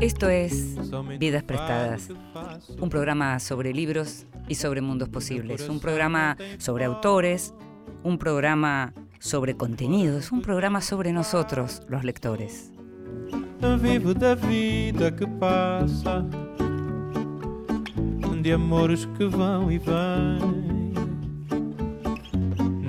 Esto 0.00 0.28
es 0.28 0.76
Vidas 1.18 1.42
Prestadas, 1.44 2.10
un 2.78 2.90
programa 2.90 3.38
sobre 3.40 3.72
libros 3.72 4.26
y 4.48 4.56
sobre 4.56 4.82
mundos 4.82 5.08
posibles, 5.08 5.66
un 5.70 5.80
programa 5.80 6.36
sobre 6.58 6.84
autores, 6.84 7.54
un 8.02 8.18
programa 8.18 8.92
sobre 9.18 9.56
contenidos, 9.56 10.30
un 10.30 10.42
programa 10.42 10.82
sobre 10.82 11.12
nosotros, 11.12 11.80
los 11.88 12.04
lectores. 12.04 12.70
Vivo 13.80 14.12
da 14.12 14.34
vida 14.34 15.10
que 15.10 15.26
passa, 15.26 16.22
de 18.42 18.52
amores 18.52 19.06
que 19.16 19.24
vão 19.26 19.72
e 19.72 19.78
vêm. 19.78 20.92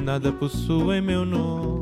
Nada 0.04 0.34
possui 0.34 1.00
meu 1.02 1.26
nome. 1.26 1.77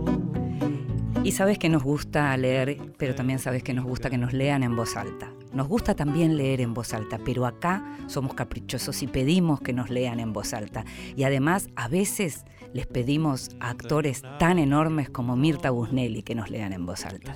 Y 1.25 1.31
sabes 1.31 1.57
que 1.57 1.69
nos 1.69 1.81
gusta 1.83 2.37
leer, 2.37 2.77
pero 2.99 3.15
también 3.15 3.39
sabes 3.39 3.63
que 3.63 3.73
nos 3.73 3.83
gusta 3.83 4.11
que 4.11 4.17
nos 4.19 4.31
lean 4.31 4.61
en 4.61 4.75
voz 4.75 4.95
alta. 4.95 5.33
Nos 5.53 5.67
gusta 5.67 5.95
también 5.95 6.37
leer 6.37 6.61
en 6.61 6.75
voz 6.75 6.93
alta, 6.93 7.17
pero 7.25 7.47
acá 7.47 7.83
somos 8.05 8.35
caprichosos 8.35 9.01
y 9.01 9.07
pedimos 9.07 9.59
que 9.59 9.73
nos 9.73 9.89
lean 9.89 10.19
en 10.19 10.33
voz 10.33 10.53
alta. 10.53 10.85
Y 11.15 11.23
además, 11.23 11.69
a 11.75 11.87
veces 11.87 12.45
les 12.73 12.85
pedimos 12.85 13.49
a 13.59 13.71
actores 13.71 14.21
tan 14.37 14.59
enormes 14.59 15.09
como 15.09 15.35
Mirta 15.35 15.71
Busnelli 15.71 16.21
que 16.21 16.35
nos 16.35 16.51
lean 16.51 16.73
en 16.73 16.85
voz 16.85 17.07
alta. 17.07 17.35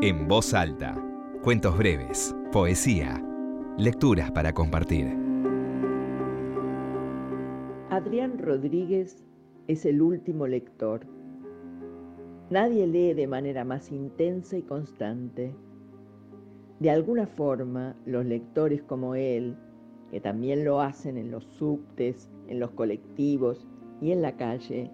En 0.00 0.28
voz 0.28 0.54
alta. 0.54 0.96
Cuentos 1.42 1.76
breves, 1.76 2.32
poesía, 2.52 3.20
lecturas 3.76 4.30
para 4.30 4.52
compartir. 4.52 5.21
Adrián 7.92 8.38
Rodríguez 8.38 9.22
es 9.68 9.84
el 9.84 10.00
último 10.00 10.46
lector. 10.46 11.02
Nadie 12.48 12.86
lee 12.86 13.12
de 13.12 13.26
manera 13.26 13.66
más 13.66 13.92
intensa 13.92 14.56
y 14.56 14.62
constante. 14.62 15.54
De 16.80 16.88
alguna 16.88 17.26
forma, 17.26 17.94
los 18.06 18.24
lectores 18.24 18.82
como 18.82 19.14
él, 19.14 19.58
que 20.10 20.22
también 20.22 20.64
lo 20.64 20.80
hacen 20.80 21.18
en 21.18 21.30
los 21.30 21.44
subtes, 21.44 22.30
en 22.48 22.60
los 22.60 22.70
colectivos 22.70 23.68
y 24.00 24.12
en 24.12 24.22
la 24.22 24.38
calle, 24.38 24.90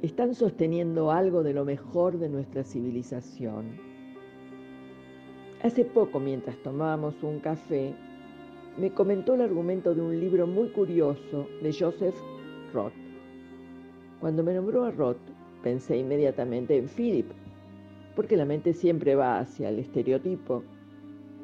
están 0.00 0.34
sosteniendo 0.34 1.10
algo 1.10 1.42
de 1.42 1.52
lo 1.52 1.66
mejor 1.66 2.18
de 2.18 2.30
nuestra 2.30 2.64
civilización 2.64 3.66
Hace 5.62 5.84
poco, 5.84 6.20
mientras 6.20 6.56
tomábamos 6.62 7.22
un 7.22 7.40
café, 7.40 7.94
me 8.76 8.90
comentó 8.90 9.34
el 9.34 9.42
argumento 9.42 9.94
de 9.94 10.00
un 10.00 10.18
libro 10.18 10.46
muy 10.46 10.68
curioso 10.70 11.46
de 11.62 11.72
Joseph 11.72 12.16
Roth. 12.72 12.92
Cuando 14.20 14.42
me 14.42 14.54
nombró 14.54 14.84
a 14.84 14.90
Roth, 14.90 15.20
pensé 15.62 15.96
inmediatamente 15.96 16.76
en 16.76 16.88
Philip, 16.88 17.30
porque 18.16 18.36
la 18.36 18.44
mente 18.44 18.72
siempre 18.72 19.14
va 19.14 19.38
hacia 19.38 19.68
el 19.68 19.78
estereotipo. 19.78 20.64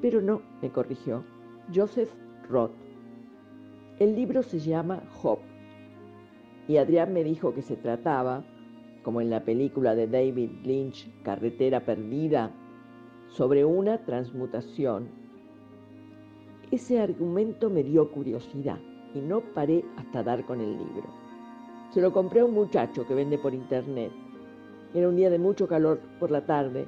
Pero 0.03 0.21
no, 0.21 0.43
me 0.61 0.71
corrigió, 0.71 1.25
Joseph 1.73 2.11
Roth. 2.49 2.73
El 4.01 4.17
libro 4.17 4.43
se 4.43 4.59
llama 4.59 5.03
Hop, 5.23 5.39
y 6.67 6.79
Adrián 6.79 7.13
me 7.13 7.23
dijo 7.23 7.55
que 7.55 7.63
se 7.63 7.77
trataba, 7.77 8.45
como 9.03 9.21
en 9.21 9.31
la 9.31 9.45
película 9.45 9.95
de 9.95 10.09
David 10.09 10.51
Lynch, 10.65 11.09
Carretera 11.23 11.85
Perdida, 11.85 12.51
sobre 13.29 13.65
una 13.65 14.05
transmutación. 14.05 15.20
Ese 16.71 17.01
argumento 17.01 17.69
me 17.69 17.83
dio 17.83 18.13
curiosidad 18.13 18.79
y 19.13 19.19
no 19.19 19.41
paré 19.41 19.85
hasta 19.97 20.23
dar 20.23 20.47
con 20.47 20.61
el 20.61 20.79
libro. 20.79 21.09
Se 21.91 22.01
lo 22.01 22.13
compré 22.13 22.41
a 22.41 22.45
un 22.45 22.55
muchacho 22.55 23.05
que 23.09 23.15
vende 23.15 23.39
por 23.39 23.55
internet. 23.55 24.13
Era 24.95 25.09
un 25.09 25.17
día 25.17 25.31
de 25.31 25.41
mucho 25.41 25.67
calor 25.67 25.99
por 26.21 26.31
la 26.31 26.47
tarde 26.47 26.87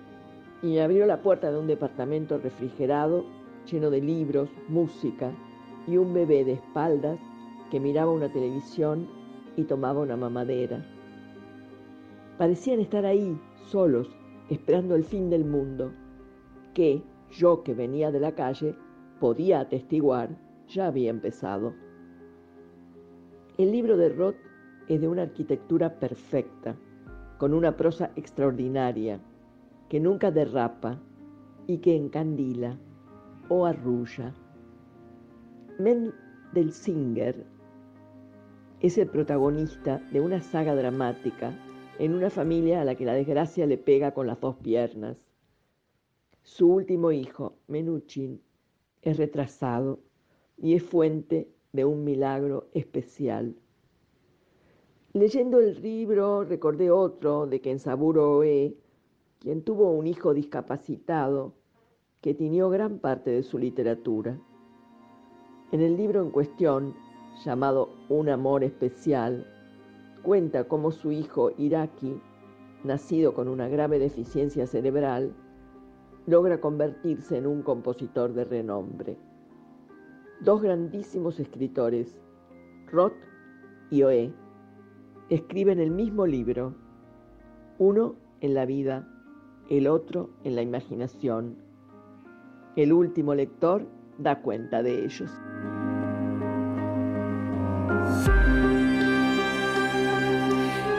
y 0.63 0.69
me 0.69 0.83
abrió 0.83 1.05
la 1.05 1.21
puerta 1.21 1.51
de 1.51 1.59
un 1.59 1.67
departamento 1.67 2.39
refrigerado 2.39 3.25
lleno 3.69 3.91
de 3.91 4.01
libros, 4.01 4.49
música 4.69 5.33
y 5.89 5.97
un 5.97 6.15
bebé 6.15 6.45
de 6.45 6.53
espaldas 6.53 7.19
que 7.73 7.81
miraba 7.81 8.13
una 8.13 8.33
televisión 8.33 9.09
y 9.57 9.65
tomaba 9.65 10.03
una 10.03 10.17
mamadera. 10.17 10.87
Parecían 12.39 12.79
estar 12.79 13.05
ahí, 13.05 13.37
solos, 13.65 14.09
esperando 14.49 14.95
el 14.95 15.03
fin 15.03 15.29
del 15.29 15.45
mundo 15.45 15.91
que 16.73 17.03
yo 17.33 17.65
que 17.65 17.75
venía 17.75 18.13
de 18.13 18.21
la 18.21 18.37
calle 18.37 18.77
podía 19.23 19.61
atestiguar 19.61 20.31
ya 20.67 20.89
había 20.89 21.09
empezado. 21.09 21.75
El 23.57 23.71
libro 23.71 23.97
de 23.97 24.09
Roth 24.09 24.35
es 24.89 25.01
de 25.01 25.07
una 25.07 25.23
arquitectura 25.23 26.01
perfecta, 26.01 26.75
con 27.39 27.55
una 27.55 27.77
prosa 27.77 28.11
extraordinaria, 28.17 29.21
que 29.89 30.01
nunca 30.01 30.33
derrapa 30.33 30.99
y 31.69 31.79
que 31.79 31.95
encandila 31.95 32.77
o 33.49 33.65
arrulla. 33.65 34.35
Singer 36.73 37.47
es 38.81 38.99
el 38.99 39.07
protagonista 39.07 39.99
de 40.11 40.21
una 40.21 40.41
saga 40.41 40.75
dramática 40.75 41.57
en 42.01 42.15
una 42.15 42.29
familia 42.29 42.81
a 42.81 42.85
la 42.85 42.97
que 42.97 43.05
la 43.05 43.15
desgracia 43.15 43.67
le 43.67 43.79
pega 43.79 44.15
con 44.15 44.27
las 44.27 44.41
dos 44.41 44.57
piernas 44.57 45.17
su 46.43 46.67
último 46.73 47.13
hijo, 47.13 47.55
Menuchin, 47.69 48.43
es 49.03 49.17
retrasado 49.17 49.99
y 50.57 50.75
es 50.75 50.83
fuente 50.83 51.49
de 51.73 51.85
un 51.85 52.05
milagro 52.05 52.69
especial. 52.73 53.57
Leyendo 55.13 55.61
el 55.61 55.83
libro 55.83 56.45
recordé 56.45 56.91
otro 56.91 57.47
de 57.47 57.61
Kensaburo 57.61 58.39
Oe, 58.39 58.77
quien 59.41 59.63
tuvo 59.63 59.91
un 59.91 60.07
hijo 60.07 60.33
discapacitado 60.33 61.55
que 62.21 62.33
tiñó 62.33 62.71
gran 62.71 62.99
parte 62.99 63.31
de 63.31 63.43
su 63.43 63.59
literatura. 63.59 64.39
En 65.73 65.81
el 65.81 65.97
libro 65.97 66.23
en 66.23 66.31
cuestión, 66.31 66.95
llamado 67.45 67.91
Un 68.09 68.29
amor 68.29 68.63
especial, 68.63 69.47
cuenta 70.23 70.69
cómo 70.69 70.93
su 70.93 71.11
hijo 71.11 71.51
Iraki, 71.59 72.21
nacido 72.85 73.35
con 73.35 73.49
una 73.49 73.69
grave 73.69 73.99
deficiencia 73.99 74.67
cerebral, 74.67 75.35
logra 76.27 76.61
convertirse 76.61 77.37
en 77.37 77.47
un 77.47 77.63
compositor 77.63 78.33
de 78.33 78.45
renombre. 78.45 79.17
Dos 80.41 80.63
grandísimos 80.63 81.39
escritores, 81.41 82.19
Roth 82.91 83.15
y 83.91 84.03
Oe, 84.03 84.33
escriben 85.29 85.81
el 85.81 85.91
mismo 85.91 86.27
libro, 86.27 86.75
uno 87.79 88.17
en 88.41 88.55
la 88.55 88.67
vida, 88.67 89.09
el 89.71 89.87
otro 89.87 90.31
en 90.45 90.57
la 90.57 90.63
imaginación. 90.63 91.57
El 92.77 92.93
último 92.93 93.35
lector 93.35 93.87
da 94.19 94.43
cuenta 94.43 94.83
de 94.83 95.05
ellos. 95.05 95.31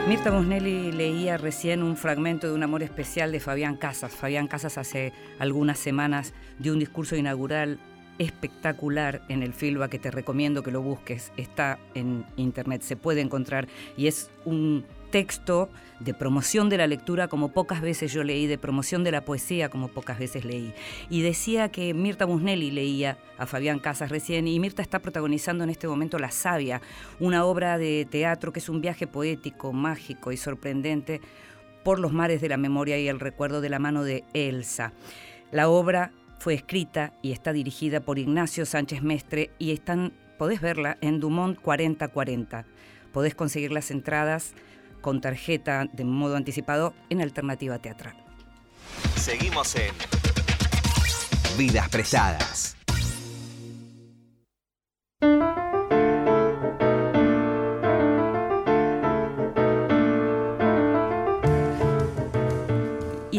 Mirta 0.06 0.30
Busnelli 0.30 0.92
leía 0.92 1.38
recién 1.38 1.82
un 1.82 1.96
fragmento 1.96 2.46
de 2.46 2.52
Un 2.52 2.62
amor 2.62 2.82
especial 2.82 3.32
de 3.32 3.40
Fabián 3.40 3.76
Casas. 3.76 4.12
Fabián 4.12 4.48
Casas 4.48 4.76
hace 4.76 5.14
algunas 5.38 5.78
semanas 5.78 6.34
dio 6.58 6.74
un 6.74 6.78
discurso 6.78 7.16
inaugural 7.16 7.78
espectacular 8.18 9.22
en 9.30 9.42
el 9.42 9.54
Filba 9.54 9.88
que 9.88 9.98
te 9.98 10.10
recomiendo 10.10 10.62
que 10.62 10.70
lo 10.70 10.82
busques. 10.82 11.32
Está 11.38 11.78
en 11.94 12.26
internet, 12.36 12.82
se 12.82 12.96
puede 12.96 13.22
encontrar 13.22 13.66
y 13.96 14.06
es 14.06 14.30
un 14.44 14.84
texto 15.14 15.68
de 16.00 16.12
promoción 16.12 16.68
de 16.68 16.76
la 16.76 16.88
lectura 16.88 17.28
como 17.28 17.52
pocas 17.52 17.80
veces 17.80 18.12
yo 18.12 18.24
leí, 18.24 18.48
de 18.48 18.58
promoción 18.58 19.04
de 19.04 19.12
la 19.12 19.24
poesía 19.24 19.68
como 19.68 19.86
pocas 19.86 20.18
veces 20.18 20.44
leí. 20.44 20.74
Y 21.08 21.22
decía 21.22 21.68
que 21.68 21.94
Mirta 21.94 22.24
Busnelli 22.24 22.72
leía 22.72 23.16
a 23.38 23.46
Fabián 23.46 23.78
Casas 23.78 24.10
recién 24.10 24.48
y 24.48 24.58
Mirta 24.58 24.82
está 24.82 24.98
protagonizando 24.98 25.62
en 25.62 25.70
este 25.70 25.86
momento 25.86 26.18
La 26.18 26.32
Sabia, 26.32 26.82
una 27.20 27.44
obra 27.44 27.78
de 27.78 28.08
teatro 28.10 28.52
que 28.52 28.58
es 28.58 28.68
un 28.68 28.80
viaje 28.80 29.06
poético, 29.06 29.72
mágico 29.72 30.32
y 30.32 30.36
sorprendente 30.36 31.20
por 31.84 32.00
los 32.00 32.12
mares 32.12 32.40
de 32.40 32.48
la 32.48 32.56
memoria 32.56 32.98
y 32.98 33.06
el 33.06 33.20
recuerdo 33.20 33.60
de 33.60 33.68
la 33.68 33.78
mano 33.78 34.02
de 34.02 34.24
Elsa. 34.34 34.94
La 35.52 35.68
obra 35.68 36.10
fue 36.40 36.54
escrita 36.54 37.12
y 37.22 37.30
está 37.30 37.52
dirigida 37.52 38.00
por 38.00 38.18
Ignacio 38.18 38.66
Sánchez 38.66 39.04
Mestre 39.04 39.52
y 39.60 39.70
están, 39.70 40.12
podés 40.38 40.60
verla 40.60 40.98
en 41.00 41.20
Dumont 41.20 41.56
4040. 41.60 42.64
Podés 43.12 43.36
conseguir 43.36 43.70
las 43.70 43.92
entradas 43.92 44.54
con 45.04 45.20
tarjeta 45.20 45.84
de 45.92 46.02
modo 46.02 46.34
anticipado 46.34 46.94
en 47.10 47.20
alternativa 47.20 47.78
teatral. 47.78 48.16
Seguimos 49.16 49.76
en 49.76 49.92
Vidas 51.58 51.90
Prestadas. 51.90 52.74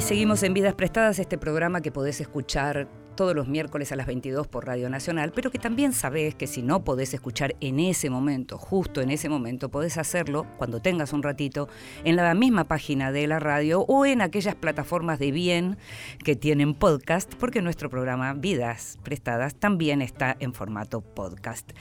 Seguimos 0.05 0.43
en 0.43 0.53
Vidas 0.53 0.75
Prestadas, 0.75 1.17
este 1.17 1.39
programa 1.39 1.81
que 1.81 1.91
podés 1.91 2.21
escuchar 2.21 2.87
todos 3.15 3.35
los 3.35 3.47
miércoles 3.47 3.91
a 3.91 3.95
las 3.95 4.05
22 4.05 4.47
por 4.47 4.67
Radio 4.67 4.87
Nacional, 4.87 5.31
pero 5.33 5.49
que 5.49 5.57
también 5.57 5.93
sabés 5.93 6.35
que 6.35 6.45
si 6.45 6.61
no 6.61 6.83
podés 6.83 7.15
escuchar 7.15 7.55
en 7.59 7.79
ese 7.79 8.11
momento, 8.11 8.59
justo 8.59 9.01
en 9.01 9.09
ese 9.09 9.29
momento, 9.29 9.69
podés 9.69 9.97
hacerlo 9.97 10.45
cuando 10.57 10.79
tengas 10.79 11.11
un 11.11 11.23
ratito 11.23 11.69
en 12.03 12.17
la 12.17 12.35
misma 12.35 12.65
página 12.65 13.11
de 13.11 13.25
la 13.25 13.39
radio 13.39 13.81
o 13.81 14.05
en 14.05 14.21
aquellas 14.21 14.53
plataformas 14.53 15.17
de 15.17 15.31
bien 15.31 15.75
que 16.23 16.35
tienen 16.35 16.75
podcast, 16.75 17.33
porque 17.33 17.63
nuestro 17.63 17.89
programa 17.89 18.33
Vidas 18.33 18.99
Prestadas 19.01 19.55
también 19.55 20.03
está 20.03 20.37
en 20.39 20.53
formato 20.53 21.01
podcast. 21.01 21.71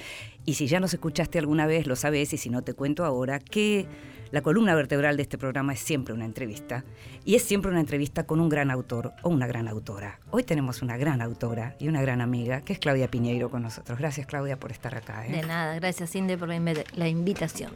Y 0.47 0.55
si 0.55 0.67
ya 0.67 0.81
nos 0.81 0.95
escuchaste 0.95 1.39
alguna 1.39 1.67
vez, 1.67 1.87
lo 1.87 1.95
sabés, 1.95 2.33
y 2.33 2.39
si 2.39 2.49
no 2.49 2.63
te 2.63 2.73
cuento 2.73 3.05
ahora, 3.05 3.39
que 3.39 3.87
la 4.31 4.43
columna 4.43 4.75
vertebral 4.75 5.17
de 5.17 5.23
este 5.23 5.39
programa 5.39 5.73
es 5.73 5.81
siempre 5.81 6.15
una 6.15 6.25
entrevista 6.25 6.85
y 7.25 7.35
es 7.35 7.43
siempre 7.43 7.71
una 7.71 7.81
entrevista 7.81 8.27
con 8.27 8.41
un 8.41 8.49
gran 8.49 8.71
autor 8.71 9.13
o 9.23 9.29
una 9.29 9.47
gran 9.47 9.69
autora. 9.69 10.21
Hoy 10.31 10.43
tenemos 10.43 10.83
una 10.83 10.97
gran 10.97 11.21
autora 11.23 11.77
y 11.79 11.89
una 11.89 12.03
gran 12.03 12.21
amiga 12.21 12.61
que 12.63 12.73
es 12.73 12.79
Claudia 12.79 13.11
Piñeiro 13.11 13.51
con 13.51 13.63
nosotros. 13.63 13.99
Gracias 13.99 14.27
Claudia 14.27 14.59
por 14.59 14.73
estar 14.73 14.95
acá. 14.97 15.27
¿eh? 15.27 15.33
De 15.33 15.43
nada, 15.43 15.75
gracias 15.77 16.11
Cindy 16.11 16.37
por 16.37 16.49
la 16.49 17.09
invitación. 17.09 17.73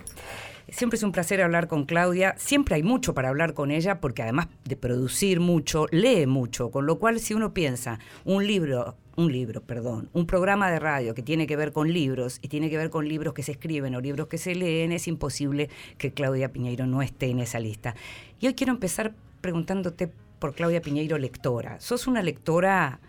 Siempre 0.71 0.99
es 0.99 1.03
un 1.03 1.13
placer 1.13 1.41
hablar 1.41 1.67
con 1.67 1.85
Claudia, 1.85 2.35
siempre 2.37 2.75
hay 2.75 2.83
mucho 2.83 3.15
para 3.15 3.31
hablar 3.31 3.55
con 3.55 3.71
ella 3.71 4.01
porque 4.01 4.23
además 4.23 4.49
de 4.65 4.77
producir 4.77 5.41
mucho, 5.41 5.87
lee 5.91 6.27
mucho, 6.27 6.71
con 6.71 6.85
lo 6.85 6.99
cual 6.99 7.21
si 7.21 7.33
uno 7.35 7.55
piensa 7.55 7.99
un 8.25 8.47
libro 8.47 8.97
un 9.19 9.33
libro, 9.33 9.61
perdón, 9.61 10.09
un 10.13 10.27
programa 10.27 10.71
de 10.71 10.79
radio 10.79 11.13
que 11.13 11.25
tiene 11.25 11.49
que 11.49 11.57
ver 11.57 11.73
con 11.73 11.93
libros 11.93 12.39
y 12.41 12.47
tiene 12.47 12.71
que 12.71 12.77
ver 12.77 12.89
con 12.89 13.09
libros 13.09 13.35
que 13.35 13.43
se 13.43 13.51
escriben 13.51 13.97
o 13.97 14.01
libros 14.01 14.29
que 14.29 14.39
se 14.39 14.55
leen, 14.55 14.93
es 14.93 15.09
imposible 15.09 15.71
que 15.99 16.13
Claudia 16.13 16.53
Piñeiro 16.53 16.87
no 16.87 17.03
esté 17.03 17.27
en 17.27 17.41
esa 17.41 17.59
lista. 17.59 17.97
Y 18.39 18.47
hoy 18.47 18.55
quiero 18.55 18.73
empezar 18.73 19.15
preguntándote 19.41 20.13
por 20.39 20.55
Claudia 20.55 20.83
Piñeiro, 20.83 21.19
lectora. 21.19 21.81
Sos 21.81 22.07
una 22.07 22.23
lectora 22.23 23.01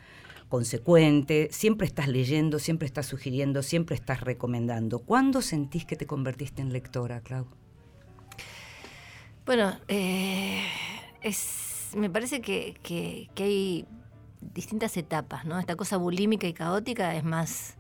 consecuente, 0.50 1.48
siempre 1.52 1.88
estás 1.88 2.08
leyendo, 2.08 2.60
siempre 2.60 2.88
estás 2.88 3.06
sugiriendo, 3.06 3.64
siempre 3.64 3.96
estás 3.96 4.22
recomendando. 4.22 5.00
¿Cuándo 5.00 5.42
sentís 5.42 5.86
que 5.86 5.96
te 5.96 6.06
convertiste 6.06 6.62
en 6.62 6.74
lectora, 6.74 7.22
Clau? 7.22 7.48
Bueno, 9.46 9.78
eh, 9.88 10.64
es, 11.22 11.92
me 11.96 12.10
parece 12.10 12.42
que, 12.42 12.78
que, 12.84 13.30
que 13.36 13.44
hay 13.44 13.86
distintas 14.42 14.98
etapas, 14.98 15.46
¿no? 15.46 15.60
Esta 15.60 15.76
cosa 15.76 15.98
bulímica 15.98 16.48
y 16.48 16.54
caótica 16.54 17.16
es 17.16 17.24
más 17.24 17.76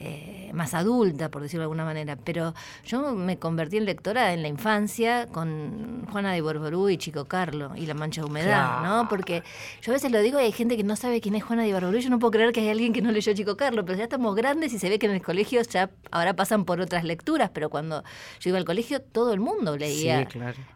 eh, 0.00 0.50
más 0.52 0.74
adulta, 0.74 1.30
por 1.30 1.40
decirlo 1.40 1.62
de 1.62 1.64
alguna 1.64 1.84
manera. 1.84 2.16
Pero 2.16 2.52
yo 2.84 3.14
me 3.14 3.38
convertí 3.38 3.76
en 3.76 3.84
lectora 3.84 4.34
en 4.34 4.42
la 4.42 4.48
infancia 4.48 5.28
con 5.28 6.04
Juana 6.10 6.32
de 6.32 6.40
Borború 6.40 6.88
y 6.88 6.98
Chico 6.98 7.26
Carlo 7.26 7.72
y 7.76 7.86
La 7.86 7.94
Mancha 7.94 8.20
de 8.20 8.26
Humedad, 8.26 8.82
¿no? 8.82 9.08
Porque 9.08 9.42
yo 9.82 9.92
a 9.92 9.94
veces 9.94 10.10
lo 10.10 10.20
digo 10.20 10.40
y 10.40 10.44
hay 10.44 10.52
gente 10.52 10.76
que 10.76 10.82
no 10.82 10.96
sabe 10.96 11.20
quién 11.20 11.36
es 11.36 11.44
Juana 11.44 11.62
de 11.62 11.72
Borború. 11.72 11.96
Yo 11.98 12.10
no 12.10 12.18
puedo 12.18 12.32
creer 12.32 12.52
que 12.52 12.60
hay 12.60 12.70
alguien 12.70 12.92
que 12.92 13.02
no 13.02 13.12
leyó 13.12 13.32
Chico 13.34 13.56
Carlo, 13.56 13.84
pero 13.84 13.96
ya 13.96 14.04
estamos 14.04 14.34
grandes 14.34 14.72
y 14.72 14.78
se 14.78 14.88
ve 14.88 14.98
que 14.98 15.06
en 15.06 15.12
el 15.12 15.22
colegio 15.22 15.62
ya 15.62 15.90
ahora 16.10 16.34
pasan 16.34 16.64
por 16.64 16.80
otras 16.80 17.04
lecturas, 17.04 17.50
pero 17.54 17.70
cuando 17.70 18.02
yo 18.40 18.50
iba 18.50 18.58
al 18.58 18.64
colegio 18.64 19.00
todo 19.00 19.32
el 19.32 19.40
mundo 19.40 19.76
leía 19.76 20.26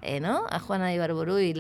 eh, 0.02 0.20
¿no? 0.20 0.44
a 0.48 0.58
Juana 0.58 0.88
de 0.88 0.98
Barború 0.98 1.38
y 1.38 1.54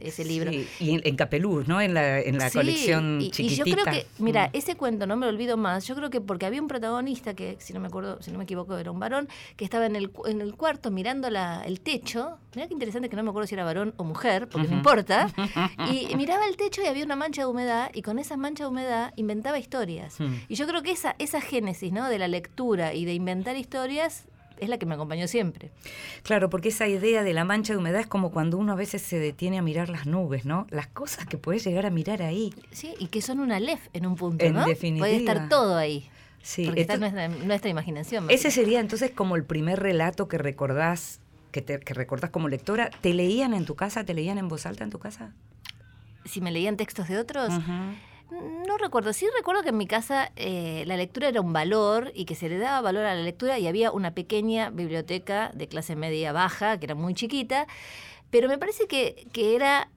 ese 0.00 0.24
libro. 0.24 0.52
Y 0.52 0.66
en, 0.78 1.16
Capeluz, 1.16 1.66
¿no? 1.66 1.80
En 1.80 1.94
la, 1.94 2.20
en 2.20 2.38
la 2.38 2.50
colección 2.50 3.20
y, 3.20 3.30
chiquitita. 3.30 3.68
Y 3.68 3.70
yo 3.70 3.76
creo 3.76 3.84
que, 3.92 4.06
mira, 4.18 4.48
mm. 4.48 4.56
ese 4.56 4.76
cuento 4.76 5.06
no 5.06 5.16
me 5.16 5.26
lo 5.26 5.32
olvido 5.32 5.56
más. 5.56 5.86
Yo 5.86 5.94
creo 5.94 6.10
que 6.10 6.20
porque 6.20 6.46
había 6.46 6.60
un 6.60 6.68
protagonista 6.68 6.91
que, 7.34 7.56
si 7.60 7.72
no 7.72 7.80
me 7.80 7.88
acuerdo, 7.88 8.20
si 8.22 8.30
no 8.30 8.38
me 8.38 8.44
equivoco, 8.44 8.76
era 8.76 8.90
un 8.90 8.98
varón, 8.98 9.28
que 9.56 9.64
estaba 9.64 9.86
en 9.86 9.96
el, 9.96 10.10
en 10.26 10.40
el 10.40 10.54
cuarto 10.54 10.90
mirando 10.90 11.30
la, 11.30 11.62
el 11.64 11.80
techo. 11.80 12.38
Mira 12.54 12.68
qué 12.68 12.74
interesante 12.74 13.08
que 13.08 13.16
no 13.16 13.22
me 13.22 13.30
acuerdo 13.30 13.46
si 13.46 13.54
era 13.54 13.64
varón 13.64 13.94
o 13.96 14.04
mujer, 14.04 14.48
porque 14.48 14.68
no 14.68 14.76
importa. 14.76 15.28
Y, 15.92 16.14
miraba 16.16 16.46
el 16.46 16.56
techo 16.56 16.82
y 16.82 16.86
había 16.86 17.04
una 17.04 17.16
mancha 17.16 17.42
de 17.42 17.46
humedad, 17.46 17.90
y 17.92 18.02
con 18.02 18.18
esa 18.18 18.36
mancha 18.36 18.64
de 18.64 18.70
humedad 18.70 19.12
inventaba 19.16 19.58
historias. 19.58 20.20
Mm. 20.20 20.34
Y 20.48 20.54
yo 20.54 20.66
creo 20.66 20.82
que 20.82 20.92
esa, 20.92 21.16
esa 21.18 21.40
génesis 21.40 21.92
¿no? 21.92 22.08
de 22.08 22.18
la 22.18 22.28
lectura 22.28 22.94
y 22.94 23.04
de 23.04 23.14
inventar 23.14 23.56
historias 23.56 24.26
es 24.62 24.68
la 24.68 24.78
que 24.78 24.86
me 24.86 24.94
acompañó 24.94 25.26
siempre. 25.26 25.70
Claro, 26.22 26.48
porque 26.48 26.68
esa 26.68 26.86
idea 26.86 27.24
de 27.24 27.32
la 27.32 27.44
mancha 27.44 27.72
de 27.72 27.78
humedad 27.78 28.00
es 28.00 28.06
como 28.06 28.30
cuando 28.30 28.58
uno 28.58 28.72
a 28.72 28.76
veces 28.76 29.02
se 29.02 29.18
detiene 29.18 29.58
a 29.58 29.62
mirar 29.62 29.88
las 29.88 30.06
nubes, 30.06 30.44
¿no? 30.44 30.66
Las 30.70 30.86
cosas 30.86 31.26
que 31.26 31.36
puedes 31.36 31.64
llegar 31.64 31.84
a 31.84 31.90
mirar 31.90 32.22
ahí. 32.22 32.54
Sí, 32.70 32.94
y 32.98 33.08
que 33.08 33.22
son 33.22 33.40
una 33.40 33.58
lef 33.58 33.88
en 33.92 34.06
un 34.06 34.14
punto, 34.14 34.44
en 34.44 34.54
¿no? 34.54 34.64
Definitiva. 34.64 35.06
Puede 35.06 35.16
estar 35.16 35.48
todo 35.48 35.76
ahí. 35.76 36.08
Sí, 36.42 36.66
porque 36.66 36.80
está 36.80 36.96
nuestra, 36.96 37.28
nuestra 37.28 37.70
imaginación. 37.70 38.28
Ese 38.28 38.50
sería 38.50 38.80
entonces 38.80 39.12
como 39.12 39.36
el 39.36 39.44
primer 39.44 39.80
relato 39.80 40.28
que 40.28 40.38
recordás, 40.38 41.20
que, 41.52 41.62
te, 41.62 41.78
que 41.78 41.94
recordás 41.94 42.30
como 42.30 42.48
lectora. 42.48 42.90
¿Te 43.00 43.14
leían 43.14 43.54
en 43.54 43.64
tu 43.64 43.76
casa? 43.76 44.04
¿Te 44.04 44.12
leían 44.12 44.38
en 44.38 44.48
voz 44.48 44.66
alta 44.66 44.82
en 44.84 44.90
tu 44.90 44.98
casa? 44.98 45.32
Si 46.24 46.40
me 46.40 46.50
leían 46.50 46.76
textos 46.76 47.08
de 47.08 47.18
otros. 47.18 47.52
No 48.66 48.78
recuerdo, 48.78 49.12
sí 49.12 49.26
recuerdo 49.36 49.62
que 49.62 49.68
en 49.68 49.76
mi 49.76 49.86
casa 49.86 50.32
eh, 50.36 50.84
la 50.86 50.96
lectura 50.96 51.28
era 51.28 51.42
un 51.42 51.52
valor 51.52 52.10
y 52.14 52.24
que 52.24 52.34
se 52.34 52.48
le 52.48 52.56
daba 52.56 52.80
valor 52.80 53.04
a 53.04 53.14
la 53.14 53.22
lectura 53.22 53.58
y 53.58 53.66
había 53.66 53.92
una 53.92 54.14
pequeña 54.14 54.70
biblioteca 54.70 55.50
de 55.54 55.68
clase 55.68 55.96
media 55.96 56.32
baja, 56.32 56.78
que 56.78 56.86
era 56.86 56.94
muy 56.94 57.12
chiquita, 57.12 57.66
pero 58.30 58.48
me 58.48 58.56
parece 58.56 58.86
que, 58.86 59.26
que 59.32 59.54
era 59.54 59.90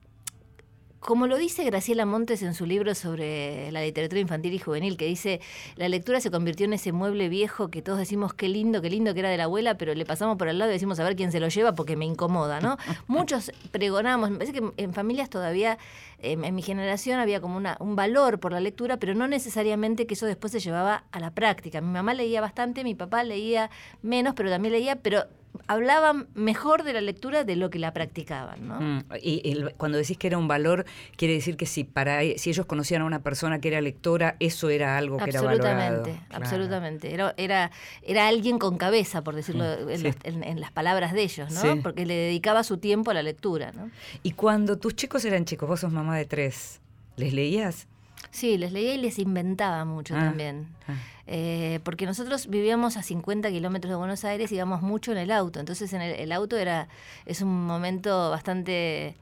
como 1.00 1.28
lo 1.28 1.38
dice 1.38 1.64
Graciela 1.64 2.06
Montes 2.06 2.42
en 2.42 2.54
su 2.54 2.66
libro 2.66 2.96
sobre 2.96 3.72
la 3.72 3.82
literatura 3.82 4.20
infantil 4.20 4.54
y 4.54 4.60
juvenil, 4.60 4.98
que 4.98 5.06
dice, 5.06 5.40
la 5.76 5.88
lectura 5.88 6.20
se 6.20 6.32
convirtió 6.32 6.66
en 6.66 6.74
ese 6.74 6.92
mueble 6.92 7.30
viejo 7.30 7.70
que 7.70 7.82
todos 7.82 8.00
decimos 8.00 8.34
qué 8.34 8.50
lindo, 8.50 8.82
qué 8.82 8.90
lindo 8.90 9.14
que 9.14 9.20
era 9.20 9.30
de 9.30 9.38
la 9.38 9.44
abuela, 9.44 9.78
pero 9.78 9.94
le 9.94 10.06
pasamos 10.06 10.38
por 10.38 10.50
al 10.50 10.58
lado 10.58 10.72
y 10.72 10.74
decimos 10.74 11.00
a 11.00 11.04
ver 11.04 11.16
quién 11.16 11.32
se 11.32 11.40
lo 11.40 11.48
lleva 11.48 11.74
porque 11.74 11.96
me 11.96 12.06
incomoda, 12.06 12.60
¿no? 12.60 12.78
Muchos 13.08 13.52
pregonamos, 13.72 14.32
me 14.32 14.38
parece 14.38 14.54
que 14.54 14.72
en 14.78 14.94
familias 14.94 15.30
todavía, 15.30 15.78
en 16.20 16.56
mi 16.56 16.62
generación 16.62 17.20
había 17.20 17.42
como 17.42 17.58
una, 17.58 17.78
un 17.80 17.96
valor 17.96 18.40
por 18.40 18.52
la 18.52 18.60
lectura, 18.60 18.98
pero 18.98 19.14
no 19.14 19.28
necesariamente 19.28 20.08
que 20.08 20.14
eso 20.14 20.26
después 20.26 20.52
se 20.52 20.60
llevaba 20.60 21.06
a 21.12 21.20
la 21.20 21.32
práctica. 21.32 21.82
Mi 21.82 21.92
mamá 21.92 22.14
leía 22.14 22.42
bastante, 22.42 22.84
mi 22.84 22.96
papá 22.96 23.24
leía 23.24 23.70
menos, 24.02 24.34
pero 24.36 24.50
también 24.50 24.74
leía, 24.74 24.96
pero 24.98 25.26
hablaban 25.68 26.28
mejor 26.34 26.84
de 26.84 26.94
la 26.94 27.02
lectura 27.02 27.44
de 27.44 27.56
lo 27.56 27.70
que 27.70 27.80
la 27.80 27.94
practicaban. 27.94 28.68
¿no? 28.68 28.80
Mm, 28.80 29.04
y 29.22 29.64
cuando 29.78 29.98
decís 29.98 30.18
que 30.18 30.28
era 30.28 30.38
un 30.38 30.48
valor, 30.48 30.86
quiere 31.16 31.34
decir 31.34 31.58
que 31.58 31.66
si 31.66 31.84
para 31.84 32.22
si 32.38 32.50
ellos 32.50 32.66
conocían 32.66 33.02
a 33.02 33.06
una 33.06 33.22
persona 33.22 33.60
que 33.60 33.70
era 33.70 33.82
lectora, 33.82 34.36
eso 34.40 34.70
era 34.70 34.98
algo 34.98 35.18
que 35.18 35.30
era 35.30 35.42
valorado. 35.42 36.00
Absolutamente, 36.00 36.26
absolutamente. 36.30 37.14
Era, 37.14 37.34
era, 37.38 37.72
era 38.02 38.28
alguien 38.28 38.60
con 38.60 38.78
cabeza, 38.78 39.24
por 39.24 39.36
decirlo 39.36 39.64
mm, 39.64 40.44
en, 40.44 40.60
las 40.60 40.72
palabras 40.72 41.14
de 41.14 41.24
ellos, 41.24 41.52
¿no? 41.52 41.82
Porque 41.82 42.06
le 42.06 42.16
dedicaba 42.16 42.64
su 42.64 42.78
tiempo 42.78 43.12
a 43.12 43.14
la 43.14 43.24
lectura. 43.24 43.72
¿no? 43.74 43.90
Y 44.24 44.32
cuando 44.32 44.78
tus 44.78 44.96
chicos 44.96 45.26
eran 45.26 45.46
chicos, 45.46 45.68
vos 45.68 45.80
sos 45.80 45.92
mamá 45.92 46.15
de 46.18 46.26
tres, 46.26 46.82
¿les 47.16 47.34
leías? 47.34 47.88
Sí, 48.32 48.58
les 48.58 48.72
leía 48.72 48.96
y 48.96 48.98
les 48.98 49.20
inventaba 49.20 49.86
mucho 49.86 50.16
ah, 50.16 50.20
también. 50.20 50.68
Ah. 50.88 50.96
Eh, 51.28 51.80
porque 51.84 52.06
nosotros 52.06 52.48
vivíamos 52.48 52.98
a 52.98 53.04
50 53.04 53.50
kilómetros 53.50 53.90
de 53.90 53.96
Buenos 53.96 54.24
Aires 54.26 54.52
y 54.52 54.56
íbamos 54.56 54.82
mucho 54.82 55.12
en 55.12 55.18
el 55.18 55.32
auto. 55.32 55.60
Entonces 55.60 55.92
en 55.94 56.02
el, 56.02 56.32
auto 56.32 56.58
era 56.58 56.88
es 57.26 57.42
un 57.42 57.66
momento 57.66 58.30
bastante 58.30 59.16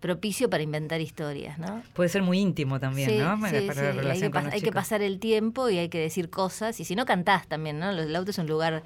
propicio 0.00 0.48
para 0.48 0.62
inventar 0.62 1.00
historias, 1.00 1.58
¿no? 1.58 1.82
Puede 1.92 2.08
ser 2.08 2.22
muy 2.22 2.38
íntimo 2.38 2.80
también, 2.80 3.18
¿no? 3.18 3.36
Sí, 3.48 3.68
sí. 3.72 3.86
Hay, 4.06 4.30
que, 4.30 4.38
hay 4.38 4.60
que 4.62 4.72
pasar 4.72 5.02
el 5.02 5.18
tiempo 5.18 5.68
y 5.68 5.76
hay 5.76 5.88
que 5.90 5.98
decir 5.98 6.30
cosas. 6.30 6.80
Y 6.80 6.84
si 6.84 6.94
no, 6.94 7.04
cantás 7.04 7.46
también, 7.46 7.78
¿no? 7.78 7.90
El 7.90 8.16
auto 8.16 8.30
es 8.30 8.38
un 8.38 8.46
lugar 8.46 8.82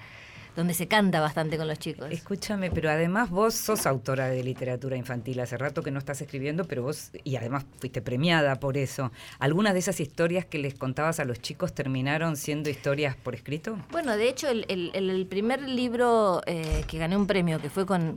donde 0.56 0.74
se 0.74 0.86
canta 0.86 1.20
bastante 1.20 1.56
con 1.56 1.66
los 1.66 1.78
chicos. 1.78 2.08
Escúchame, 2.10 2.70
pero 2.70 2.90
además 2.90 3.30
vos 3.30 3.54
sos 3.54 3.86
autora 3.86 4.28
de 4.28 4.42
literatura 4.44 4.96
infantil. 4.96 5.40
Hace 5.40 5.56
rato 5.56 5.82
que 5.82 5.90
no 5.90 5.98
estás 5.98 6.20
escribiendo, 6.20 6.64
pero 6.64 6.82
vos, 6.82 7.10
y 7.24 7.36
además 7.36 7.64
fuiste 7.80 8.02
premiada 8.02 8.56
por 8.56 8.76
eso. 8.76 9.10
¿Algunas 9.38 9.72
de 9.72 9.80
esas 9.80 10.00
historias 10.00 10.44
que 10.44 10.58
les 10.58 10.74
contabas 10.74 11.18
a 11.20 11.24
los 11.24 11.40
chicos 11.40 11.74
terminaron 11.74 12.36
siendo 12.36 12.70
historias 12.70 13.16
por 13.16 13.34
escrito? 13.34 13.76
Bueno, 13.90 14.16
de 14.16 14.28
hecho, 14.28 14.48
el, 14.48 15.26
primer 15.28 15.62
libro 15.62 16.42
eh, 16.46 16.84
que 16.86 16.98
gané 16.98 17.16
un 17.16 17.26
premio, 17.26 17.60
que 17.60 17.70
fue 17.70 17.86
con, 17.86 18.14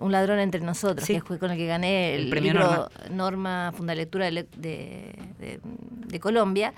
Un 0.00 0.12
ladrón 0.12 0.38
entre 0.38 0.60
nosotros, 0.60 1.06
que 1.06 1.20
fue 1.20 1.38
con 1.38 1.50
el 1.50 1.58
que 1.58 1.66
gané 1.66 2.14
el, 2.14 2.30
premio 2.30 2.52
libro 2.52 2.90
Norma, 3.10 3.72
Funda 3.76 3.94
Lectura 3.94 4.30
de, 4.30 4.46
de 4.56 6.20
Colombia, 6.20 6.72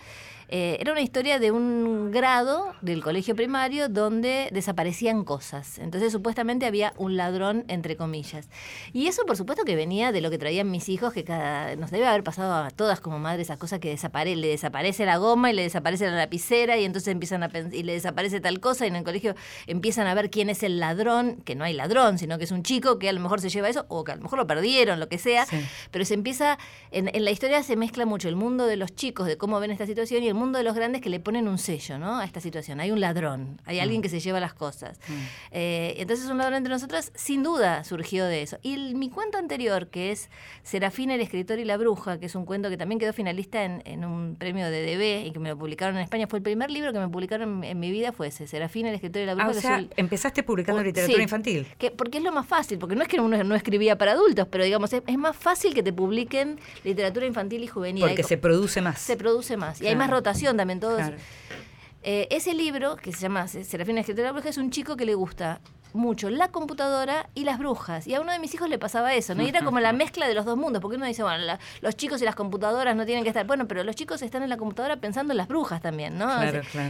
eh, 0.48 0.76
era 0.80 0.92
una 0.92 1.00
historia 1.00 1.38
de 1.38 1.50
un 1.50 2.10
grado 2.10 2.72
del 2.80 3.02
colegio 3.02 3.34
primario 3.34 3.88
donde 3.88 4.48
desaparecían 4.52 5.24
cosas. 5.24 5.78
Entonces 5.78 6.12
supuestamente 6.12 6.66
había 6.66 6.92
un 6.96 7.16
ladrón, 7.16 7.64
entre 7.68 7.96
comillas. 7.96 8.48
Y 8.92 9.08
eso 9.08 9.24
por 9.26 9.36
supuesto 9.36 9.64
que 9.64 9.76
venía 9.76 10.12
de 10.12 10.20
lo 10.20 10.30
que 10.30 10.38
traían 10.38 10.70
mis 10.70 10.88
hijos, 10.88 11.12
que 11.12 11.24
cada, 11.24 11.74
nos 11.76 11.90
debe 11.90 12.06
haber 12.06 12.22
pasado 12.22 12.54
a 12.54 12.70
todas 12.70 13.00
como 13.00 13.18
madres 13.18 13.46
esas 13.48 13.58
cosas 13.58 13.80
que 13.80 13.88
desapare, 13.88 14.36
le 14.36 14.48
desaparece 14.48 15.04
la 15.04 15.16
goma 15.16 15.50
y 15.50 15.54
le 15.54 15.62
desaparece 15.62 16.06
la 16.06 16.16
lapicera 16.16 16.76
y 16.76 16.84
entonces 16.84 17.12
empiezan 17.12 17.42
a 17.42 17.50
y 17.72 17.82
le 17.82 17.92
desaparece 17.92 18.40
tal 18.40 18.60
cosa 18.60 18.84
y 18.84 18.88
en 18.88 18.96
el 18.96 19.04
colegio 19.04 19.34
empiezan 19.66 20.06
a 20.06 20.14
ver 20.14 20.30
quién 20.30 20.50
es 20.50 20.62
el 20.62 20.78
ladrón, 20.78 21.42
que 21.44 21.54
no 21.54 21.64
hay 21.64 21.72
ladrón, 21.72 22.18
sino 22.18 22.38
que 22.38 22.44
es 22.44 22.50
un 22.50 22.62
chico 22.62 22.98
que 22.98 23.08
a 23.08 23.12
lo 23.12 23.20
mejor 23.20 23.40
se 23.40 23.48
lleva 23.48 23.68
eso 23.68 23.86
o 23.88 24.04
que 24.04 24.12
a 24.12 24.16
lo 24.16 24.22
mejor 24.22 24.38
lo 24.38 24.46
perdieron, 24.46 25.00
lo 25.00 25.08
que 25.08 25.18
sea. 25.18 25.46
Pero 25.90 26.04
se 26.04 26.14
empieza, 26.14 26.58
en, 26.90 27.10
en 27.14 27.24
la 27.24 27.30
historia 27.30 27.62
se 27.62 27.76
mezcla 27.76 28.06
mucho 28.06 28.28
el 28.28 28.36
mundo 28.36 28.66
de 28.66 28.76
los 28.76 28.94
chicos, 28.94 29.26
de 29.26 29.36
cómo 29.36 29.58
ven 29.60 29.70
esta 29.70 29.86
situación 29.86 30.22
y 30.22 30.28
el 30.28 30.34
mundo 30.36 30.58
de 30.58 30.64
los 30.64 30.74
grandes 30.74 31.00
que 31.00 31.10
le 31.10 31.20
ponen 31.20 31.48
un 31.48 31.58
sello 31.58 31.98
¿no? 31.98 32.18
a 32.18 32.24
esta 32.24 32.40
situación. 32.40 32.80
Hay 32.80 32.90
un 32.90 33.00
ladrón, 33.00 33.60
hay 33.64 33.80
alguien 33.80 34.02
que 34.02 34.08
se 34.08 34.20
lleva 34.20 34.40
las 34.40 34.54
cosas. 34.54 35.00
Eh, 35.50 35.94
entonces 35.98 36.28
un 36.28 36.38
ladrón 36.38 36.58
entre 36.58 36.72
nosotros 36.72 37.12
sin 37.14 37.42
duda 37.42 37.84
surgió 37.84 38.24
de 38.26 38.42
eso. 38.42 38.58
Y 38.62 38.94
mi 38.94 39.10
cuento 39.10 39.38
anterior, 39.38 39.88
que 39.88 40.12
es 40.12 40.30
Serafina, 40.62 41.14
el 41.14 41.20
escritor 41.20 41.58
y 41.58 41.64
la 41.64 41.76
bruja, 41.76 42.18
que 42.18 42.26
es 42.26 42.34
un 42.34 42.44
cuento 42.44 42.68
que 42.68 42.76
también 42.76 42.98
quedó 42.98 43.12
finalista 43.12 43.64
en, 43.64 44.04
un 44.04 44.36
premio 44.36 44.70
de 44.70 44.82
DB 44.82 45.26
y 45.26 45.30
que 45.32 45.38
me 45.38 45.48
lo 45.48 45.58
publicaron 45.58 45.96
en 45.96 46.02
España, 46.02 46.26
fue 46.26 46.38
el 46.38 46.42
primer 46.42 46.70
libro 46.70 46.92
que 46.92 46.98
me 46.98 47.08
publicaron 47.08 47.64
en, 47.64 47.80
mi 47.80 47.90
vida, 47.90 48.12
fue 48.12 48.28
ese, 48.28 48.46
Serafina, 48.46 48.88
el 48.88 48.94
escritor 48.94 49.22
y 49.22 49.26
la 49.26 49.34
bruja. 49.34 49.48
Ah, 49.48 49.56
o 49.56 49.60
sea, 49.60 49.84
empezaste 49.96 50.42
publicando 50.42 50.82
literatura 50.82 51.22
infantil. 51.22 51.66
Que, 51.78 51.90
porque 51.90 52.18
es 52.18 52.24
lo 52.24 52.32
más 52.32 52.46
fácil, 52.46 52.78
porque 52.78 52.94
no 52.94 53.02
es 53.02 53.08
que 53.08 53.20
uno 53.20 53.42
no 53.42 53.54
escribía 53.54 53.98
para 53.98 54.12
adultos, 54.12 54.46
pero 54.50 54.64
digamos, 54.64 54.92
es, 54.92 55.02
es 55.06 55.18
más 55.18 55.36
fácil 55.36 55.74
que 55.74 55.82
te 55.82 55.92
publiquen 55.92 56.58
literatura 56.84 57.26
infantil 57.26 57.62
y 57.62 57.66
juvenil. 57.66 58.04
Porque 58.04 58.22
se 58.22 58.36
produce 58.36 58.80
más. 58.80 59.00
Se 59.00 59.16
produce 59.16 59.56
más. 59.56 59.80
Y 59.80 59.86
hay 59.86 59.96
más 59.96 60.10
también. 60.34 60.80
Todos. 60.80 61.02
Eh, 62.02 62.28
ese 62.30 62.54
libro, 62.54 62.96
que 62.96 63.12
se 63.12 63.20
llama 63.20 63.48
Serafina 63.48 64.00
Escritora 64.00 64.28
de 64.28 64.28
la 64.28 64.32
Bruja, 64.32 64.48
es 64.48 64.58
un 64.58 64.70
chico 64.70 64.96
que 64.96 65.04
le 65.04 65.14
gusta 65.14 65.60
mucho 65.92 66.30
la 66.30 66.48
computadora 66.48 67.28
y 67.34 67.44
las 67.44 67.58
brujas. 67.58 68.06
Y 68.06 68.14
a 68.14 68.20
uno 68.20 68.30
de 68.30 68.38
mis 68.38 68.54
hijos 68.54 68.68
le 68.68 68.78
pasaba 68.78 69.14
eso, 69.14 69.34
¿no? 69.34 69.42
Y 69.42 69.48
era 69.48 69.64
como 69.64 69.80
la 69.80 69.92
mezcla 69.92 70.28
de 70.28 70.34
los 70.34 70.44
dos 70.44 70.56
mundos, 70.56 70.80
porque 70.80 70.96
uno 70.96 71.06
dice, 71.06 71.22
bueno, 71.22 71.58
los 71.80 71.96
chicos 71.96 72.22
y 72.22 72.24
las 72.24 72.36
computadoras 72.36 72.94
no 72.94 73.06
tienen 73.06 73.24
que 73.24 73.30
estar. 73.30 73.46
Bueno, 73.46 73.66
pero 73.66 73.82
los 73.82 73.96
chicos 73.96 74.22
están 74.22 74.42
en 74.42 74.50
la 74.50 74.56
computadora 74.56 74.96
pensando 74.96 75.32
en 75.32 75.38
las 75.38 75.48
brujas 75.48 75.80
también, 75.80 76.18
¿no? 76.18 76.30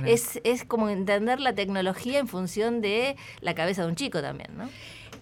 Es, 0.05 0.41
es 0.45 0.65
como 0.65 0.89
entender 0.89 1.41
la 1.41 1.55
tecnología 1.55 2.19
en 2.19 2.29
función 2.29 2.81
de 2.81 3.17
la 3.41 3.55
cabeza 3.55 3.83
de 3.83 3.89
un 3.89 3.95
chico 3.95 4.21
también, 4.21 4.51
¿no? 4.57 4.69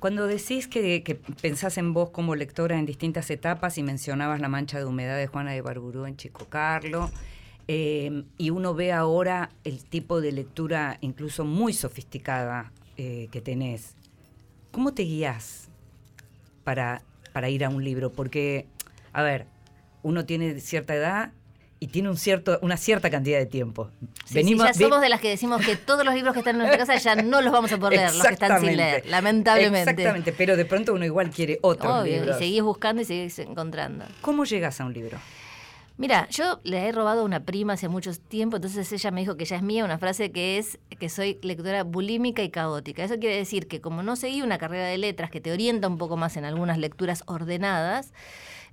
Cuando 0.04 0.26
decís 0.26 0.68
que, 0.68 1.18
pensás 1.40 1.78
en 1.78 1.94
vos 1.94 2.10
como 2.10 2.34
lectora 2.34 2.78
en 2.78 2.84
distintas 2.84 3.30
etapas 3.30 3.78
y 3.78 3.82
mencionabas 3.82 4.38
la 4.38 4.48
mancha 4.48 4.78
de 4.78 4.84
humedad 4.84 5.16
de 5.16 5.26
Juana 5.26 5.52
de 5.52 5.62
Barburú 5.62 6.04
en 6.04 6.18
Chico 6.18 6.46
Carlo, 6.50 7.10
eh, 7.68 8.24
y 8.36 8.50
uno 8.50 8.74
ve 8.74 8.92
ahora 8.92 9.50
el 9.64 9.84
tipo 9.84 10.20
de 10.20 10.32
lectura 10.32 10.98
incluso 11.00 11.44
muy 11.44 11.72
sofisticada 11.72 12.72
eh, 12.96 13.28
que 13.32 13.40
tenés, 13.40 13.94
¿cómo 14.70 14.92
te 14.92 15.02
guías 15.02 15.68
para, 16.62 17.02
para 17.32 17.48
ir 17.48 17.64
a 17.64 17.70
un 17.70 17.82
libro? 17.82 18.12
Porque, 18.12 18.66
a 19.12 19.22
ver, 19.22 19.46
uno 20.02 20.26
tiene 20.26 20.60
cierta 20.60 20.94
edad 20.94 21.32
y 21.80 21.88
tiene 21.88 22.08
un 22.08 22.16
cierto, 22.16 22.58
una 22.62 22.76
cierta 22.76 23.10
cantidad 23.10 23.38
de 23.38 23.46
tiempo. 23.46 23.90
Venimos, 24.30 24.66
ya 24.66 24.74
somos 24.74 25.00
de 25.00 25.08
las 25.08 25.20
que 25.20 25.28
decimos 25.28 25.64
que 25.64 25.76
todos 25.76 26.04
los 26.04 26.14
libros 26.14 26.32
que 26.32 26.40
están 26.40 26.54
en 26.56 26.60
nuestra 26.60 26.78
casa 26.78 26.96
ya 26.96 27.22
no 27.22 27.40
los 27.40 27.52
vamos 27.52 27.72
a 27.72 27.78
poder 27.78 27.98
leer, 27.98 28.14
los 28.14 28.26
que 28.26 28.34
están 28.34 28.60
sin 28.60 28.76
leer, 28.76 29.04
lamentablemente. 29.06 29.90
Exactamente, 29.90 30.32
pero 30.32 30.56
de 30.56 30.64
pronto 30.64 30.94
uno 30.94 31.04
igual 31.04 31.30
quiere 31.30 31.58
otro 31.62 32.00
Obvio, 32.00 32.30
Y 32.30 32.38
seguís 32.38 32.62
buscando 32.62 33.02
y 33.02 33.04
seguís 33.04 33.38
encontrando. 33.38 34.04
¿Cómo 34.20 34.44
llegas 34.44 34.80
a 34.80 34.84
un 34.84 34.92
libro? 34.92 35.18
Mira, 35.96 36.28
yo 36.28 36.60
le 36.64 36.88
he 36.88 36.92
robado 36.92 37.20
a 37.20 37.24
una 37.24 37.44
prima 37.44 37.74
hace 37.74 37.88
mucho 37.88 38.10
tiempo, 38.12 38.56
entonces 38.56 38.90
ella 38.90 39.12
me 39.12 39.20
dijo 39.20 39.36
que 39.36 39.44
ya 39.44 39.54
es 39.56 39.62
mía 39.62 39.84
una 39.84 39.96
frase 39.96 40.32
que 40.32 40.58
es 40.58 40.80
que 40.98 41.08
soy 41.08 41.38
lectora 41.42 41.84
bulímica 41.84 42.42
y 42.42 42.50
caótica. 42.50 43.04
Eso 43.04 43.20
quiere 43.20 43.36
decir 43.36 43.68
que 43.68 43.80
como 43.80 44.02
no 44.02 44.16
seguí 44.16 44.42
una 44.42 44.58
carrera 44.58 44.88
de 44.88 44.98
letras 44.98 45.30
que 45.30 45.40
te 45.40 45.52
orienta 45.52 45.86
un 45.86 45.96
poco 45.96 46.16
más 46.16 46.36
en 46.36 46.44
algunas 46.44 46.78
lecturas 46.78 47.22
ordenadas, 47.26 48.12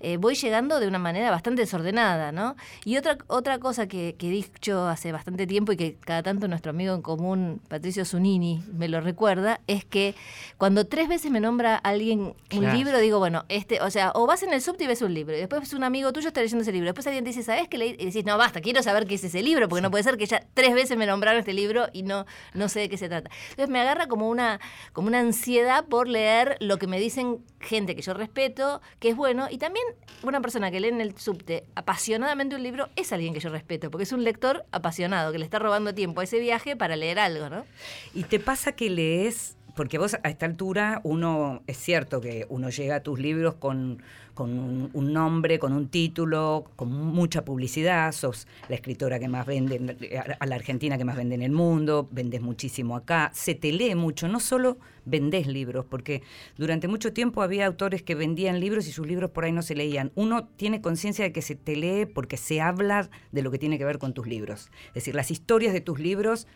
eh, 0.02 0.18
voy 0.18 0.36
llegando 0.36 0.80
de 0.80 0.88
una 0.88 1.00
manera 1.00 1.32
bastante 1.32 1.62
desordenada, 1.62 2.32
¿no? 2.32 2.56
Y 2.86 2.98
otra, 2.98 3.18
otra 3.28 3.60
cosa 3.60 3.88
que, 3.88 4.16
que, 4.18 4.28
he 4.28 4.32
dicho 4.32 4.88
hace 4.88 5.12
bastante 5.12 5.46
tiempo 5.48 5.72
y 5.72 5.78
que 5.78 5.96
cada 5.96 6.24
tanto 6.24 6.48
nuestro 6.48 6.72
amigo 6.72 6.96
en 6.96 7.02
común, 7.02 7.62
Patricio 7.68 8.04
Zunini, 8.04 8.64
me 8.74 8.88
lo 8.88 9.02
recuerda, 9.02 9.62
es 9.68 9.86
que 9.86 10.16
cuando 10.58 10.86
tres 10.86 11.08
veces 11.08 11.32
me 11.32 11.40
nombra 11.40 11.76
alguien 11.76 12.34
un 12.54 12.74
libro, 12.74 12.98
digo, 13.00 13.20
bueno, 13.20 13.46
este, 13.50 13.82
o 13.82 13.92
sea, 13.92 14.12
o 14.16 14.26
vas 14.26 14.44
en 14.44 14.54
el 14.54 14.62
subte 14.62 14.86
y 14.86 14.88
ves 14.88 15.02
un 15.02 15.14
libro, 15.14 15.36
y 15.36 15.40
después 15.40 15.74
un 15.74 15.84
amigo 15.84 16.12
tuyo 16.14 16.28
está 16.30 16.42
leyendo 16.42 16.64
ese 16.64 16.72
libro, 16.72 16.88
después 16.88 17.06
alguien 17.08 17.24
te 17.24 17.30
dice, 17.30 17.44
¿sabes 17.44 17.68
qué 17.68 17.78
leí? 17.78 17.96
Y 18.00 18.06
decís, 18.06 18.26
no, 18.26 18.38
basta, 18.38 18.62
quiero 18.62 18.82
saber 18.82 19.06
qué 19.06 19.16
es 19.16 19.24
ese 19.24 19.44
libro, 19.44 19.70
porque 19.70 19.82
no 19.82 19.92
puede 19.92 20.04
ser 20.04 20.18
que 20.18 20.26
ya 20.26 20.44
tres 20.54 20.74
veces 20.74 20.98
me 20.98 21.06
nombraron 21.06 21.40
este 21.40 21.54
libro 21.54 21.88
y 21.94 22.04
no, 22.04 22.26
no 22.54 22.70
sé 22.70 22.82
de 22.82 22.90
qué 22.90 22.98
se 22.98 23.08
trata. 23.08 23.30
Entonces 23.52 23.70
me 23.70 23.80
agarra 23.80 24.08
como 24.08 24.30
una, 24.30 24.60
como 24.94 25.08
una 25.08 25.20
ansiedad 25.20 25.86
por 25.86 26.08
leer 26.08 26.58
lo 26.60 26.78
que 26.78 26.88
me 26.88 27.00
dicen 27.00 27.44
gente 27.62 27.96
que 27.96 28.02
yo 28.02 28.14
respeto, 28.14 28.82
que 29.00 29.10
es 29.10 29.16
bueno, 29.16 29.48
y 29.50 29.58
también 29.58 29.86
una 30.24 30.42
persona 30.42 30.72
que 30.72 30.80
lee 30.80 30.90
en 30.90 31.02
el 31.02 31.18
subte 31.18 31.66
apasionadamente 31.76 32.56
un 32.56 32.64
libro 32.64 32.90
es 32.96 33.12
alguien 33.14 33.34
que 33.34 33.40
yo 33.40 33.50
respeto, 33.50 33.92
porque 33.92 34.04
es 34.04 34.12
un 34.12 34.24
lector 34.24 34.66
apasionado, 34.72 35.32
que 35.32 35.40
le 35.40 35.46
está 35.46 35.60
robando 35.60 35.94
tiempo 35.94 36.22
a 36.22 36.24
ese 36.24 36.40
viaje 36.40 36.76
para 36.76 36.96
leer 36.96 37.20
algo, 37.20 37.50
¿no? 37.50 37.66
Y 38.14 38.24
te 38.24 38.40
pasa 38.40 38.74
que 38.74 38.90
lees 38.90 39.56
porque 39.76 39.98
vos 39.98 40.16
a 40.24 40.30
esta 40.30 40.46
altura 40.46 41.02
uno, 41.04 41.64
es 41.68 41.78
cierto 41.78 42.22
que 42.22 42.46
uno 42.50 42.70
llega 42.70 42.98
a 42.98 43.04
tus 43.04 43.20
libros 43.20 43.56
con 43.56 44.04
con 44.34 44.90
un, 44.94 45.14
nombre, 45.14 45.60
con 45.60 45.74
un 45.74 45.88
título, 45.90 46.66
con 46.76 46.92
mucha 46.92 47.44
publicidad, 47.44 48.12
sos 48.12 48.48
la 48.70 48.76
escritora 48.76 49.20
que 49.20 49.28
más 49.28 49.46
vende, 49.46 50.18
a 50.40 50.46
la 50.46 50.56
Argentina 50.56 50.98
que 50.98 51.06
más 51.06 51.16
vende 51.16 51.36
en 51.36 51.42
el 51.42 51.52
mundo, 51.52 52.08
vendes 52.12 52.42
muchísimo 52.42 52.96
acá, 52.96 53.32
se 53.34 53.56
te 53.56 53.72
lee 53.72 53.96
mucho, 53.96 54.28
no 54.28 54.40
solo 54.40 54.78
vendés 55.06 55.48
libros, 55.48 55.86
porque 55.86 56.22
durante 56.58 56.88
mucho 56.88 57.14
tiempo 57.14 57.42
había 57.42 57.66
autores 57.66 58.04
que 58.04 58.16
vendían 58.16 58.60
libros 58.60 58.88
y 58.88 58.92
sus 58.92 59.08
libros 59.08 59.32
por 59.32 59.46
ahí 59.46 59.52
no 59.52 59.62
se 59.62 59.76
leían. 59.76 60.12
Uno 60.16 60.48
tiene 60.48 60.82
conciencia 60.82 61.26
de 61.26 61.32
que 61.32 61.42
se 61.42 61.56
te 61.56 61.76
lee 61.76 62.06
porque 62.06 62.38
se 62.38 62.62
habla 62.62 63.10
de 63.32 63.42
lo 63.42 63.52
que 63.52 63.58
tiene 63.58 63.78
que 63.78 63.86
ver 63.86 63.98
con 63.98 64.14
tus 64.14 64.28
libros. 64.28 64.70
Es 64.90 64.96
decir, 64.96 65.16
las 65.16 65.32
historias 65.32 65.74
de 65.74 65.82
tus 65.82 66.00
libros 66.00 66.48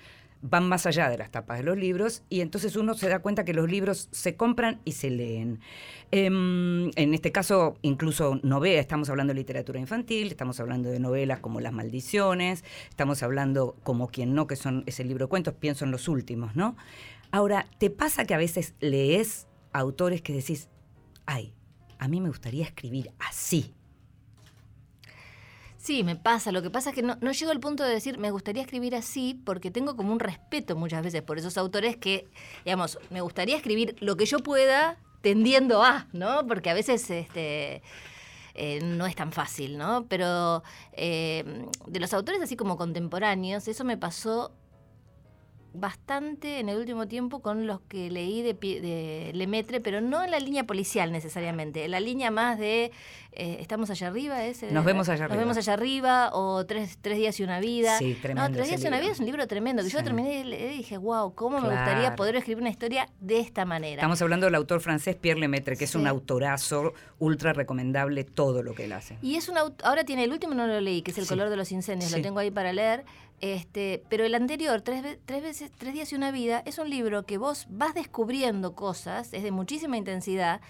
van 0.49 0.67
más 0.69 0.85
allá 0.85 1.09
de 1.09 1.17
las 1.17 1.31
tapas 1.31 1.57
de 1.57 1.63
los 1.63 1.77
libros 1.77 2.23
y 2.29 2.41
entonces 2.41 2.75
uno 2.75 2.93
se 2.93 3.09
da 3.09 3.19
cuenta 3.19 3.45
que 3.45 3.53
los 3.53 3.69
libros 3.69 4.09
se 4.11 4.35
compran 4.35 4.79
y 4.85 4.93
se 4.93 5.09
leen. 5.09 5.59
Em, 6.11 6.91
en 6.95 7.13
este 7.13 7.31
caso, 7.31 7.77
incluso 7.81 8.39
novela, 8.43 8.79
estamos 8.79 9.09
hablando 9.09 9.33
de 9.33 9.39
literatura 9.39 9.79
infantil, 9.79 10.27
estamos 10.27 10.59
hablando 10.59 10.89
de 10.89 10.99
novelas 10.99 11.39
como 11.39 11.59
Las 11.59 11.73
Maldiciones, 11.73 12.63
estamos 12.89 13.23
hablando 13.23 13.75
como 13.83 14.07
Quien 14.07 14.35
no, 14.35 14.45
que 14.47 14.55
son 14.55 14.83
ese 14.85 15.03
libro 15.03 15.25
de 15.25 15.29
cuentos, 15.29 15.55
pienso 15.55 15.83
en 15.85 15.91
los 15.91 16.07
últimos, 16.07 16.55
¿no? 16.55 16.75
Ahora, 17.31 17.67
¿te 17.79 17.89
pasa 17.89 18.25
que 18.25 18.33
a 18.33 18.37
veces 18.37 18.75
lees 18.79 19.47
autores 19.73 20.21
que 20.21 20.33
decís, 20.33 20.69
ay, 21.25 21.53
a 21.97 22.07
mí 22.07 22.21
me 22.21 22.29
gustaría 22.29 22.65
escribir 22.65 23.11
así? 23.19 23.73
Sí, 25.85 26.03
me 26.03 26.15
pasa. 26.15 26.51
Lo 26.51 26.63
que 26.63 26.71
pasa 26.71 26.89
es 26.89 26.95
que 26.95 27.03
no, 27.03 27.15
no, 27.21 27.31
llego 27.31 27.51
al 27.51 27.59
punto 27.59 27.83
de 27.83 27.91
decir, 27.91 28.17
me 28.17 28.31
gustaría 28.31 28.63
escribir 28.63 28.95
así, 28.95 29.39
porque 29.45 29.69
tengo 29.69 29.95
como 29.95 30.11
un 30.11 30.19
respeto 30.19 30.75
muchas 30.75 31.03
veces 31.03 31.21
por 31.21 31.37
esos 31.37 31.59
autores 31.59 31.95
que, 31.95 32.27
digamos, 32.65 32.97
me 33.11 33.21
gustaría 33.21 33.55
escribir 33.55 33.95
lo 33.99 34.17
que 34.17 34.25
yo 34.25 34.39
pueda 34.39 34.97
tendiendo 35.21 35.83
a, 35.83 36.07
¿no? 36.11 36.47
Porque 36.47 36.71
a 36.71 36.73
veces 36.73 37.07
este, 37.11 37.83
eh, 38.55 38.79
no 38.81 39.05
es 39.05 39.15
tan 39.15 39.31
fácil, 39.31 39.77
¿no? 39.77 40.07
Pero 40.07 40.63
eh, 40.93 41.67
de 41.85 41.99
los 41.99 42.15
autores 42.15 42.41
así 42.41 42.55
como 42.55 42.77
contemporáneos, 42.77 43.67
eso 43.67 43.83
me 43.83 43.95
pasó 43.95 44.53
bastante 45.75 46.59
en 46.59 46.69
el 46.69 46.77
último 46.77 47.07
tiempo 47.07 47.41
con 47.41 47.67
los 47.67 47.81
que 47.81 48.09
leí 48.09 48.41
de, 48.41 48.53
de 48.53 49.31
Lemaitre, 49.33 49.81
pero 49.81 50.01
no 50.01 50.23
en 50.23 50.31
la 50.31 50.39
línea 50.39 50.65
policial 50.65 51.11
necesariamente, 51.11 51.85
en 51.85 51.91
la 51.91 51.99
línea 51.99 52.31
más 52.31 52.57
de 52.57 52.91
eh, 53.37 53.57
estamos 53.59 53.89
allá 53.89 54.07
arriba, 54.07 54.45
ese, 54.45 54.71
Nos 54.71 54.85
vemos 54.85 55.09
allá 55.09 55.25
arriba. 55.25 55.35
Nos 55.35 55.43
vemos 55.43 55.57
allá 55.57 55.73
arriba, 55.73 56.29
o 56.31 56.65
tres, 56.65 56.97
tres 57.01 57.17
días 57.17 57.37
y 57.39 57.43
una 57.43 57.59
vida. 57.59 57.97
Sí, 57.97 58.17
tremendo. 58.21 58.49
No, 58.49 58.55
Tres 58.55 58.69
días 58.69 58.83
y 58.83 58.87
una 58.87 58.99
vida 59.01 59.11
es 59.11 59.19
un 59.19 59.25
libro 59.25 59.45
tremendo, 59.45 59.83
que 59.83 59.89
yo 59.89 60.01
terminé 60.03 60.39
y 60.39 60.77
dije, 60.77 60.97
wow, 60.97 61.33
cómo 61.35 61.59
me 61.59 61.69
gustaría 61.69 62.15
poder 62.15 62.37
escribir 62.37 62.61
una 62.61 62.69
historia 62.69 63.09
de 63.19 63.39
esta 63.39 63.65
manera. 63.65 63.95
Estamos 63.95 64.21
hablando 64.21 64.45
del 64.45 64.55
autor 64.55 64.79
francés 64.79 65.17
Pierre 65.17 65.41
Lemaitre, 65.41 65.75
que 65.75 65.83
es 65.83 65.95
un 65.95 66.07
autorazo 66.07 66.93
ultra 67.19 67.51
recomendable 67.51 68.23
todo 68.23 68.63
lo 68.63 68.73
que 68.73 68.85
él 68.85 68.93
hace. 68.93 69.17
Y 69.21 69.35
es 69.35 69.49
un 69.49 69.57
ahora 69.57 70.03
tiene 70.05 70.23
el 70.23 70.31
último, 70.31 70.53
no 70.53 70.65
lo 70.65 70.79
leí, 70.79 71.01
que 71.01 71.11
es 71.11 71.17
El 71.17 71.27
color 71.27 71.49
de 71.49 71.57
los 71.57 71.71
incendios, 71.71 72.11
lo 72.11 72.21
tengo 72.21 72.39
ahí 72.39 72.51
para 72.51 72.71
leer. 72.71 73.03
Este, 73.45 74.01
pero 74.09 74.25
el 74.25 74.33
anterior, 74.33 74.81
tres, 74.81 75.19
tres, 75.25 75.43
veces, 75.43 75.71
tres 75.77 75.93
días 75.93 76.11
y 76.11 76.15
una 76.15 76.31
vida, 76.31 76.63
es 76.65 76.79
un 76.79 76.89
libro 76.89 77.27
que 77.27 77.37
vos 77.37 77.67
vas 77.69 77.93
descubriendo 77.93 78.73
cosas, 78.73 79.33
es 79.33 79.43
de 79.43 79.51
muchísima 79.51 79.97
intensidad 79.97 80.61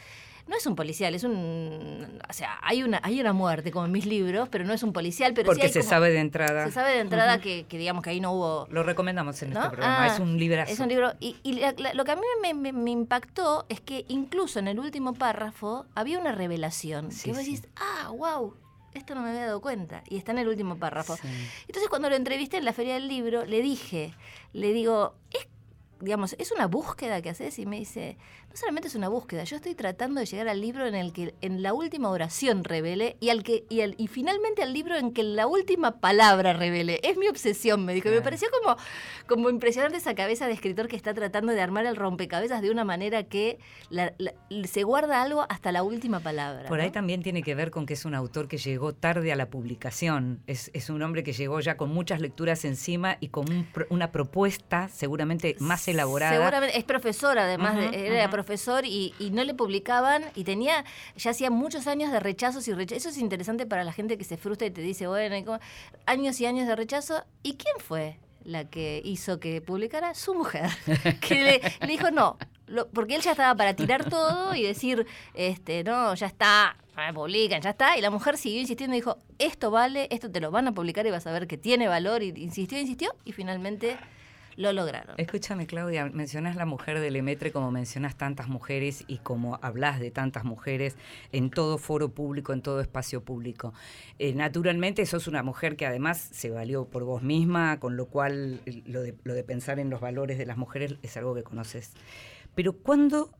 no 0.48 0.55
es 0.55 0.67
un 0.67 0.75
policial, 0.75 1.15
es 1.15 1.24
un. 1.24 2.20
O 2.29 2.34
sea, 2.34 2.60
hay 2.62 2.84
una, 2.84 3.00
hay 3.01 3.20
una 3.20 3.34
muerte 3.34 3.72
como 3.72 3.86
en 3.88 3.91
mis 3.91 4.05
libros, 4.05 4.48
pero 4.50 4.63
no 4.63 4.74
es 4.74 4.84
un 4.84 4.94
policial. 4.94 5.34
Pero 5.34 5.48
Porque 5.48 5.70
sí 5.70 5.74
se 5.74 5.82
sabe 5.82 6.12
de 6.12 6.20
entrada. 6.20 6.65
Se 6.65 6.72
sabe 6.72 6.91
de 6.91 7.00
entrada 7.00 7.41
que, 7.41 7.65
digamos 7.67 8.03
que 8.03 8.12
ahí 8.12 8.20
no 8.20 8.32
hubo. 8.34 8.67
Lo 8.70 8.84
recomendamos 8.84 9.41
en 9.41 9.53
este 9.53 9.70
programa, 9.70 10.03
ah, 10.03 10.08
es 10.13 10.20
un 10.20 10.38
librazo. 10.38 10.72
Es 10.72 10.79
un 10.79 10.89
libro. 10.89 11.13
Y, 11.20 11.36
lo 11.94 12.05
que 12.05 12.12
a 12.12 12.15
mí 12.15 12.53
me, 12.53 12.91
impactó 12.91 13.65
es 13.70 13.82
que 13.82 14.05
incluso 14.08 14.60
en 14.60 14.67
el 14.67 14.79
último 14.79 15.13
párrafo 15.13 15.88
había 15.96 16.20
una 16.20 16.32
revelación. 16.32 17.10
que 17.24 17.32
vos 17.32 17.39
decís, 17.39 17.63
ah, 17.75 18.12
wow, 18.12 18.53
esto 18.97 19.15
no 19.15 19.21
me 19.21 19.29
había 19.29 19.45
dado 19.45 19.61
cuenta. 19.61 20.03
Y 20.07 20.17
está 20.17 20.31
en 20.31 20.39
el 20.39 20.47
último 20.47 20.77
párrafo. 20.77 21.15
Entonces, 21.67 21.89
cuando 21.89 22.09
lo 22.09 22.15
entrevisté 22.15 22.57
en 22.57 22.65
la 22.65 22.73
Feria 22.73 22.95
del 22.95 23.07
Libro, 23.07 23.45
le 23.45 23.61
dije, 23.61 24.13
le 24.53 24.73
digo, 24.73 25.15
¿es 25.31 25.47
digamos, 25.99 26.35
es 26.39 26.51
una 26.51 26.67
búsqueda 26.67 27.21
que 27.21 27.29
haces 27.29 27.57
y 27.59 27.65
me 27.65 27.77
dice, 27.77 28.17
no 28.55 28.59
solamente 28.59 28.88
es 28.88 28.95
una 28.95 29.09
búsqueda, 29.09 29.43
yo 29.43 29.57
estoy 29.57 29.75
tratando 29.75 30.21
de 30.21 30.25
llegar 30.25 30.47
al 30.47 30.62
libro 30.62 30.88
en 30.88 30.95
el 30.95 31.12
que 31.12 31.35
en 31.41 31.62
la 31.62 31.74
última 31.74 32.09
oración 32.09 32.63
revele 32.63 33.17
y 33.19 33.27
al 33.27 33.43
que 33.43 33.65
y, 33.69 33.81
y 34.01 34.07
finalmente 34.07 34.63
al 34.63 34.71
libro 34.71 34.95
en 34.95 35.12
que 35.12 35.24
la 35.24 35.45
última 35.45 36.00
palabra 36.00 36.53
revele. 36.53 37.01
Es 37.03 37.17
mi 37.17 37.27
obsesión, 37.27 37.83
me 37.83 37.93
dijo. 37.93 38.07
Me 38.07 38.21
pareció 38.21 38.47
como, 38.62 38.77
como 39.27 39.50
impresionante 39.50 39.97
esa 39.97 40.15
cabeza 40.15 40.47
de 40.47 40.53
escritor 40.53 40.88
que 40.88 40.95
está 40.95 41.13
tratando 41.13 41.51
de 41.51 41.59
armar 41.59 41.85
el 41.85 41.97
rompecabezas 41.97 42.62
de 42.62 42.71
una 42.71 42.85
manera 42.85 43.24
que 43.24 43.59
se 44.63 44.83
guarda 44.83 45.21
algo 45.21 45.45
hasta 45.50 45.74
la 45.74 45.83
última 45.83 46.21
palabra. 46.21 46.69
Por 46.69 46.79
ahí 46.79 46.91
también 46.91 47.24
tiene 47.24 47.43
que 47.43 47.55
ver 47.55 47.71
con 47.71 47.85
que 47.85 47.95
es 47.95 48.05
un 48.05 48.15
autor 48.15 48.47
que 48.47 48.57
llegó 48.57 48.93
tarde 48.93 49.33
a 49.33 49.35
la 49.35 49.50
publicación. 49.50 50.41
Es, 50.47 50.71
es 50.74 50.89
un 50.89 51.01
hombre 51.01 51.24
que 51.24 51.33
llegó 51.33 51.59
ya 51.59 51.75
con 51.75 51.89
muchas 51.89 52.21
lecturas 52.21 52.63
encima 52.63 53.17
y 53.19 53.27
con 53.27 53.67
una 53.89 54.13
propuesta 54.13 54.88
seguramente 54.88 55.57
más 55.59 55.89
elaborada. 55.89 56.31
Seguramente, 56.31 56.77
es 56.77 56.85
profesor 56.85 57.38
además, 57.38 57.75
era 57.91 58.29
profesor 58.29 58.44
y, 58.85 59.13
no 59.31 59.43
le 59.43 59.53
publicaban 59.53 60.23
y 60.35 60.43
tenía, 60.43 60.85
ya 61.17 61.31
hacía 61.31 61.49
muchos 61.49 61.87
años 61.87 62.11
de 62.11 62.19
rechazos 62.19 62.67
y 62.67 62.73
rechazos. 62.73 63.03
Eso 63.03 63.09
es 63.09 63.17
interesante 63.17 63.65
para 63.65 63.83
la 63.83 63.91
gente 63.91 64.17
que 64.17 64.23
se 64.23 64.37
frustra 64.37 64.67
y 64.67 64.71
te 64.71 64.81
dice, 64.81 65.07
bueno, 65.07 65.59
años 66.05 66.39
y 66.39 66.45
años 66.45 66.67
de 66.67 66.75
rechazo. 66.75 67.23
¿Y 67.43 67.55
quién 67.55 67.75
fue? 67.79 68.17
la 68.45 68.65
que 68.65 69.01
hizo 69.03 69.39
que 69.39 69.59
publicara 69.59 70.13
su 70.13 70.33
mujer, 70.35 70.69
que 71.27 71.61
le, 71.81 71.87
dijo 71.87 72.11
no, 72.11 72.37
porque 72.93 73.15
él 73.15 73.21
ya 73.21 73.31
estaba 73.31 73.55
para 73.55 73.75
tirar 73.75 74.07
todo 74.09 74.55
y 74.55 74.63
decir, 74.63 75.05
este, 75.33 75.83
no, 75.83 76.13
ya 76.13 76.27
está, 76.27 76.77
publican, 77.13 77.61
ya 77.61 77.71
está, 77.71 77.97
y 77.97 78.01
la 78.01 78.11
mujer 78.11 78.37
siguió 78.37 78.61
insistiendo 78.61 78.95
y 78.95 78.99
dijo, 78.99 79.17
esto 79.39 79.71
vale, 79.71 80.07
esto 80.11 80.31
te 80.31 80.39
lo 80.39 80.51
van 80.51 80.67
a 80.67 80.73
publicar 80.73 81.05
y 81.05 81.11
vas 81.11 81.27
a 81.27 81.31
ver 81.31 81.47
que 81.47 81.57
tiene 81.57 81.87
valor, 81.87 82.23
y 82.23 82.29
insistió, 82.37 82.79
insistió, 82.79 83.13
y 83.25 83.31
finalmente 83.31 83.97
lo 84.57 84.71
lograron. 84.74 85.15
Escúchame, 85.17 85.67
Claudia, 85.67 86.09
mencionas 86.13 86.55
la 86.55 86.65
mujer 86.65 87.00
de 87.00 87.12
Lemetre 87.12 87.51
como 87.51 87.71
mencionas 87.71 88.15
tantas 88.15 88.47
mujeres 88.47 89.03
y 89.07 89.17
como 89.17 89.59
hablas 89.62 90.00
de 90.00 90.12
tantas 90.12 90.43
mujeres 90.43 90.95
en 91.31 91.50
todo 91.50 91.77
foro 91.77 92.09
público, 92.09 92.53
en 92.53 92.62
todo 92.62 92.79
espacio 92.79 93.24
público. 93.24 93.74
Eh, 94.19 94.33
naturalmente, 94.33 95.05
sos 95.05 95.27
una 95.27 95.43
mujer 95.43 95.75
que 95.75 95.85
además 95.85 96.17
se 96.31 96.50
valió 96.50 96.85
por 96.85 97.03
vos 97.03 97.21
misma, 97.21 97.79
con 97.79 97.97
lo 97.97 98.07
cual 98.07 98.62
eh, 98.65 98.81
lo 98.85 99.01
de, 99.01 99.15
lo 99.24 99.33
de 99.33 99.43
pensar 99.43 99.79
en 99.79 99.89
los 99.89 100.01
valores 100.01 100.38
de 100.38 100.45
las 100.45 100.57
mujeres 100.57 100.95
es 101.03 101.17
algo 101.17 101.35
que 101.35 101.43
conoces. 101.43 101.93
Pero 102.55 102.74
¿cuándo, 102.74 103.31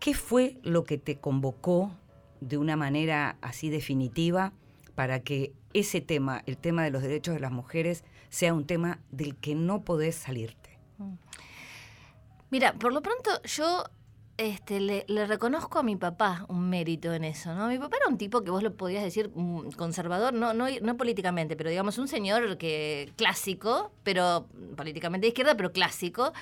qué 0.00 0.14
fue 0.14 0.58
lo 0.62 0.84
que 0.84 0.98
te 0.98 1.18
convocó 1.18 1.92
de 2.40 2.58
una 2.58 2.76
manera 2.76 3.36
así 3.40 3.70
definitiva 3.70 4.52
para 4.94 5.20
que 5.20 5.52
ese 5.74 6.00
tema, 6.00 6.42
el 6.46 6.58
tema 6.58 6.84
de 6.84 6.90
los 6.90 7.02
derechos 7.02 7.34
de 7.34 7.40
las 7.40 7.52
mujeres, 7.52 8.04
sea 8.32 8.54
un 8.54 8.66
tema 8.66 8.98
del 9.10 9.36
que 9.36 9.54
no 9.54 9.84
podés 9.84 10.16
salirte. 10.16 10.78
Mira, 12.50 12.72
por 12.72 12.94
lo 12.94 13.02
pronto 13.02 13.30
yo 13.44 13.84
este, 14.38 14.80
le, 14.80 15.04
reconozco 15.26 15.78
a 15.78 15.82
mi 15.82 15.96
papá 15.96 16.46
un 16.48 16.70
mérito 16.70 17.12
en 17.12 17.24
eso, 17.24 17.54
¿no? 17.54 17.68
Mi 17.68 17.78
papá 17.78 17.98
era 17.98 18.08
un 18.08 18.16
tipo 18.16 18.42
que 18.42 18.50
vos 18.50 18.62
lo 18.62 18.74
podías 18.74 19.04
decir 19.04 19.30
mm, 19.34 19.72
conservador, 19.72 20.32
no, 20.32 20.54
no, 20.54 20.66
no 20.80 20.96
políticamente, 20.96 21.56
pero 21.56 21.68
digamos 21.68 21.98
un 21.98 22.08
señor 22.08 22.56
que 22.56 23.12
clásico, 23.16 23.92
pero 24.02 24.48
políticamente 24.76 25.26
de 25.26 25.28
izquierda, 25.28 25.54
pero 25.54 25.70
clásico, 25.70 26.32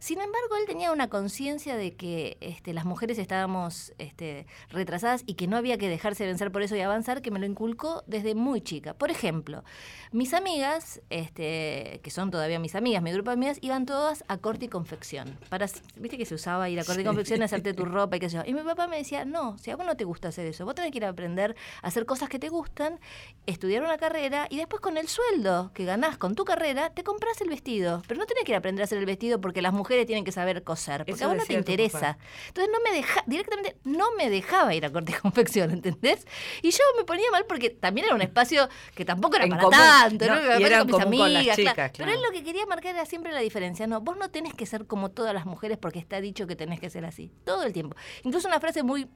sin 0.00 0.18
embargo, 0.18 0.56
él 0.60 0.66
tenía 0.66 0.92
una 0.92 1.08
conciencia 1.08 1.76
de 1.76 1.94
que 1.94 2.36
este, 2.40 2.72
las 2.72 2.84
mujeres 2.84 3.18
estábamos 3.18 3.92
este, 3.98 4.46
retrasadas 4.70 5.22
y 5.26 5.34
que 5.34 5.46
no 5.46 5.56
había 5.56 5.78
que 5.78 5.88
dejarse 5.88 6.26
vencer 6.26 6.52
por 6.52 6.62
eso 6.62 6.76
y 6.76 6.80
avanzar, 6.80 7.22
que 7.22 7.30
me 7.30 7.38
lo 7.38 7.46
inculcó 7.46 8.02
desde 8.06 8.34
muy 8.34 8.60
chica. 8.60 8.94
Por 8.94 9.10
ejemplo, 9.10 9.64
mis 10.12 10.34
amigas, 10.34 11.00
este, 11.10 12.00
que 12.02 12.10
son 12.10 12.30
todavía 12.30 12.58
mis 12.58 12.74
amigas, 12.74 13.02
mi 13.02 13.12
grupo 13.12 13.30
de 13.30 13.34
amigas, 13.34 13.58
iban 13.60 13.86
todas 13.86 14.24
a 14.28 14.38
corte 14.38 14.66
y 14.66 14.68
confección. 14.68 15.38
Para, 15.48 15.66
Viste 15.96 16.16
que 16.16 16.26
se 16.26 16.34
usaba 16.34 16.68
ir 16.68 16.78
a 16.78 16.84
corte 16.84 17.02
y 17.02 17.04
confección, 17.04 17.42
hacerte 17.42 17.74
tu 17.74 17.84
ropa 17.86 18.16
y 18.16 18.20
qué 18.20 18.30
sé 18.30 18.36
yo. 18.36 18.42
Y 18.46 18.54
mi 18.54 18.62
papá 18.62 18.86
me 18.86 18.98
decía, 18.98 19.24
no, 19.24 19.58
si 19.58 19.70
a 19.70 19.76
vos 19.76 19.86
no 19.86 19.96
te 19.96 20.04
gusta 20.04 20.28
hacer 20.28 20.46
eso, 20.46 20.64
vos 20.64 20.74
tenés 20.74 20.92
que 20.92 20.98
ir 20.98 21.04
a 21.04 21.08
aprender 21.08 21.56
a 21.82 21.88
hacer 21.88 22.06
cosas 22.06 22.28
que 22.28 22.38
te 22.38 22.48
gustan, 22.48 23.00
estudiar 23.46 23.82
una 23.82 23.98
carrera 23.98 24.46
y 24.50 24.56
después 24.56 24.80
con 24.80 24.96
el 24.96 25.08
sueldo 25.08 25.72
que 25.74 25.84
ganás 25.84 26.18
con 26.18 26.34
tu 26.34 26.44
carrera, 26.44 26.90
te 26.90 27.02
compras 27.02 27.40
el 27.40 27.48
vestido. 27.48 28.02
Pero 28.06 28.20
no 28.20 28.26
tenés 28.26 28.44
que 28.44 28.52
ir 28.52 28.56
a 28.56 28.58
aprender 28.58 28.82
a 28.82 28.84
hacer 28.84 28.98
el 28.98 29.06
vestido 29.06 29.40
porque 29.40 29.62
las 29.62 29.72
mujeres 29.72 29.87
mujeres 29.88 30.06
tienen 30.06 30.24
que 30.24 30.32
saber 30.32 30.62
coser, 30.64 31.06
porque 31.06 31.24
a 31.24 31.28
vos 31.28 31.36
no 31.36 31.44
te 31.44 31.54
interesa. 31.54 32.18
Entonces 32.48 32.70
no 32.70 32.78
me 32.84 32.94
deja, 32.94 33.22
directamente 33.26 33.76
no 33.84 34.12
me 34.18 34.28
dejaba 34.28 34.74
ir 34.74 34.84
a 34.84 34.92
corte 34.92 35.12
y 35.12 35.14
confección, 35.14 35.70
¿entendés? 35.72 36.26
Y 36.60 36.70
yo 36.70 36.80
me 36.98 37.04
ponía 37.04 37.30
mal 37.30 37.46
porque 37.46 37.70
también 37.70 38.06
era 38.06 38.14
un 38.14 38.20
espacio 38.20 38.68
que 38.94 39.06
tampoco 39.06 39.36
era 39.36 39.46
para 39.46 39.70
tanto, 39.70 40.26
¿no? 40.26 40.34
con 40.78 40.86
mis 40.86 41.00
amigas, 41.00 41.56
Pero 41.96 42.12
él 42.12 42.20
lo 42.22 42.30
que 42.32 42.44
quería 42.44 42.66
marcar 42.66 42.94
era 42.94 43.06
siempre 43.06 43.32
la 43.32 43.40
diferencia. 43.40 43.86
No, 43.86 44.02
vos 44.02 44.18
no 44.18 44.30
tenés 44.30 44.52
que 44.52 44.66
ser 44.66 44.86
como 44.86 45.10
todas 45.10 45.32
las 45.32 45.46
mujeres 45.46 45.78
porque 45.78 45.98
está 45.98 46.20
dicho 46.20 46.46
que 46.46 46.54
tenés 46.54 46.80
que 46.80 46.90
ser 46.90 47.06
así. 47.06 47.30
Todo 47.44 47.62
el 47.62 47.72
tiempo. 47.72 47.96
Incluso 48.24 48.46
una 48.46 48.60
frase 48.60 48.82
muy 48.82 49.08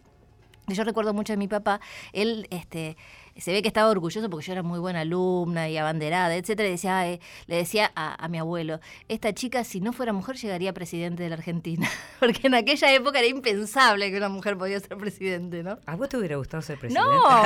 yo 0.68 0.84
recuerdo 0.84 1.12
mucho 1.12 1.32
de 1.32 1.36
mi 1.36 1.48
papá, 1.48 1.80
él 2.12 2.46
este, 2.50 2.96
se 3.40 3.52
ve 3.52 3.62
que 3.62 3.68
estaba 3.68 3.90
orgulloso 3.90 4.28
porque 4.28 4.46
yo 4.46 4.52
era 4.52 4.62
muy 4.62 4.78
buena 4.78 5.00
alumna 5.00 5.68
y 5.68 5.76
abanderada, 5.76 6.36
etcétera, 6.36 6.68
y 6.68 6.72
decía, 6.72 7.04
le 7.46 7.56
decía 7.56 7.92
a, 7.94 8.28
mi 8.28 8.38
abuelo, 8.38 8.80
esta 9.08 9.32
chica 9.32 9.64
si 9.64 9.80
no 9.80 9.92
fuera 9.92 10.12
mujer 10.12 10.36
llegaría 10.36 10.72
presidente 10.72 11.22
de 11.22 11.28
la 11.28 11.36
Argentina, 11.36 11.88
porque 12.20 12.46
en 12.46 12.54
aquella 12.54 12.92
época 12.92 13.18
era 13.18 13.28
impensable 13.28 14.10
que 14.10 14.16
una 14.16 14.28
mujer 14.28 14.56
podía 14.56 14.80
ser 14.80 14.96
presidente, 14.96 15.62
¿no? 15.62 15.78
¿A 15.86 15.96
vos 15.96 16.08
te 16.08 16.16
hubiera 16.16 16.36
gustado 16.36 16.62
ser 16.62 16.78
presidente? 16.78 17.08
No, 17.08 17.42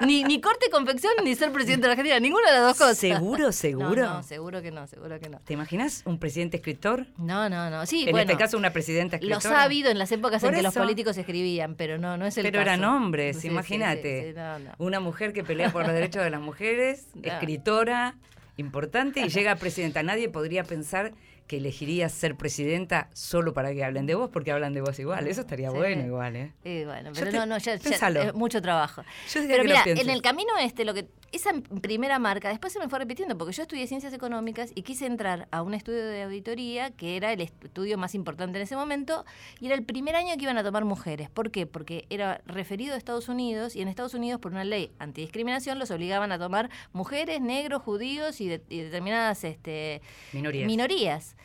ni, 0.06 0.24
ni 0.24 0.40
corte 0.40 0.70
confección 0.70 1.12
ni 1.24 1.34
ser 1.34 1.52
presidente 1.52 1.82
de 1.82 1.88
la 1.88 1.92
Argentina, 1.92 2.20
ninguna 2.20 2.50
de 2.50 2.58
las 2.58 2.66
dos 2.68 2.78
cosas. 2.78 2.98
¿Seguro, 2.98 3.52
seguro? 3.52 4.06
No, 4.06 4.22
seguro 4.22 4.62
que 4.62 4.70
no, 4.70 4.86
seguro 4.86 5.18
que 5.20 5.28
no. 5.28 5.40
¿Te 5.40 5.54
imaginas 5.54 6.02
un 6.04 6.18
presidente 6.18 6.56
escritor? 6.56 7.06
No, 7.16 7.48
no, 7.48 7.70
no, 7.70 7.86
sí, 7.86 8.06
En 8.08 8.16
este 8.16 8.36
caso 8.36 8.56
una 8.56 8.72
presidenta 8.72 9.16
escritora. 9.16 9.36
Los 9.36 9.46
ha 9.46 9.62
habido 9.62 9.90
en 9.90 9.98
las 9.98 10.10
épocas 10.12 10.42
en 10.42 10.54
que 10.54 10.62
los 10.62 10.74
políticos 10.74 11.16
escribían, 11.16 11.74
pero 11.74 11.98
no, 11.98 12.16
no 12.16 12.26
es 12.26 12.36
el 12.38 12.44
pero 12.44 12.58
caso. 12.58 12.70
eran 12.70 12.84
hombres, 12.84 13.44
imagínate. 13.44 14.34
Una 14.78 15.00
mujer 15.00 15.32
que 15.32 15.44
pelea 15.44 15.72
por 15.72 15.84
los 15.84 15.92
derechos 15.92 16.22
de 16.22 16.30
las 16.30 16.40
mujeres, 16.40 17.06
escritora, 17.22 18.14
importante, 18.56 19.20
y 19.20 19.28
llega 19.28 19.52
a 19.52 19.56
presidenta. 19.56 20.02
Nadie 20.02 20.28
podría 20.28 20.64
pensar 20.64 21.12
que 21.48 21.56
elegirías 21.56 22.12
ser 22.12 22.36
presidenta 22.36 23.08
solo 23.12 23.52
para 23.54 23.72
que 23.72 23.82
hablen 23.82 24.06
de 24.06 24.14
vos, 24.14 24.30
porque 24.30 24.52
hablan 24.52 24.74
de 24.74 24.82
vos 24.82 24.98
igual. 24.98 25.26
Eso 25.26 25.40
estaría 25.40 25.70
bueno 25.70 26.04
igual, 26.04 26.36
¿eh? 26.36 26.52
bueno, 26.84 27.10
pero 27.14 27.32
no, 27.32 27.46
no, 27.46 27.58
ya, 27.58 27.74
es 27.74 28.34
mucho 28.34 28.62
trabajo. 28.62 29.02
pero 29.32 29.64
mira, 29.64 29.82
en 29.86 30.10
el 30.10 30.22
camino 30.22 30.52
este, 30.60 30.84
lo 30.84 30.94
que 30.94 31.08
esa 31.32 31.50
primera 31.82 32.18
marca, 32.18 32.48
después 32.48 32.72
se 32.72 32.78
me 32.78 32.88
fue 32.88 32.98
repitiendo, 32.98 33.36
porque 33.36 33.52
yo 33.52 33.62
estudié 33.62 33.86
ciencias 33.86 34.12
económicas 34.12 34.72
y 34.74 34.82
quise 34.82 35.06
entrar 35.06 35.48
a 35.50 35.62
un 35.62 35.74
estudio 35.74 36.06
de 36.06 36.22
auditoría, 36.22 36.90
que 36.90 37.16
era 37.16 37.32
el 37.32 37.40
estudio 37.40 37.98
más 37.98 38.14
importante 38.14 38.58
en 38.58 38.62
ese 38.62 38.76
momento, 38.76 39.24
y 39.60 39.66
era 39.66 39.74
el 39.74 39.84
primer 39.84 40.16
año 40.16 40.34
que 40.36 40.42
iban 40.44 40.58
a 40.58 40.64
tomar 40.64 40.84
mujeres. 40.84 41.28
¿Por 41.30 41.50
qué? 41.50 41.66
Porque 41.66 42.06
era 42.10 42.40
referido 42.46 42.94
a 42.94 42.96
Estados 42.96 43.28
Unidos, 43.28 43.76
y 43.76 43.82
en 43.82 43.88
Estados 43.88 44.14
Unidos, 44.14 44.40
por 44.40 44.52
una 44.52 44.64
ley 44.64 44.90
antidiscriminación, 44.98 45.78
los 45.78 45.90
obligaban 45.90 46.32
a 46.32 46.38
tomar 46.38 46.70
mujeres, 46.92 47.40
negros, 47.40 47.82
judíos 47.82 48.40
y, 48.40 48.48
determinadas 48.48 49.44
este, 49.44 50.02
minorías. 50.32 51.36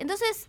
Entonces, 0.00 0.48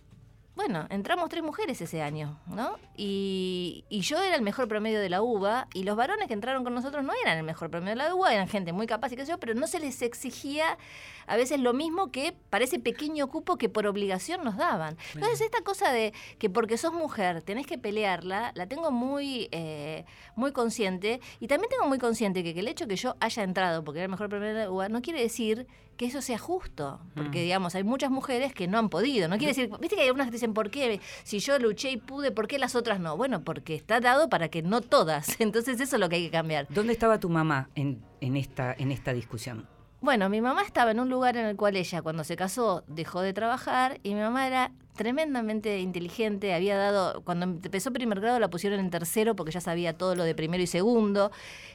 bueno, 0.56 0.86
entramos 0.88 1.28
tres 1.28 1.42
mujeres 1.42 1.80
ese 1.80 2.02
año, 2.02 2.38
¿no? 2.46 2.78
Y, 2.96 3.84
y, 3.90 4.00
yo 4.00 4.20
era 4.20 4.34
el 4.34 4.42
mejor 4.42 4.66
promedio 4.66 4.98
de 4.98 5.10
la 5.10 5.20
UBA 5.20 5.68
y 5.74 5.84
los 5.84 5.94
varones 5.94 6.26
que 6.26 6.34
entraron 6.34 6.64
con 6.64 6.74
nosotros 6.74 7.04
no 7.04 7.12
eran 7.22 7.36
el 7.36 7.44
mejor 7.44 7.70
promedio 7.70 7.90
de 7.90 7.96
la 7.96 8.14
UBA, 8.14 8.34
eran 8.34 8.48
gente 8.48 8.72
muy 8.72 8.86
capaz 8.86 9.12
y 9.12 9.16
qué 9.16 9.26
sé 9.26 9.32
yo, 9.32 9.38
pero 9.38 9.54
no 9.54 9.66
se 9.66 9.78
les 9.78 10.00
exigía 10.00 10.78
a 11.26 11.36
veces 11.36 11.60
lo 11.60 11.72
mismo 11.72 12.10
que 12.10 12.34
para 12.50 12.64
ese 12.64 12.78
pequeño 12.78 13.28
cupo 13.28 13.56
que 13.56 13.68
por 13.68 13.86
obligación 13.86 14.44
nos 14.44 14.56
daban. 14.56 14.96
Entonces, 15.14 15.40
esta 15.40 15.62
cosa 15.62 15.92
de 15.92 16.12
que 16.38 16.50
porque 16.50 16.76
sos 16.78 16.92
mujer 16.92 17.42
tenés 17.42 17.66
que 17.66 17.78
pelearla, 17.78 18.52
la 18.54 18.66
tengo 18.66 18.90
muy, 18.90 19.48
eh, 19.52 20.04
muy 20.36 20.52
consciente 20.52 21.20
y 21.40 21.46
también 21.46 21.70
tengo 21.70 21.86
muy 21.86 21.98
consciente 21.98 22.42
que, 22.42 22.58
el 22.58 22.68
hecho 22.68 22.86
que 22.86 22.96
yo 22.96 23.16
haya 23.20 23.42
entrado 23.42 23.82
porque 23.84 23.98
era 24.00 24.04
el 24.04 24.10
mejor 24.10 24.32
la 24.32 24.70
UBA 24.70 24.88
no 24.88 25.02
quiere 25.02 25.20
decir 25.20 25.66
que 25.96 26.06
eso 26.06 26.22
sea 26.22 26.38
justo, 26.38 27.00
porque 27.14 27.40
mm. 27.40 27.42
digamos, 27.42 27.74
hay 27.74 27.84
muchas 27.84 28.10
mujeres 28.10 28.54
que 28.54 28.66
no 28.66 28.78
han 28.78 28.88
podido, 28.88 29.28
no 29.28 29.36
quiere 29.36 29.52
decir, 29.52 29.70
viste 29.78 29.96
que 29.96 30.02
hay 30.02 30.08
algunas 30.08 30.28
que 30.28 30.32
dicen, 30.32 30.54
¿por 30.54 30.70
qué? 30.70 31.00
Si 31.22 31.38
yo 31.38 31.58
luché 31.58 31.90
y 31.90 31.96
pude, 31.96 32.30
¿por 32.30 32.48
qué 32.48 32.58
las 32.58 32.74
otras 32.74 32.98
no? 32.98 33.16
Bueno, 33.16 33.42
porque 33.44 33.74
está 33.74 34.00
dado 34.00 34.28
para 34.28 34.48
que 34.48 34.62
no 34.62 34.80
todas, 34.80 35.36
entonces 35.40 35.80
eso 35.80 35.96
es 35.96 36.00
lo 36.00 36.08
que 36.08 36.16
hay 36.16 36.24
que 36.24 36.30
cambiar. 36.30 36.66
¿Dónde 36.70 36.92
estaba 36.92 37.20
tu 37.20 37.28
mamá 37.28 37.68
en, 37.74 38.02
en, 38.20 38.36
esta, 38.36 38.74
en 38.76 38.90
esta 38.90 39.12
discusión? 39.12 39.68
Bueno, 40.02 40.28
mi 40.28 40.40
mamá 40.40 40.62
estaba 40.62 40.90
en 40.90 40.98
un 40.98 41.08
lugar 41.08 41.36
en 41.36 41.46
el 41.46 41.54
cual 41.54 41.76
ella, 41.76 42.02
cuando 42.02 42.24
se 42.24 42.34
casó, 42.34 42.82
dejó 42.88 43.20
de 43.20 43.32
trabajar 43.32 44.00
y 44.02 44.14
mi 44.14 44.20
mamá 44.20 44.48
era 44.48 44.72
tremendamente 44.96 45.78
inteligente, 45.78 46.52
había 46.54 46.76
dado, 46.76 47.22
cuando 47.22 47.44
empezó 47.44 47.92
primer 47.92 48.20
grado 48.20 48.40
la 48.40 48.50
pusieron 48.50 48.80
en 48.80 48.90
tercero 48.90 49.36
porque 49.36 49.52
ya 49.52 49.60
sabía 49.60 49.96
todo 49.96 50.16
lo 50.16 50.24
de 50.24 50.34
primero 50.34 50.60
y 50.60 50.66
segundo. 50.66 51.30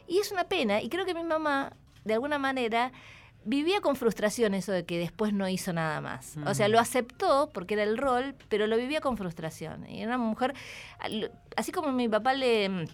Y 0.09 0.19
es 0.19 0.33
una 0.33 0.43
pena, 0.43 0.81
y 0.81 0.89
creo 0.89 1.05
que 1.05 1.13
mi 1.13 1.23
mamá, 1.23 1.71
de 2.03 2.15
alguna 2.15 2.37
manera, 2.37 2.91
vivía 3.45 3.79
con 3.79 3.95
frustración 3.95 4.53
eso 4.53 4.73
de 4.73 4.83
que 4.83 4.99
después 4.99 5.31
no 5.31 5.47
hizo 5.47 5.71
nada 5.71 6.01
más. 6.01 6.35
O 6.45 6.53
sea, 6.53 6.67
lo 6.67 6.79
aceptó 6.79 7.49
porque 7.53 7.75
era 7.75 7.83
el 7.83 7.97
rol, 7.97 8.35
pero 8.49 8.67
lo 8.67 8.75
vivía 8.75 8.99
con 8.99 9.15
frustración. 9.15 9.89
Y 9.89 10.01
era 10.01 10.17
una 10.17 10.17
mujer, 10.17 10.53
así 11.55 11.71
como 11.71 11.93
mi 11.93 12.09
papá 12.09 12.33
le 12.33 12.87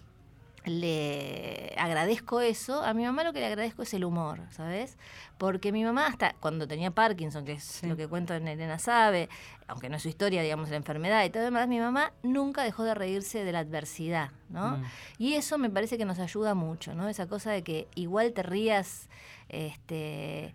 le 0.65 1.73
agradezco 1.78 2.39
eso, 2.41 2.84
a 2.84 2.93
mi 2.93 3.04
mamá 3.04 3.23
lo 3.23 3.34
que 3.34 3.39
le 3.39 3.47
agradezco 3.47 3.84
es 3.84 3.93
el 3.93 4.06
humor, 4.06 4.39
¿sabes? 4.52 4.97
Porque 5.38 5.71
mi 5.71 5.84
mamá 5.84 6.08
hasta 6.08 6.36
cuando 6.39 6.67
tenía 6.67 6.91
Parkinson, 6.91 7.43
que 7.43 7.54
es 7.54 7.84
lo 7.84 7.97
que 7.97 8.08
cuento 8.08 8.34
en 8.34 8.47
Elena 8.47 8.80
Sabe, 8.80 9.30
aunque 9.67 9.89
no 9.89 9.97
es 9.97 10.04
su 10.04 10.10
historia, 10.10 10.41
digamos, 10.41 10.69
la 10.69 10.78
enfermedad 10.78 11.26
y 11.26 11.30
todo 11.30 11.43
demás, 11.43 11.67
mi 11.67 11.80
mamá 11.80 12.13
nunca 12.23 12.63
dejó 12.63 12.84
de 12.84 12.93
reírse 12.93 13.43
de 13.43 13.52
la 13.52 13.60
adversidad, 13.60 14.32
¿no? 14.49 14.78
Mm. 14.78 14.84
Y 15.17 15.34
eso 15.34 15.58
me 15.58 15.69
parece 15.69 15.97
que 15.97 16.06
nos 16.06 16.19
ayuda 16.19 16.54
mucho, 16.54 16.93
¿no? 16.93 17.10
Esa 17.10 17.28
cosa 17.28 17.52
de 17.52 17.63
que 17.63 17.88
igual 17.95 18.34
te 18.34 18.43
rías, 18.43 19.10
este 19.49 20.54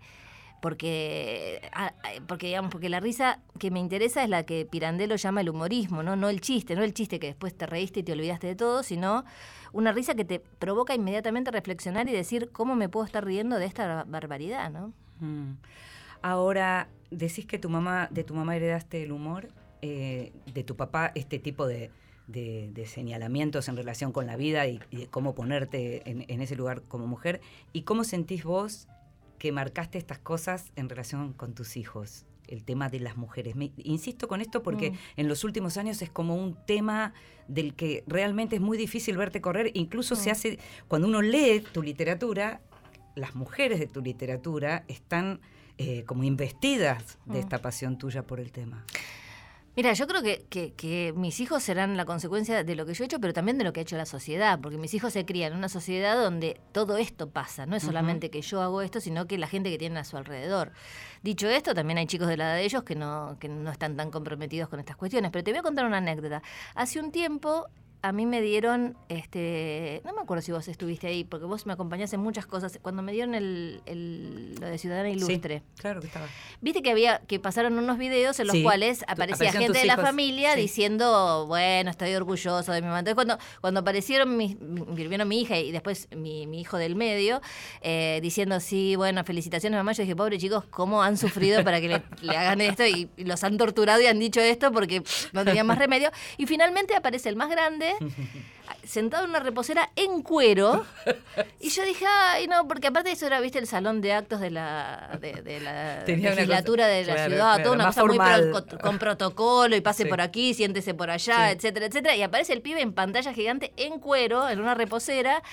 porque, 0.61 1.61
ah, 1.73 1.93
porque 2.27 2.47
digamos, 2.47 2.71
porque 2.71 2.89
la 2.89 2.99
risa 2.99 3.39
que 3.59 3.71
me 3.71 3.79
interesa 3.79 4.23
es 4.23 4.29
la 4.29 4.43
que 4.43 4.65
Pirandello 4.65 5.15
llama 5.15 5.41
el 5.41 5.49
humorismo, 5.49 6.03
¿no? 6.03 6.15
No 6.15 6.29
el 6.29 6.41
chiste, 6.41 6.75
no 6.75 6.83
el 6.83 6.93
chiste 6.93 7.19
que 7.19 7.27
después 7.27 7.57
te 7.57 7.65
reíste 7.65 8.01
y 8.01 8.03
te 8.03 8.11
olvidaste 8.11 8.47
de 8.47 8.55
todo, 8.55 8.83
sino 8.83 9.23
una 9.73 9.91
risa 9.91 10.15
que 10.15 10.25
te 10.25 10.39
provoca 10.39 10.95
inmediatamente 10.95 11.51
reflexionar 11.51 12.07
y 12.09 12.11
decir 12.11 12.49
cómo 12.51 12.75
me 12.75 12.89
puedo 12.89 13.05
estar 13.05 13.25
riendo 13.25 13.57
de 13.57 13.65
esta 13.65 14.05
barbaridad, 14.05 14.71
¿no? 14.71 14.93
Mm. 15.19 15.57
Ahora, 16.21 16.89
decís 17.11 17.45
que 17.45 17.59
tu 17.59 17.69
mamá, 17.69 18.07
de 18.11 18.23
tu 18.23 18.33
mamá 18.33 18.55
heredaste 18.55 19.03
el 19.03 19.11
humor, 19.11 19.49
eh, 19.81 20.33
de 20.53 20.63
tu 20.63 20.75
papá 20.75 21.11
este 21.15 21.39
tipo 21.39 21.65
de, 21.65 21.91
señalamientos 22.85 23.69
en 23.69 23.77
relación 23.77 24.11
con 24.11 24.27
la 24.27 24.35
vida 24.35 24.67
y, 24.67 24.79
cómo 25.09 25.33
ponerte 25.33 26.09
en, 26.09 26.41
ese 26.41 26.55
lugar 26.55 26.81
como 26.83 27.07
mujer. 27.07 27.41
¿Y 27.73 27.83
cómo 27.83 28.03
sentís 28.03 28.43
vos 28.43 28.87
que 29.37 29.51
marcaste 29.51 29.97
estas 29.97 30.19
cosas 30.19 30.71
en 30.75 30.89
relación 30.89 31.33
con 31.33 31.53
tus 31.53 31.77
hijos? 31.77 32.25
El 32.49 32.63
tema 32.63 32.89
de 32.89 32.99
las 32.99 33.15
mujeres. 33.15 33.55
insisto 33.77 34.27
con 34.27 34.41
esto 34.41 34.63
porque 34.63 34.91
mm. 34.91 34.95
en 35.17 35.27
los 35.27 35.43
últimos 35.43 35.77
años 35.77 36.01
es 36.01 36.09
como 36.09 36.35
un 36.35 36.57
tema 36.65 37.13
del 37.47 37.75
que 37.75 38.03
realmente 38.07 38.55
es 38.55 38.61
muy 38.61 38.77
difícil 38.77 39.17
verte 39.17 39.39
correr. 39.39 39.71
Incluso 39.75 40.15
se 40.15 40.29
mm. 40.29 40.31
hace, 40.31 40.59
cuando 40.87 41.07
uno 41.07 41.21
lee 41.21 41.63
tu 41.71 41.83
literatura, 41.83 42.61
las 43.15 43.35
mujeres 43.35 43.79
de 43.79 43.87
tu 43.87 44.01
literatura 44.01 44.83
están 44.87 45.41
eh, 45.77 46.03
como 46.05 46.23
investidas 46.23 47.17
de 47.25 47.37
mm. 47.37 47.41
esta 47.41 47.59
pasión 47.59 47.97
tuya 47.97 48.23
por 48.23 48.39
el 48.39 48.51
tema. 48.51 48.85
Mira, 49.79 49.93
yo 49.93 50.07
creo 50.07 50.21
que, 50.21 50.43
que, 50.75 51.13
mis 51.15 51.39
hijos 51.39 51.63
serán 51.63 51.95
la 51.95 52.03
consecuencia 52.03 52.65
de 52.65 52.75
lo 52.75 52.85
que 52.85 52.93
yo 52.93 53.01
he 53.01 53.05
hecho, 53.05 53.21
pero 53.21 53.31
también 53.31 53.57
de 53.57 53.63
lo 53.63 53.71
que 53.71 53.79
ha 53.79 53.83
hecho 53.83 53.95
la 53.95 54.05
sociedad, 54.05 54.59
porque 54.59 54.77
mis 54.77 54.93
hijos 54.93 55.13
se 55.13 55.23
crían 55.23 55.53
en 55.53 55.57
una 55.57 55.69
sociedad 55.69 56.21
donde 56.21 56.59
todo 56.73 56.97
esto 56.97 57.29
pasa, 57.29 57.65
no 57.65 57.77
es 57.77 57.83
solamente 57.83 58.29
que 58.29 58.41
yo 58.41 58.61
hago 58.61 58.81
esto, 58.81 58.99
sino 58.99 59.25
que 59.25 59.37
la 59.37 59.47
gente 59.47 59.71
que 59.71 59.77
tienen 59.77 59.97
a 59.97 60.03
su 60.03 60.17
alrededor. 60.17 60.73
Dicho 61.23 61.47
esto, 61.47 61.73
también 61.73 61.97
hay 61.97 62.07
chicos 62.07 62.27
de 62.27 62.35
la 62.35 62.47
edad 62.47 62.55
de 62.55 62.65
ellos 62.65 62.83
que 62.83 62.95
no, 62.95 63.37
que 63.39 63.47
no 63.47 63.71
están 63.71 63.95
tan 63.95 64.11
comprometidos 64.11 64.67
con 64.67 64.81
estas 64.81 64.97
cuestiones, 64.97 65.31
pero 65.31 65.45
te 65.45 65.51
voy 65.51 65.59
a 65.59 65.63
contar 65.63 65.85
una 65.85 65.99
anécdota. 65.99 66.43
Hace 66.75 66.99
un 66.99 67.13
tiempo 67.13 67.69
a 68.01 68.13
mí 68.13 68.25
me 68.25 68.41
dieron, 68.41 68.95
este, 69.09 70.01
no 70.05 70.13
me 70.13 70.21
acuerdo 70.21 70.41
si 70.41 70.53
vos 70.53 70.67
estuviste 70.69 71.07
ahí, 71.07 71.25
porque 71.25 71.45
vos 71.45 71.65
me 71.65 71.73
acompañaste 71.73 72.15
en 72.15 72.21
muchas 72.21 72.45
cosas. 72.45 72.79
Cuando 72.81 73.01
me 73.01 73.11
dieron 73.11 73.35
el, 73.35 73.81
el 73.85 74.55
lo 74.55 74.67
de 74.67 74.77
Ciudadana 74.77 75.09
Ilustre. 75.09 75.63
claro 75.77 75.99
que 75.99 76.07
estaba. 76.07 76.25
Viste 76.61 76.81
que 76.81 76.91
había, 76.91 77.19
que 77.27 77.39
pasaron 77.39 77.77
unos 77.77 77.97
videos 77.97 78.39
en 78.39 78.47
los 78.47 78.55
cuales 78.63 79.03
aparecía 79.07 79.51
gente 79.51 79.79
de 79.79 79.85
la 79.85 79.97
familia 79.97 80.55
diciendo, 80.55 81.45
bueno, 81.47 81.89
estoy 81.91 82.13
orgulloso 82.13 82.71
de 82.71 82.81
mi 82.81 82.87
mamá. 82.87 82.99
Entonces 82.99 83.15
cuando, 83.15 83.37
cuando 83.59 83.81
aparecieron 83.81 84.37
mi, 84.37 84.57
vieron 84.59 85.27
mi 85.27 85.41
hija 85.41 85.57
y 85.57 85.71
después 85.71 86.07
mi, 86.15 86.47
mi 86.47 86.61
hijo 86.61 86.77
del 86.77 86.95
medio, 86.95 87.41
eh, 87.81 88.19
diciendo, 88.21 88.61
sí, 88.61 88.95
bueno, 88.95 89.25
felicitaciones 89.25 89.77
mamá, 89.77 89.91
yo 89.91 90.03
dije, 90.03 90.15
pobre 90.15 90.37
chicos, 90.37 90.63
¿cómo 90.69 91.03
han 91.03 91.17
sufrido 91.17 91.65
para 91.65 91.81
que 91.81 92.01
le, 92.21 92.29
hagan 92.37 92.61
esto? 92.61 92.85
Y, 92.85 93.09
y 93.17 93.25
los 93.25 93.43
han 93.43 93.57
torturado 93.57 94.01
y 94.01 94.05
han 94.05 94.19
dicho 94.19 94.39
esto 94.39 94.71
porque 94.71 95.03
no 95.33 95.43
tenían 95.43 95.67
más 95.67 95.77
remedio. 95.77 96.11
Y 96.37 96.45
finalmente 96.45 96.95
aparece 96.95 97.27
el 97.27 97.35
más 97.35 97.49
grande 97.49 97.88
sentado 98.83 99.23
en 99.23 99.31
una 99.31 99.39
reposera 99.39 99.91
en 99.95 100.21
cuero. 100.21 100.85
Y 101.59 101.69
yo 101.69 101.83
dije, 101.83 102.05
ay, 102.07 102.47
no, 102.47 102.67
porque 102.67 102.87
aparte 102.87 103.09
de 103.09 103.15
eso 103.15 103.27
era, 103.27 103.39
viste, 103.39 103.59
el 103.59 103.67
salón 103.67 104.01
de 104.01 104.13
actos 104.13 104.39
de 104.39 104.51
la, 104.51 105.17
de, 105.21 105.59
la 105.59 106.03
legislatura 106.07 106.87
de 106.87 107.05
la 107.05 107.27
ciudad, 107.27 107.61
toda 107.61 107.75
una 107.75 107.87
cosa 107.87 108.05
muy 108.05 108.17
con, 108.81 108.99
protocolo 108.99 109.75
y 109.75 109.81
pase 109.81 110.05
por 110.05 110.21
aquí, 110.21 110.53
siéntese 110.53 110.93
por 110.93 111.09
allá, 111.09 111.51
etcétera, 111.51 111.85
etcétera. 111.85 112.15
Y 112.15 112.21
aparece 112.21 112.53
el 112.53 112.61
pibe 112.61 112.81
en 112.81 112.93
pantalla 112.93 113.33
gigante 113.33 113.73
en 113.77 113.99
cuero, 113.99 114.49
en 114.49 114.59
una 114.59 114.75
reposera. 114.75 115.43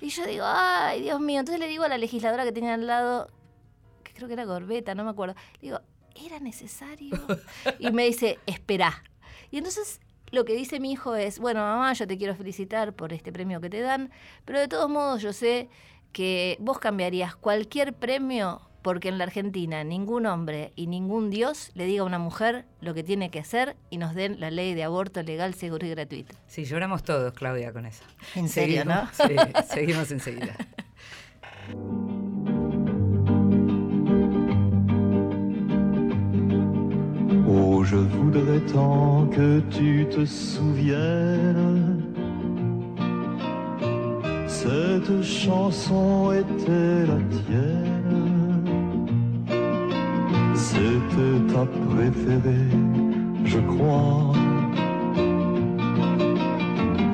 Y 0.00 0.08
yo 0.08 0.26
digo, 0.26 0.44
ay, 0.46 1.02
Dios 1.02 1.20
mío. 1.20 1.40
Entonces 1.40 1.60
le 1.60 1.68
digo 1.68 1.84
a 1.84 1.88
la 1.88 1.98
legisladora 1.98 2.44
que 2.44 2.52
tenía 2.52 2.74
al 2.74 2.86
lado, 2.86 3.30
que 4.02 4.12
creo 4.12 4.28
que 4.28 4.34
era 4.34 4.44
Gorbeta, 4.44 4.94
no 4.94 5.04
me 5.04 5.10
acuerdo, 5.10 5.34
le 5.54 5.68
digo, 5.68 5.80
¿era 6.14 6.40
necesario? 6.40 7.18
Y 7.78 7.90
me 7.90 8.04
dice, 8.04 8.38
espera. 8.46 9.02
Y 9.50 9.58
entonces 9.58 10.00
lo 10.30 10.44
que 10.44 10.54
dice 10.54 10.80
mi 10.80 10.92
hijo 10.92 11.16
es, 11.16 11.38
bueno, 11.38 11.60
mamá, 11.60 11.92
yo 11.92 12.06
te 12.06 12.16
quiero 12.18 12.34
felicitar 12.34 12.92
por 12.92 13.12
este 13.12 13.32
premio 13.32 13.60
que 13.60 13.70
te 13.70 13.80
dan, 13.80 14.10
pero 14.44 14.60
de 14.60 14.68
todos 14.68 14.88
modos 14.88 15.22
yo 15.22 15.32
sé 15.32 15.68
que 16.12 16.56
vos 16.60 16.78
cambiarías 16.78 17.36
cualquier 17.36 17.94
premio 17.94 18.62
porque 18.82 19.08
en 19.08 19.18
la 19.18 19.24
Argentina 19.24 19.84
ningún 19.84 20.26
hombre 20.26 20.72
y 20.74 20.86
ningún 20.86 21.30
Dios 21.30 21.70
le 21.74 21.84
diga 21.84 22.02
a 22.02 22.06
una 22.06 22.18
mujer 22.18 22.64
lo 22.80 22.94
que 22.94 23.02
tiene 23.02 23.30
que 23.30 23.38
hacer 23.38 23.76
y 23.90 23.98
nos 23.98 24.14
den 24.14 24.40
la 24.40 24.50
ley 24.50 24.74
de 24.74 24.84
aborto 24.84 25.22
legal, 25.22 25.54
seguro 25.54 25.86
y 25.86 25.90
gratuito. 25.90 26.34
Sí, 26.46 26.64
lloramos 26.64 27.02
todos, 27.02 27.32
Claudia, 27.34 27.72
con 27.72 27.86
eso. 27.86 28.02
¿En 28.34 28.48
serio, 28.48 28.84
no? 28.84 29.08
Sí, 29.12 29.36
seguimos 29.68 30.10
enseguida. 30.10 30.56
Oh, 37.52 37.82
je 37.82 37.96
voudrais 37.96 38.60
tant 38.72 39.26
que 39.26 39.58
tu 39.70 40.06
te 40.08 40.24
souviennes. 40.24 42.00
Cette 44.46 45.20
chanson 45.22 46.30
était 46.30 47.06
la 47.10 47.18
tienne. 47.38 48.62
C'était 50.54 51.52
ta 51.52 51.66
préférée, 51.88 52.70
je 53.44 53.58
crois. 53.58 54.32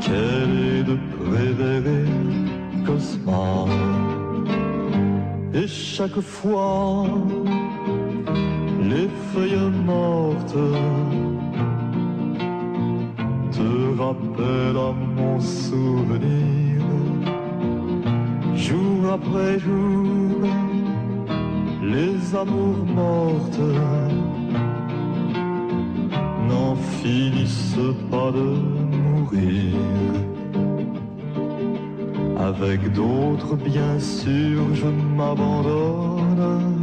Quelle 0.02 0.56
est 0.68 0.82
de 0.82 0.98
préférée, 1.18 2.12
Cosma? 2.84 3.64
Et 5.54 5.66
chaque 5.66 6.20
fois 6.20 7.06
les 8.88 9.08
feuilles 9.32 9.70
mortes 9.84 10.62
te 13.56 13.68
rappellent 13.98 14.82
à 14.90 14.92
mon 15.16 15.40
souvenir, 15.40 16.82
jour 18.54 19.12
après 19.12 19.58
jour, 19.58 20.40
les 21.82 22.16
amours 22.34 22.84
mortes 23.02 23.68
n'en 26.48 26.76
finissent 27.00 27.90
pas 28.10 28.30
de 28.30 28.48
mourir. 28.96 29.74
Avec 32.38 32.92
d'autres, 32.92 33.56
bien 33.56 33.98
sûr, 33.98 34.62
je 34.74 34.86
m'abandonne 35.16 36.75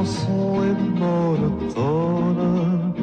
chanson 0.00 0.62
est 0.64 0.80
monotone 0.98 2.94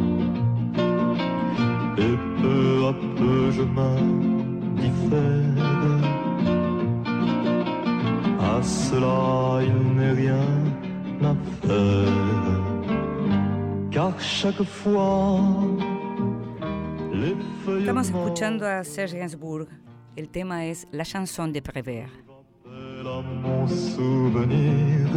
et 1.97 2.17
peu 2.41 2.85
à 2.87 2.93
peu 3.17 3.51
je 3.51 3.61
m'indiffère. 3.61 5.21
À 8.39 8.63
cela 8.63 9.61
il 9.63 9.77
n'est 9.95 10.13
rien 10.13 10.47
à 11.23 11.35
faire, 11.61 12.61
car 13.91 14.19
chaque 14.19 14.63
fois 14.63 15.39
les 17.13 17.35
feuilles 17.63 17.81
Estamos 17.81 18.09
escuchando 18.09 18.65
a 18.65 18.83
Serge 18.83 19.13
Gainsbourg. 19.13 19.67
El 20.15 20.29
tema 20.29 20.65
es 20.65 20.87
La 20.91 21.03
chanson 21.03 21.47
de 21.49 21.61
Prévert. 21.61 22.09
Mon 23.43 23.67
souvenir 23.67 25.07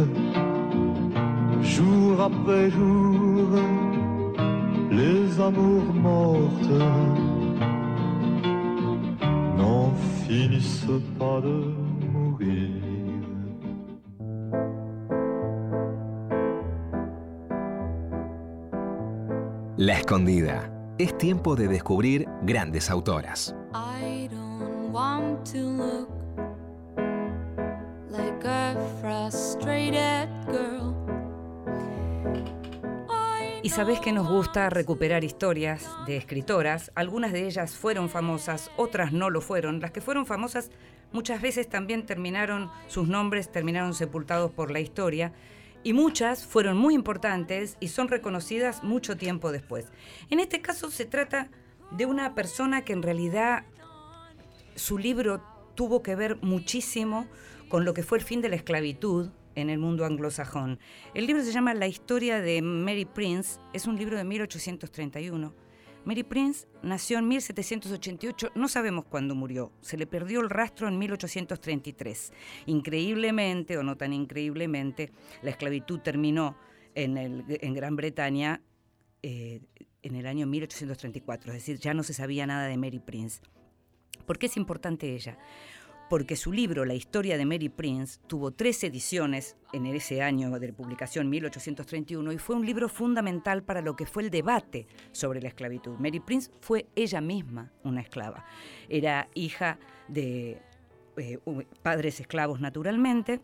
jour 1.63 2.21
après 2.21 2.69
jour, 2.69 3.47
les 4.91 5.39
amours 5.39 5.93
mortes 5.93 6.79
n'en 9.57 9.91
finissent 10.25 10.85
pas 11.17 11.41
de 11.41 11.73
mourir. 12.11 12.69
La 19.77 19.93
escondida. 19.93 20.69
Es 20.99 21.17
tiempo 21.17 21.55
de 21.55 21.67
descubrir 21.67 22.27
grandes 22.43 22.91
autoras. 22.91 23.55
I 23.73 24.27
don't 24.29 24.91
want 24.91 25.43
to 25.51 25.57
look 25.57 26.09
like 28.11 28.45
a 28.45 28.75
frustrated 29.01 30.29
girl. 30.51 30.80
Sabés 33.71 34.01
que 34.01 34.11
nos 34.11 34.27
gusta 34.27 34.69
recuperar 34.69 35.23
historias 35.23 35.89
de 36.05 36.17
escritoras. 36.17 36.91
Algunas 36.93 37.31
de 37.31 37.47
ellas 37.47 37.77
fueron 37.77 38.09
famosas, 38.09 38.69
otras 38.75 39.13
no 39.13 39.29
lo 39.29 39.39
fueron. 39.39 39.79
Las 39.79 39.91
que 39.91 40.01
fueron 40.01 40.25
famosas 40.25 40.71
muchas 41.13 41.41
veces 41.41 41.69
también 41.69 42.05
terminaron, 42.05 42.69
sus 42.89 43.07
nombres 43.07 43.49
terminaron 43.49 43.93
sepultados 43.93 44.51
por 44.51 44.71
la 44.71 44.81
historia. 44.81 45.31
Y 45.83 45.93
muchas 45.93 46.45
fueron 46.45 46.77
muy 46.77 46.93
importantes 46.93 47.77
y 47.79 47.87
son 47.87 48.09
reconocidas 48.09 48.83
mucho 48.83 49.15
tiempo 49.15 49.53
después. 49.53 49.85
En 50.29 50.41
este 50.41 50.59
caso 50.59 50.91
se 50.91 51.05
trata 51.05 51.47
de 51.91 52.05
una 52.05 52.35
persona 52.35 52.83
que 52.83 52.91
en 52.91 53.01
realidad 53.01 53.63
su 54.75 54.97
libro 54.97 55.41
tuvo 55.75 56.03
que 56.03 56.15
ver 56.15 56.35
muchísimo 56.41 57.25
con 57.69 57.85
lo 57.85 57.93
que 57.93 58.03
fue 58.03 58.17
el 58.17 58.23
fin 58.25 58.41
de 58.41 58.49
la 58.49 58.57
esclavitud 58.57 59.29
en 59.55 59.69
el 59.69 59.79
mundo 59.79 60.05
anglosajón. 60.05 60.79
El 61.13 61.27
libro 61.27 61.43
se 61.43 61.51
llama 61.51 61.73
La 61.73 61.87
historia 61.87 62.41
de 62.41 62.61
Mary 62.61 63.05
Prince, 63.05 63.59
es 63.73 63.85
un 63.85 63.97
libro 63.97 64.17
de 64.17 64.23
1831. 64.23 65.53
Mary 66.03 66.23
Prince 66.23 66.67
nació 66.81 67.19
en 67.19 67.27
1788, 67.27 68.51
no 68.55 68.67
sabemos 68.67 69.05
cuándo 69.05 69.35
murió, 69.35 69.71
se 69.81 69.97
le 69.97 70.07
perdió 70.07 70.41
el 70.41 70.49
rastro 70.49 70.87
en 70.87 70.97
1833. 70.97 72.33
Increíblemente, 72.65 73.77
o 73.77 73.83
no 73.83 73.95
tan 73.97 74.11
increíblemente, 74.11 75.11
la 75.43 75.51
esclavitud 75.51 75.99
terminó 75.99 76.57
en, 76.95 77.73
Gran 77.75 77.95
Bretaña 77.95 78.61
eh, 79.21 79.61
en 80.01 80.15
el 80.15 80.25
año 80.25 80.47
1834, 80.47 81.51
es 81.51 81.57
decir, 81.59 81.77
ya 81.77 81.93
no 81.93 82.01
se 82.01 82.13
sabía 82.13 82.47
nada 82.47 82.65
de 82.65 82.77
Mary 82.77 82.99
Prince. 82.99 83.41
¿Por 84.25 84.39
qué 84.39 84.47
es 84.47 84.57
importante 84.57 85.13
ella? 85.13 85.37
Porque 86.11 86.35
su 86.35 86.51
libro, 86.51 86.83
La 86.83 86.93
historia 86.93 87.37
de 87.37 87.45
Mary 87.45 87.69
Prince, 87.69 88.19
tuvo 88.27 88.51
tres 88.51 88.83
ediciones 88.83 89.55
en 89.71 89.85
ese 89.85 90.21
año 90.21 90.59
de 90.59 90.73
publicación, 90.73 91.29
1831, 91.29 92.33
y 92.33 92.37
fue 92.37 92.57
un 92.57 92.65
libro 92.65 92.89
fundamental 92.89 93.63
para 93.63 93.81
lo 93.81 93.95
que 93.95 94.05
fue 94.05 94.23
el 94.23 94.29
debate 94.29 94.87
sobre 95.13 95.41
la 95.41 95.47
esclavitud. 95.47 95.97
Mary 95.99 96.19
Prince 96.19 96.51
fue 96.59 96.87
ella 96.97 97.21
misma 97.21 97.71
una 97.85 98.01
esclava. 98.01 98.43
Era 98.89 99.29
hija 99.35 99.79
de 100.09 100.61
eh, 101.15 101.39
padres 101.81 102.19
esclavos 102.19 102.59
naturalmente, 102.59 103.39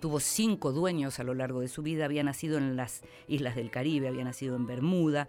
Tuvo 0.00 0.20
cinco 0.20 0.72
dueños 0.72 1.18
a 1.20 1.24
lo 1.24 1.32
largo 1.32 1.60
de 1.60 1.68
su 1.68 1.82
vida, 1.82 2.04
había 2.04 2.22
nacido 2.22 2.58
en 2.58 2.76
las 2.76 3.02
islas 3.28 3.56
del 3.56 3.70
Caribe, 3.70 4.08
había 4.08 4.24
nacido 4.24 4.54
en 4.54 4.66
Bermuda, 4.66 5.26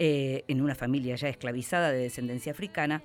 eh, 0.00 0.44
en 0.48 0.60
una 0.60 0.74
familia 0.74 1.14
ya 1.14 1.28
esclavizada 1.28 1.92
de 1.92 1.98
descendencia 1.98 2.50
africana. 2.50 3.02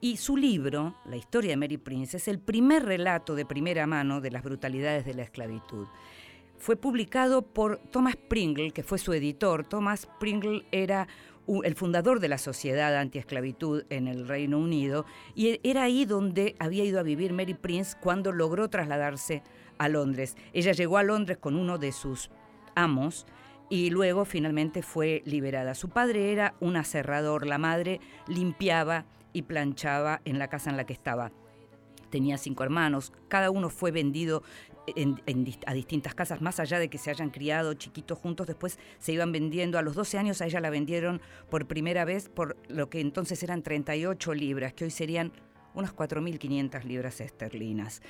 Y 0.00 0.16
su 0.16 0.36
libro, 0.36 0.94
La 1.04 1.16
historia 1.16 1.50
de 1.50 1.56
Mary 1.58 1.76
Prince, 1.76 2.16
es 2.16 2.26
el 2.28 2.38
primer 2.38 2.84
relato 2.86 3.34
de 3.34 3.44
primera 3.44 3.86
mano 3.86 4.22
de 4.22 4.30
las 4.30 4.42
brutalidades 4.42 5.04
de 5.04 5.12
la 5.12 5.22
esclavitud. 5.22 5.86
Fue 6.56 6.76
publicado 6.76 7.42
por 7.42 7.78
Thomas 7.90 8.16
Pringle, 8.16 8.70
que 8.70 8.82
fue 8.82 8.98
su 8.98 9.12
editor. 9.12 9.64
Thomas 9.64 10.08
Pringle 10.18 10.64
era 10.72 11.06
el 11.64 11.74
fundador 11.74 12.20
de 12.20 12.28
la 12.28 12.38
Sociedad 12.38 12.96
Antiesclavitud 12.96 13.84
en 13.90 14.08
el 14.08 14.26
Reino 14.28 14.58
Unido 14.58 15.04
y 15.34 15.48
e- 15.48 15.60
era 15.64 15.82
ahí 15.82 16.04
donde 16.04 16.54
había 16.58 16.84
ido 16.84 17.00
a 17.00 17.02
vivir 17.02 17.32
Mary 17.32 17.54
Prince 17.54 17.96
cuando 18.00 18.30
logró 18.30 18.68
trasladarse 18.70 19.42
a 19.78 19.88
Londres. 19.88 20.36
Ella 20.52 20.72
llegó 20.72 20.96
a 20.98 21.02
Londres 21.02 21.38
con 21.38 21.56
uno 21.56 21.76
de 21.76 21.92
sus 21.92 22.30
amos 22.74 23.26
y 23.68 23.90
luego 23.90 24.24
finalmente 24.24 24.82
fue 24.82 25.22
liberada. 25.24 25.74
Su 25.74 25.88
padre 25.88 26.32
era 26.32 26.54
un 26.60 26.76
aserrador, 26.76 27.46
la 27.46 27.58
madre 27.58 28.00
limpiaba 28.28 29.06
y 29.32 29.42
planchaba 29.42 30.20
en 30.24 30.38
la 30.38 30.48
casa 30.48 30.70
en 30.70 30.76
la 30.76 30.86
que 30.86 30.92
estaba. 30.92 31.32
Tenía 32.10 32.38
cinco 32.38 32.64
hermanos, 32.64 33.12
cada 33.28 33.50
uno 33.50 33.70
fue 33.70 33.92
vendido 33.92 34.42
a 35.66 35.74
distintas 35.74 36.14
casas, 36.14 36.40
más 36.40 36.58
allá 36.58 36.78
de 36.78 36.88
que 36.88 36.98
se 36.98 37.10
hayan 37.10 37.30
criado 37.30 37.74
chiquitos 37.74 38.18
juntos, 38.18 38.46
después 38.46 38.78
se 38.98 39.12
iban 39.12 39.30
vendiendo. 39.30 39.78
A 39.78 39.82
los 39.82 39.94
12 39.94 40.18
años 40.18 40.40
a 40.40 40.46
ella 40.46 40.60
la 40.60 40.70
vendieron 40.70 41.20
por 41.48 41.66
primera 41.66 42.04
vez 42.04 42.28
por 42.28 42.56
lo 42.68 42.90
que 42.90 43.00
entonces 43.00 43.42
eran 43.42 43.62
38 43.62 44.34
libras, 44.34 44.72
que 44.72 44.84
hoy 44.84 44.90
serían 44.90 45.32
unas 45.74 45.94
4.500 45.94 46.82
libras 46.84 47.20
esterlinas. 47.20 48.02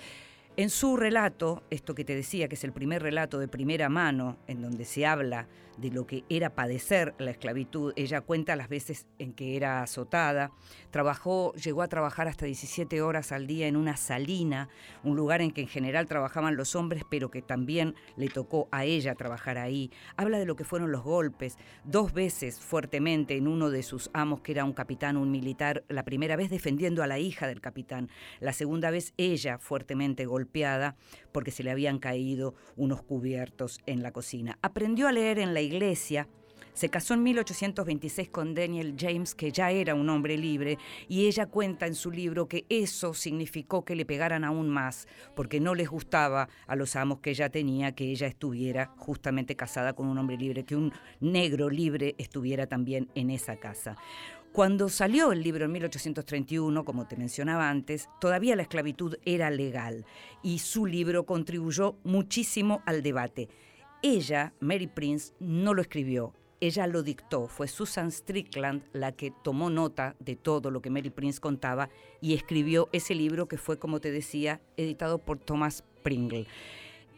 En 0.61 0.69
su 0.69 0.99
relato, 0.99 1.63
esto 1.71 1.95
que 1.95 2.05
te 2.05 2.15
decía, 2.15 2.47
que 2.47 2.55
es 2.55 2.65
el 2.65 2.73
primer 2.75 3.03
relato 3.03 3.39
de 3.39 3.49
primera 3.49 3.89
mano, 3.89 4.37
en 4.47 4.61
donde 4.61 4.85
se 4.85 5.07
habla 5.07 5.49
de 5.79 5.91
lo 5.91 6.07
que 6.07 6.25
era 6.29 6.55
padecer 6.55 7.15
la 7.17 7.31
esclavitud, 7.31 7.95
ella 7.97 8.21
cuenta 8.21 8.57
las 8.57 8.69
veces 8.69 9.07
en 9.19 9.33
que 9.33 9.57
era 9.57 9.83
azotada, 9.83 10.51
trabajó, 10.91 11.55
llegó 11.55 11.81
a 11.81 11.89
trabajar 11.89 12.29
hasta 12.29 12.45
17 12.45 13.01
horas 13.01 13.33
al 13.33 13.47
día 13.47 13.69
en 13.69 13.77
una 13.77 13.97
salina, 13.97 14.69
un 15.03 15.17
lugar 15.17 15.41
en 15.41 15.51
que 15.51 15.63
en 15.63 15.69
general 15.69 16.07
trabajaban 16.07 16.57
los 16.57 16.77
hombres, 16.77 17.05
pero 17.09 17.31
que 17.31 17.41
también 17.41 17.95
le 18.17 18.29
tocó 18.29 18.69
a 18.71 18.85
ella 18.85 19.15
trabajar 19.15 19.57
ahí. 19.57 19.91
Habla 20.19 20.39
de 20.39 20.45
lo 20.45 20.57
que 20.57 20.65
fueron 20.65 20.93
los 20.93 21.03
golpes, 21.03 21.57
dos 21.85 22.13
veces 22.13 22.61
fuertemente 22.61 23.35
en 23.39 23.49
uno 23.49 23.71
de 23.71 23.83
sus 23.83 24.11
amos, 24.13 24.43
que 24.43 24.53
era 24.53 24.67
un 24.67 24.75
capitán, 24.75 25.17
un 25.17 25.31
militar, 25.31 25.85
la 25.89 26.05
primera 26.05 26.37
vez 26.37 26.51
defendiendo 26.51 27.03
a 27.03 27.07
la 27.07 27.19
hija 27.19 27.47
del 27.47 27.63
capitán, 27.63 28.11
la 28.41 28.53
segunda 28.53 28.91
vez 28.91 29.15
ella 29.17 29.57
fuertemente 29.57 30.27
golpeada 30.27 30.50
porque 31.33 31.51
se 31.51 31.63
le 31.63 31.71
habían 31.71 31.99
caído 31.99 32.55
unos 32.77 33.03
cubiertos 33.03 33.81
en 33.87 34.03
la 34.03 34.13
cocina. 34.13 34.59
Aprendió 34.63 35.09
a 35.09 35.13
leer 35.13 35.39
en 35.39 35.55
la 35.55 35.61
iglesia. 35.61 36.29
Se 36.73 36.89
casó 36.89 37.15
en 37.15 37.25
1826 37.25 38.31
con 38.31 38.55
Daniel 38.55 38.95
James, 38.99 39.35
que 39.35 39.51
ya 39.51 39.71
era 39.71 39.95
un 39.95 40.09
hombre 40.09 40.39
libre, 40.39 40.79
y 41.09 41.27
ella 41.27 41.47
cuenta 41.47 41.87
en 41.87 41.95
su 41.95 42.11
libro 42.11 42.49
que 42.49 42.65
eso 42.69 43.13
significó 43.13 43.85
que 43.85 43.97
le 43.97 44.07
pegaran 44.07 44.45
aún 44.45 44.69
más, 44.69 45.09
porque 45.35 45.61
no 45.61 45.75
les 45.75 45.89
gustaba 45.89 46.49
a 46.67 46.77
los 46.77 46.95
amos 46.97 47.19
que 47.19 47.31
ella 47.31 47.51
tenía 47.51 47.93
que 47.93 48.11
ella 48.11 48.29
estuviera 48.29 48.93
justamente 48.97 49.57
casada 49.57 49.95
con 49.95 50.07
un 50.07 50.17
hombre 50.19 50.37
libre, 50.37 50.65
que 50.65 50.77
un 50.77 50.93
negro 51.19 51.69
libre 51.69 52.15
estuviera 52.19 52.67
también 52.67 53.11
en 53.15 53.31
esa 53.31 53.57
casa. 53.57 53.97
Cuando 54.53 54.89
salió 54.89 55.31
el 55.31 55.45
libro 55.45 55.67
en 55.67 55.73
1831, 55.73 56.85
como 56.85 57.07
te 57.07 57.17
mencionaba 57.17 57.71
antes, 57.71 58.09
todavía 58.21 58.57
la 58.57 58.63
esclavitud 58.63 59.15
era 59.25 59.49
legal 59.49 60.05
y 60.43 60.59
su 60.59 60.87
libro 60.87 61.25
contribuyó 61.25 61.97
muchísimo 62.03 62.83
al 62.85 63.05
debate. 63.05 63.49
Ella, 64.03 64.53
Mary 64.59 64.89
Prince, 64.89 65.35
no 65.39 65.73
lo 65.73 65.83
escribió, 65.83 66.35
ella 66.61 66.89
lo 66.89 67.05
dictó. 67.05 67.47
Fue 67.47 67.69
Susan 67.69 68.11
Strickland 68.11 68.83
la 68.93 69.13
que 69.13 69.33
tomó 69.45 69.71
nota 69.71 70.17
de 70.19 70.35
todo 70.35 70.73
lo 70.73 70.83
que 70.83 70.91
Mary 70.91 71.11
Prince 71.11 71.41
contaba 71.41 71.89
y 72.21 72.35
escribió 72.35 72.89
ese 72.91 73.15
libro 73.15 73.47
que 73.47 73.57
fue, 73.57 73.79
como 73.79 74.01
te 74.01 74.11
decía, 74.11 74.61
editado 74.77 75.19
por 75.19 75.39
Thomas 75.39 75.85
Pringle. 76.03 76.49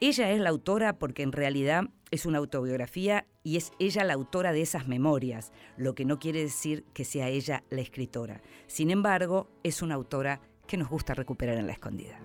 Ella 0.01 0.31
es 0.33 0.40
la 0.40 0.51
autora 0.51 0.99
porque 0.99 1.23
en 1.23 1.33
realidad 1.33 1.88
es 2.12 2.27
una 2.27 2.38
autobiografía 2.38 3.27
y 3.42 3.57
es 3.57 3.72
ella 3.81 4.05
la 4.05 4.12
autora 4.12 4.53
de 4.53 4.61
esas 4.61 4.87
memorias, 4.87 5.51
lo 5.77 5.94
que 5.94 6.05
no 6.05 6.20
quiere 6.20 6.42
decir 6.42 6.85
que 6.92 7.05
sea 7.05 7.29
ella 7.29 7.64
la 7.70 7.81
escritora. 7.81 8.42
Sin 8.68 8.90
embargo, 8.90 9.48
es 9.64 9.83
una 9.83 9.94
autora 9.96 10.40
que 10.68 10.77
nos 10.77 10.88
gusta 10.88 11.14
recuperar 11.14 11.57
en 11.57 11.66
la 11.66 11.72
escondida. 11.72 12.20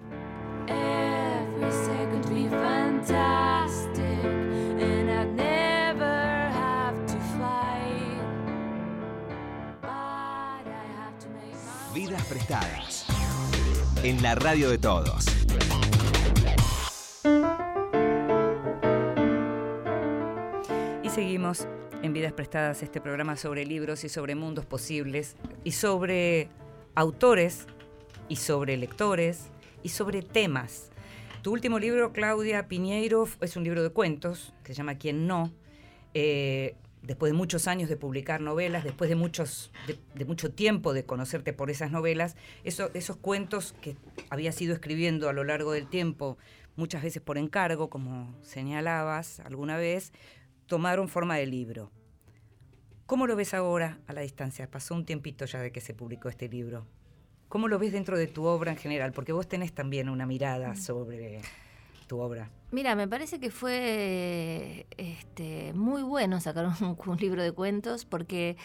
Vidas 11.95 12.26
prestadas. 12.26 13.06
En 14.04 14.21
la 14.21 14.36
radio 14.36 14.69
de 14.69 14.78
todos. 14.78 15.37
Seguimos 21.21 21.67
en 22.03 22.13
Vidas 22.13 22.32
Prestadas, 22.32 22.84
este 22.84 23.01
programa 23.01 23.38
sobre 23.38 23.65
libros 23.65 24.03
y 24.03 24.10
sobre 24.10 24.36
mundos 24.36 24.67
posibles, 24.67 25.36
y 25.63 25.71
sobre 25.71 26.47
autores, 26.93 27.65
y 28.30 28.36
sobre 28.36 28.77
lectores, 28.77 29.47
y 29.82 29.89
sobre 29.89 30.21
temas. 30.21 30.91
Tu 31.41 31.51
último 31.51 31.80
libro, 31.80 32.13
Claudia 32.13 32.67
Piñeiro, 32.67 33.27
es 33.41 33.58
un 33.58 33.63
libro 33.63 33.82
de 33.82 33.89
cuentos 33.89 34.53
que 34.63 34.73
se 34.73 34.77
llama 34.77 34.99
Quién 34.99 35.25
no. 35.25 35.51
Eh, 36.13 36.75
después 37.01 37.32
de 37.32 37.38
muchos 37.38 37.67
años 37.67 37.89
de 37.89 37.97
publicar 37.97 38.39
novelas, 38.39 38.84
después 38.84 39.10
de, 39.10 39.15
muchos, 39.15 39.71
de, 39.88 39.97
de 40.13 40.25
mucho 40.25 40.51
tiempo 40.51 40.93
de 40.93 41.03
conocerte 41.03 41.51
por 41.51 41.71
esas 41.71 41.89
novelas, 41.89 42.36
eso- 42.63 42.91
esos 42.93 43.17
cuentos 43.17 43.73
que 43.82 43.95
habías 44.30 44.62
ido 44.62 44.75
escribiendo 44.75 45.30
a 45.30 45.34
lo 45.34 45.43
largo 45.43 45.71
del 45.71 45.88
tiempo, 45.88 46.38
muchas 46.75 47.01
veces 47.01 47.23
por 47.23 47.39
encargo, 47.39 47.89
como 47.89 48.38
señalabas 48.43 49.39
alguna 49.39 49.77
vez, 49.77 50.13
tomaron 50.67 51.08
forma 51.08 51.36
de 51.38 51.45
libro. 51.45 51.91
¿Cómo 53.06 53.25
lo 53.25 53.36
ves 53.36 53.53
ahora 53.53 53.99
a 54.08 54.13
la 54.13 54.21
distancia? 54.21 54.69
Pasó 54.69 54.93
un 54.93 55.06
tiempito 55.06 55.45
ya 55.45 55.62
de 55.62 55.71
que 55.71 55.82
se 55.82 55.93
publicó 55.93 56.30
este 56.30 56.49
libro. 56.49 56.86
¿Cómo 57.47 57.69
lo 57.69 57.80
ves 57.80 57.93
dentro 57.93 58.17
de 58.17 58.27
tu 58.27 58.43
obra 58.43 58.71
en 58.71 58.77
general? 58.77 59.13
Porque 59.13 59.32
vos 59.32 59.47
tenés 59.47 59.73
también 59.73 60.10
una 60.10 60.25
mirada 60.25 60.75
sobre 60.75 61.41
tu 62.08 62.19
obra. 62.19 62.49
Mira, 62.71 62.95
me 62.95 63.08
parece 63.08 63.39
que 63.39 63.49
fue 63.49 64.88
este, 64.97 65.71
muy 65.73 66.03
bueno 66.03 66.41
sacar 66.41 66.65
un, 66.65 66.97
un 67.06 67.17
libro 67.17 67.41
de 67.41 67.53
cuentos 67.53 68.03
porque, 68.03 68.58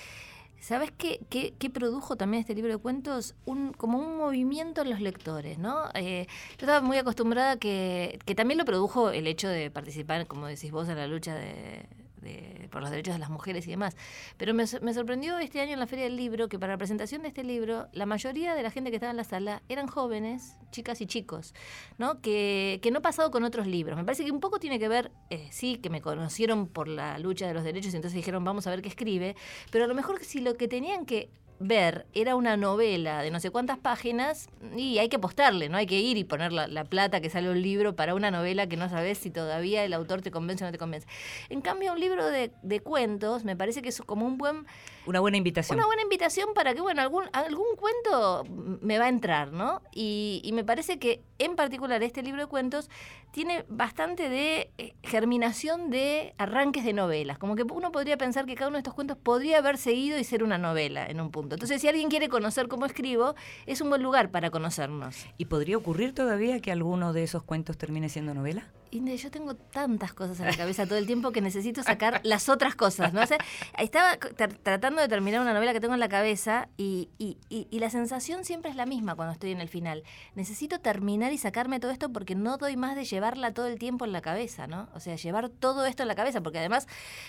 ¿sabes 0.62 0.92
qué, 0.96 1.20
qué, 1.28 1.54
qué 1.58 1.70
produjo 1.70 2.16
también 2.16 2.40
este 2.40 2.54
libro 2.54 2.72
de 2.72 2.78
cuentos? 2.78 3.34
Un, 3.44 3.72
como 3.72 3.98
un 3.98 4.16
movimiento 4.16 4.82
en 4.82 4.90
los 4.90 5.00
lectores, 5.00 5.58
¿no? 5.58 5.88
Eh, 5.94 6.26
yo 6.50 6.66
estaba 6.66 6.80
muy 6.80 6.96
acostumbrada 6.96 7.56
que, 7.56 8.18
que 8.24 8.34
también 8.34 8.58
lo 8.58 8.64
produjo 8.64 9.10
el 9.10 9.26
hecho 9.26 9.48
de 9.48 9.70
participar, 9.70 10.26
como 10.26 10.46
decís 10.46 10.70
vos, 10.70 10.88
en 10.88 10.96
la 10.96 11.08
lucha 11.08 11.34
de, 11.34 11.86
de- 12.22 12.68
por 12.70 12.80
los 12.80 12.90
derechos 12.90 13.14
de 13.14 13.18
las 13.18 13.28
mujeres 13.30 13.66
y 13.66 13.70
demás. 13.70 13.96
Pero 14.36 14.54
me, 14.54 14.64
me 14.80 14.94
sorprendió 14.94 15.38
este 15.38 15.60
año 15.60 15.72
en 15.74 15.78
la 15.80 15.86
Feria 15.86 16.04
del 16.04 16.16
Libro 16.16 16.48
que 16.48 16.58
para 16.58 16.72
la 16.72 16.78
presentación 16.78 17.22
de 17.22 17.28
este 17.28 17.44
libro, 17.44 17.88
la 17.92 18.06
mayoría 18.06 18.54
de 18.54 18.62
la 18.62 18.70
gente 18.70 18.90
que 18.90 18.96
estaba 18.96 19.10
en 19.10 19.16
la 19.18 19.24
sala 19.24 19.62
eran 19.68 19.86
jóvenes, 19.86 20.56
chicas 20.70 21.00
y 21.00 21.06
chicos, 21.06 21.54
¿no? 21.98 22.20
Que, 22.22 22.80
que 22.82 22.90
no 22.90 22.98
ha 22.98 23.02
pasado 23.02 23.30
con 23.30 23.44
otros 23.44 23.66
libros. 23.66 23.96
Me 23.98 24.04
parece 24.04 24.24
que 24.24 24.30
un 24.30 24.40
poco 24.40 24.58
tiene 24.58 24.78
que 24.78 24.88
ver, 24.88 25.10
eh, 25.30 25.48
sí, 25.50 25.76
que 25.76 25.90
me 25.90 26.00
conocieron 26.00 26.66
por 26.68 26.88
la 26.88 27.18
lucha 27.18 27.46
de 27.46 27.54
los 27.54 27.64
derechos 27.64 27.92
y 27.92 27.96
entonces 27.96 28.16
dijeron, 28.16 28.42
vamos 28.44 28.66
a 28.66 28.70
ver 28.70 28.80
qué 28.82 28.88
escribe, 28.88 29.36
pero 29.70 29.84
a 29.84 29.88
lo 29.88 29.94
mejor 29.94 30.22
si 30.24 30.40
lo 30.40 30.56
que 30.56 30.68
tenían 30.68 31.04
que 31.04 31.30
ver 31.58 32.06
era 32.12 32.34
una 32.34 32.56
novela 32.56 33.22
de 33.22 33.30
no 33.30 33.40
sé 33.40 33.50
cuántas 33.50 33.78
páginas 33.78 34.48
y 34.76 34.98
hay 34.98 35.08
que 35.08 35.16
apostarle, 35.16 35.68
no 35.68 35.76
hay 35.76 35.86
que 35.86 36.00
ir 36.00 36.16
y 36.16 36.24
poner 36.24 36.52
la, 36.52 36.66
la 36.66 36.84
plata 36.84 37.20
que 37.20 37.30
sale 37.30 37.50
un 37.50 37.62
libro 37.62 37.94
para 37.94 38.14
una 38.14 38.30
novela 38.30 38.66
que 38.66 38.76
no 38.76 38.88
sabes 38.88 39.18
si 39.18 39.30
todavía 39.30 39.84
el 39.84 39.92
autor 39.92 40.22
te 40.22 40.30
convence 40.30 40.64
o 40.64 40.68
no 40.68 40.72
te 40.72 40.78
convence. 40.78 41.06
En 41.48 41.60
cambio, 41.60 41.92
un 41.92 42.00
libro 42.00 42.26
de, 42.26 42.52
de 42.62 42.80
cuentos 42.80 43.44
me 43.44 43.56
parece 43.56 43.82
que 43.82 43.90
es 43.90 44.00
como 44.02 44.26
un 44.26 44.38
buen 44.38 44.66
Una 45.06 45.20
buena 45.20 45.36
invitación. 45.36 45.78
una 45.78 45.86
buena 45.86 46.02
invitación 46.02 46.54
para 46.54 46.74
que, 46.74 46.80
bueno, 46.80 47.02
algún, 47.02 47.24
algún 47.32 47.76
cuento 47.76 48.44
me 48.80 48.98
va 48.98 49.06
a 49.06 49.08
entrar, 49.08 49.52
¿no? 49.52 49.82
Y, 49.92 50.40
y 50.44 50.52
me 50.52 50.64
parece 50.64 50.98
que, 50.98 51.22
en 51.38 51.56
particular, 51.56 52.02
este 52.02 52.22
libro 52.22 52.42
de 52.42 52.46
cuentos 52.46 52.88
tiene 53.32 53.64
bastante 53.68 54.28
de 54.28 54.70
eh, 54.78 54.94
germinación 55.02 55.90
de 55.90 56.34
arranques 56.38 56.84
de 56.84 56.92
novelas. 56.92 57.38
Como 57.38 57.56
que 57.56 57.62
uno 57.62 57.90
podría 57.90 58.16
pensar 58.16 58.46
que 58.46 58.54
cada 58.54 58.68
uno 58.68 58.76
de 58.76 58.80
estos 58.80 58.94
cuentos 58.94 59.16
podría 59.16 59.58
haber 59.58 59.78
seguido 59.78 60.18
y 60.18 60.24
ser 60.24 60.44
una 60.44 60.58
novela 60.58 61.06
en 61.06 61.20
un 61.20 61.30
punto. 61.30 61.54
Entonces, 61.56 61.80
si 61.80 61.88
alguien 61.88 62.08
quiere 62.08 62.28
conocer 62.28 62.68
cómo 62.68 62.86
escribo, 62.86 63.34
es 63.66 63.80
un 63.80 63.88
buen 63.88 64.02
lugar 64.02 64.30
para 64.30 64.50
conocernos. 64.50 65.26
¿Y 65.38 65.46
podría 65.46 65.76
ocurrir 65.76 66.14
todavía 66.14 66.60
que 66.60 66.72
alguno 66.72 67.12
de 67.12 67.24
esos 67.24 67.42
cuentos 67.42 67.76
termine 67.78 68.08
siendo 68.08 68.34
novela? 68.34 68.68
Inde, 68.92 69.16
yo 69.16 69.30
tengo 69.30 69.54
tantas 69.56 70.12
cosas 70.12 70.38
en 70.40 70.44
la 70.46 70.54
cabeza 70.56 70.84
todo 70.86 70.98
el 70.98 71.06
tiempo 71.06 71.32
que 71.32 71.40
necesito 71.40 71.82
sacar 71.82 72.20
las 72.24 72.50
otras 72.50 72.74
cosas, 72.74 73.14
¿no? 73.14 73.22
O 73.22 73.26
sea, 73.26 73.38
estaba 73.78 74.18
tra- 74.18 74.54
tratando 74.62 75.00
de 75.00 75.08
terminar 75.08 75.40
una 75.40 75.54
novela 75.54 75.72
que 75.72 75.80
tengo 75.80 75.94
en 75.94 76.00
la 76.00 76.10
cabeza 76.10 76.68
y, 76.76 77.08
y- 77.18 77.38
y- 77.48 77.66
y 77.70 77.78
la 77.78 77.88
sensación 77.88 78.44
siempre 78.44 78.70
es 78.70 78.76
la 78.76 78.84
misma 78.84 79.14
cuando 79.14 79.32
estoy 79.32 79.50
en 79.52 79.62
el 79.62 79.68
final. 79.70 80.02
Necesito 80.34 80.78
terminar 80.78 81.32
y 81.32 81.38
sacarme 81.38 81.80
todo 81.80 81.90
esto 81.90 82.12
porque 82.12 82.34
no 82.34 82.58
doy 82.58 82.76
más 82.76 82.94
de 82.94 83.04
llevarla 83.06 83.54
todo 83.54 83.66
el 83.66 83.78
tiempo 83.78 84.04
en 84.04 84.12
la 84.12 84.20
cabeza, 84.20 84.66
¿no? 84.66 84.90
O 84.94 85.00
sea, 85.00 85.16
llevar 85.16 85.48
todo 85.48 85.86
esto 85.86 86.02
en 86.02 86.08
la 86.08 86.14
cabeza, 86.14 86.42
porque 86.42 86.58
además 86.58 86.86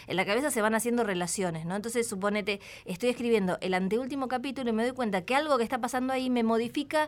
en 0.07 0.17
la 0.17 0.25
cabeza 0.25 0.51
se 0.51 0.61
van 0.61 0.75
haciendo 0.75 1.05
relaciones, 1.05 1.65
¿no? 1.65 1.77
Entonces, 1.77 2.09
suponete, 2.09 2.59
estoy 2.83 3.07
escribiendo 3.07 3.57
el 3.61 3.73
anteúltimo 3.73 4.27
capítulo 4.27 4.69
y 4.69 4.73
me 4.73 4.83
doy 4.83 4.91
cuenta 4.93 5.21
que 5.21 5.33
algo 5.33 5.57
que 5.57 5.63
está 5.63 5.79
pasando 5.79 6.11
ahí 6.11 6.29
me 6.29 6.43
modifica 6.43 7.07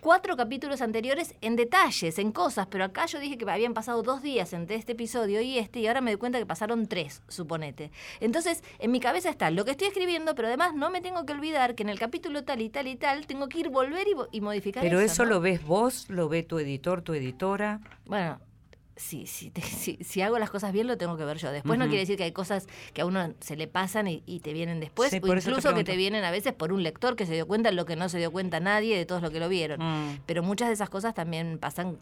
cuatro 0.00 0.36
capítulos 0.36 0.82
anteriores 0.82 1.36
en 1.40 1.54
detalles, 1.54 2.18
en 2.18 2.32
cosas, 2.32 2.66
pero 2.68 2.82
acá 2.84 3.06
yo 3.06 3.20
dije 3.20 3.38
que 3.38 3.48
habían 3.48 3.72
pasado 3.74 3.91
dos 4.00 4.22
días 4.22 4.54
entre 4.54 4.76
este 4.76 4.92
episodio 4.92 5.42
y 5.42 5.58
este, 5.58 5.80
y 5.80 5.86
ahora 5.86 6.00
me 6.00 6.12
doy 6.12 6.18
cuenta 6.18 6.38
que 6.38 6.46
pasaron 6.46 6.86
tres, 6.86 7.20
suponete. 7.28 7.90
Entonces, 8.20 8.64
en 8.78 8.90
mi 8.90 9.00
cabeza 9.00 9.28
está 9.28 9.50
lo 9.50 9.66
que 9.66 9.72
estoy 9.72 9.88
escribiendo, 9.88 10.34
pero 10.34 10.48
además 10.48 10.74
no 10.74 10.88
me 10.88 11.02
tengo 11.02 11.26
que 11.26 11.34
olvidar 11.34 11.74
que 11.74 11.82
en 11.82 11.90
el 11.90 11.98
capítulo 11.98 12.44
tal 12.44 12.62
y 12.62 12.70
tal 12.70 12.86
y 12.86 12.96
tal 12.96 13.26
tengo 13.26 13.50
que 13.50 13.58
ir, 13.60 13.68
volver 13.68 14.06
y, 14.08 14.38
y 14.38 14.40
modificar 14.40 14.82
Pero 14.82 15.00
eso 15.00 15.24
¿no? 15.24 15.30
lo 15.32 15.40
ves 15.40 15.62
vos, 15.66 16.08
lo 16.08 16.30
ve 16.30 16.42
tu 16.44 16.58
editor, 16.58 17.02
tu 17.02 17.12
editora. 17.12 17.80
Bueno, 18.06 18.40
si, 18.94 19.26
si, 19.26 19.50
te- 19.50 19.62
si, 19.62 19.96
si 20.04 20.20
hago 20.20 20.38
las 20.38 20.50
cosas 20.50 20.70
bien, 20.72 20.86
lo 20.86 20.98
tengo 20.98 21.16
que 21.16 21.24
ver 21.24 21.38
yo. 21.38 21.50
Después 21.50 21.78
no 21.78 21.86
quiere 21.86 22.00
decir 22.00 22.16
que 22.18 22.24
hay 22.24 22.32
cosas 22.32 22.68
que 22.92 23.00
a 23.00 23.06
uno 23.06 23.32
se 23.40 23.56
le 23.56 23.66
pasan 23.66 24.06
y, 24.06 24.22
y 24.26 24.40
te 24.40 24.52
vienen 24.52 24.80
después, 24.80 25.10
Sí, 25.10 25.16
o 25.16 25.20
te 25.22 25.26
incluso 25.38 25.74
que 25.74 25.82
te 25.82 25.96
vienen 25.96 26.22
a 26.24 26.30
veces 26.30 26.52
por 26.52 26.72
un 26.72 26.82
lector 26.82 27.16
que 27.16 27.24
se 27.26 27.32
dio 27.32 27.46
cuenta 27.48 27.70
de 27.70 27.74
lo 27.74 27.86
que 27.86 27.96
no 27.96 28.08
se 28.10 28.18
dio 28.18 28.30
cuenta 28.30 28.60
nadie 28.60 28.96
de 28.96 29.06
todos 29.06 29.22
lo 29.22 29.30
que 29.30 29.40
lo 29.40 29.48
vieron. 29.48 29.80
Mm. 29.80 30.20
Pero 30.26 30.42
muchas 30.42 30.68
de 30.68 30.74
esas 30.74 30.90
cosas 30.90 31.14
también 31.14 31.58
pasan 31.58 31.98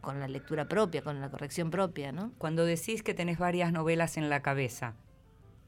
con 0.00 0.20
la 0.20 0.28
lectura 0.28 0.66
propia, 0.66 1.02
con 1.02 1.20
la 1.20 1.30
corrección 1.30 1.70
propia, 1.70 2.12
¿no? 2.12 2.32
Cuando 2.38 2.64
decís 2.64 3.02
que 3.02 3.14
tenés 3.14 3.38
varias 3.38 3.72
novelas 3.72 4.16
en 4.16 4.28
la 4.30 4.40
cabeza, 4.42 4.94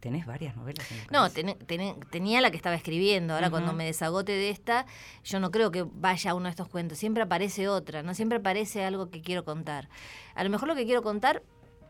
¿tenés 0.01 0.27
varias 0.27 0.57
novelas 0.57 0.91
en 0.91 0.99
la 0.99 1.05
No, 1.05 1.11
cabeza? 1.31 1.35
ten- 1.35 1.59
ten- 1.67 2.01
tenía 2.11 2.41
la 2.41 2.51
que 2.51 2.57
estaba 2.57 2.75
escribiendo. 2.75 3.35
Ahora, 3.35 3.51
cuando 3.51 3.73
me 3.73 3.85
desagote 3.85 4.33
de 4.33 4.51
esta, 4.51 4.87
yo 5.25 5.39
no 5.41 5.51
creo 5.51 5.71
que 5.71 5.85
vaya 5.93 6.35
uno 6.35 6.45
de 6.45 6.51
estos 6.51 6.69
cuentos. 6.69 6.99
Siempre 6.99 7.23
aparece 7.23 7.69
otra, 7.69 8.03
¿no? 8.03 8.15
Siempre 8.15 8.39
aparece 8.39 8.85
algo 8.85 9.11
que 9.11 9.21
quiero 9.23 9.45
contar. 9.45 9.89
A 10.35 10.43
lo 10.45 10.51
mejor 10.51 10.69
lo 10.69 10.75
que 10.75 10.85
quiero 10.87 11.03
contar 11.03 11.43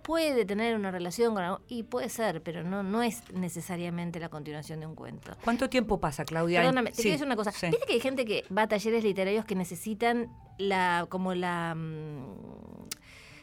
puede 0.03 0.45
tener 0.45 0.75
una 0.77 0.91
relación 0.91 1.35
con 1.35 1.43
algo, 1.45 1.61
y 1.69 1.85
puede 1.85 2.09
ser, 2.09 2.43
pero 2.43 2.63
no, 2.65 2.83
no 2.83 3.03
es 3.03 3.23
necesariamente 3.33 4.19
la 4.21 4.29
continuación 4.29 4.81
de 4.81 4.87
un 4.87 4.95
cuento. 4.95 5.37
¿Cuánto 5.45 5.69
tiempo 5.69 6.01
pasa, 6.01 6.25
Claudia? 6.25 6.61
Perdóname, 6.61 6.91
te 6.91 6.97
Sí, 6.97 7.03
quiero 7.03 7.15
decir 7.15 7.27
una 7.27 7.37
cosa. 7.37 7.53
sí. 7.53 7.67
¿Viste 7.71 7.87
que 7.87 7.93
hay 7.95 8.01
gente 8.01 8.25
que 8.25 8.45
va 8.57 8.63
a 8.63 8.69
talleres 8.69 9.05
literarios 9.05 9.45
que 9.45 9.55
necesitan 9.55 10.29
la, 10.59 11.07
como 11.09 11.35
la 11.35 11.75
mm, 11.77 12.89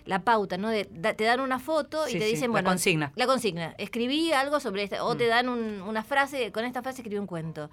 la 0.05 0.23
pauta, 0.23 0.57
¿no? 0.57 0.69
De, 0.69 0.87
da- 0.91 1.13
te 1.13 1.23
dan 1.23 1.39
una 1.39 1.59
foto 1.59 2.07
y 2.07 2.13
Sí, 2.13 2.19
te 2.19 2.25
sí, 2.25 2.31
dicen, 2.31 2.47
la 2.49 2.53
bueno, 2.53 2.69
consigna. 2.69 3.11
La 3.15 3.27
consigna. 3.27 3.75
Escribí 3.77 4.31
algo 4.31 4.59
sobre 4.59 4.81
esta, 4.83 5.03
o 5.03 5.15
te 5.15 5.25
Mm. 5.25 5.29
dan 5.29 5.49
un- 5.49 5.81
una 5.83 6.03
frase, 6.03 6.51
con 6.51 6.65
esta 6.65 6.81
frase 6.81 7.01
escribí 7.01 7.19
un 7.19 7.27
cuento. 7.27 7.69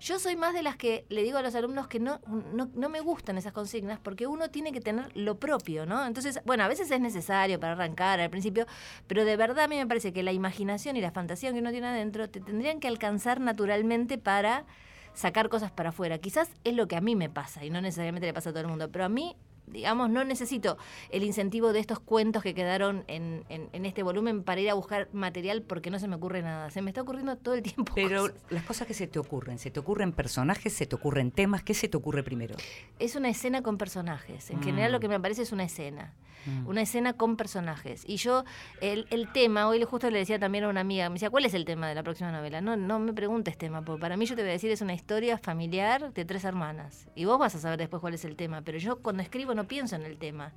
Yo 0.00 0.18
soy 0.18 0.34
más 0.34 0.54
de 0.54 0.62
las 0.62 0.76
que 0.76 1.04
le 1.10 1.22
digo 1.22 1.36
a 1.36 1.42
los 1.42 1.54
alumnos 1.54 1.86
que 1.86 2.00
no, 2.00 2.20
no, 2.54 2.70
no 2.74 2.88
me 2.88 3.00
gustan 3.00 3.36
esas 3.36 3.52
consignas 3.52 4.00
porque 4.00 4.26
uno 4.26 4.48
tiene 4.48 4.72
que 4.72 4.80
tener 4.80 5.14
lo 5.14 5.38
propio, 5.38 5.84
¿no? 5.84 6.06
Entonces, 6.06 6.40
bueno, 6.46 6.64
a 6.64 6.68
veces 6.68 6.90
es 6.90 7.00
necesario 7.00 7.60
para 7.60 7.74
arrancar 7.74 8.18
al 8.18 8.30
principio, 8.30 8.66
pero 9.06 9.26
de 9.26 9.36
verdad 9.36 9.64
a 9.64 9.68
mí 9.68 9.76
me 9.76 9.86
parece 9.86 10.14
que 10.14 10.22
la 10.22 10.32
imaginación 10.32 10.96
y 10.96 11.02
la 11.02 11.10
fantasía 11.10 11.52
que 11.52 11.58
uno 11.58 11.70
tiene 11.70 11.88
adentro 11.88 12.30
te 12.30 12.40
tendrían 12.40 12.80
que 12.80 12.88
alcanzar 12.88 13.40
naturalmente 13.40 14.16
para 14.16 14.64
sacar 15.12 15.50
cosas 15.50 15.70
para 15.70 15.90
afuera. 15.90 16.16
Quizás 16.16 16.50
es 16.64 16.74
lo 16.74 16.88
que 16.88 16.96
a 16.96 17.02
mí 17.02 17.14
me 17.14 17.28
pasa 17.28 17.62
y 17.66 17.68
no 17.68 17.82
necesariamente 17.82 18.26
le 18.26 18.32
pasa 18.32 18.50
a 18.50 18.52
todo 18.52 18.62
el 18.62 18.68
mundo, 18.68 18.90
pero 18.90 19.04
a 19.04 19.10
mí, 19.10 19.36
digamos, 19.72 20.10
no 20.10 20.24
necesito 20.24 20.76
el 21.10 21.22
incentivo 21.22 21.72
de 21.72 21.80
estos 21.80 22.00
cuentos 22.00 22.42
que 22.42 22.54
quedaron 22.54 23.04
en, 23.06 23.44
en- 23.48 23.68
en 23.72 23.86
este 23.86 24.02
volumen 24.02 24.42
para 24.42 24.60
ir 24.60 24.70
a 24.70 24.74
buscar 24.74 25.08
material 25.12 25.62
porque 25.62 25.90
no 25.90 25.98
se 25.98 26.08
me 26.08 26.16
ocurre 26.16 26.42
nada. 26.42 26.70
Se 26.70 26.82
me 26.82 26.90
está 26.90 27.02
ocurriendo 27.02 27.36
todo 27.36 27.54
el 27.54 27.62
tiempo. 27.62 27.92
Pero 27.94 28.22
cosas. 28.22 28.34
las 28.50 28.64
cosas 28.64 28.86
que 28.86 28.94
se 28.94 29.06
te 29.06 29.18
ocurren, 29.18 29.58
¿se 29.58 29.70
te 29.70 29.80
ocurren 29.80 30.12
personajes, 30.12 30.72
se 30.72 30.86
te 30.86 30.94
ocurren 30.96 31.30
temas? 31.30 31.62
¿Qué 31.62 31.74
se 31.74 31.88
te 31.88 31.96
ocurre 31.96 32.22
primero? 32.22 32.54
Es 32.98 33.16
una 33.16 33.28
escena 33.28 33.62
con 33.62 33.78
personajes. 33.78 34.50
En 34.50 34.58
Mm. 34.60 34.62
general 34.62 34.92
lo 34.92 35.00
que 35.00 35.08
me 35.08 35.14
aparece 35.14 35.42
es 35.42 35.52
una 35.52 35.64
escena. 35.64 36.14
Mm. 36.46 36.66
Una 36.66 36.82
escena 36.82 37.12
con 37.12 37.36
personajes. 37.36 38.04
Y 38.06 38.16
yo, 38.16 38.44
el, 38.80 39.06
el 39.10 39.30
tema, 39.32 39.68
hoy 39.68 39.82
justo 39.84 40.10
le 40.10 40.18
decía 40.18 40.38
también 40.38 40.64
a 40.64 40.68
una 40.68 40.80
amiga, 40.80 41.08
me 41.08 41.14
decía, 41.14 41.30
¿cuál 41.30 41.44
es 41.44 41.54
el 41.54 41.64
tema 41.64 41.88
de 41.88 41.94
la 41.94 42.02
próxima 42.02 42.32
novela? 42.32 42.60
No, 42.60 42.76
no 42.76 42.98
me 42.98 43.12
preguntes 43.12 43.56
tema, 43.58 43.82
porque 43.82 44.00
para 44.00 44.16
mí 44.16 44.26
yo 44.26 44.36
te 44.36 44.42
voy 44.42 44.50
a 44.50 44.52
decir, 44.52 44.70
es 44.70 44.80
una 44.80 44.94
historia 44.94 45.38
familiar 45.38 46.12
de 46.12 46.24
tres 46.24 46.44
hermanas. 46.44 47.08
Y 47.14 47.24
vos 47.24 47.38
vas 47.38 47.54
a 47.54 47.58
saber 47.58 47.78
después 47.78 48.00
cuál 48.00 48.14
es 48.14 48.24
el 48.24 48.36
tema. 48.36 48.62
Pero 48.62 48.78
yo 48.78 48.96
cuando 49.00 49.22
escribo 49.22 49.54
no 49.54 49.64
pienso 49.64 49.96
en 49.96 50.02
el 50.02 50.18
tema. 50.18 50.52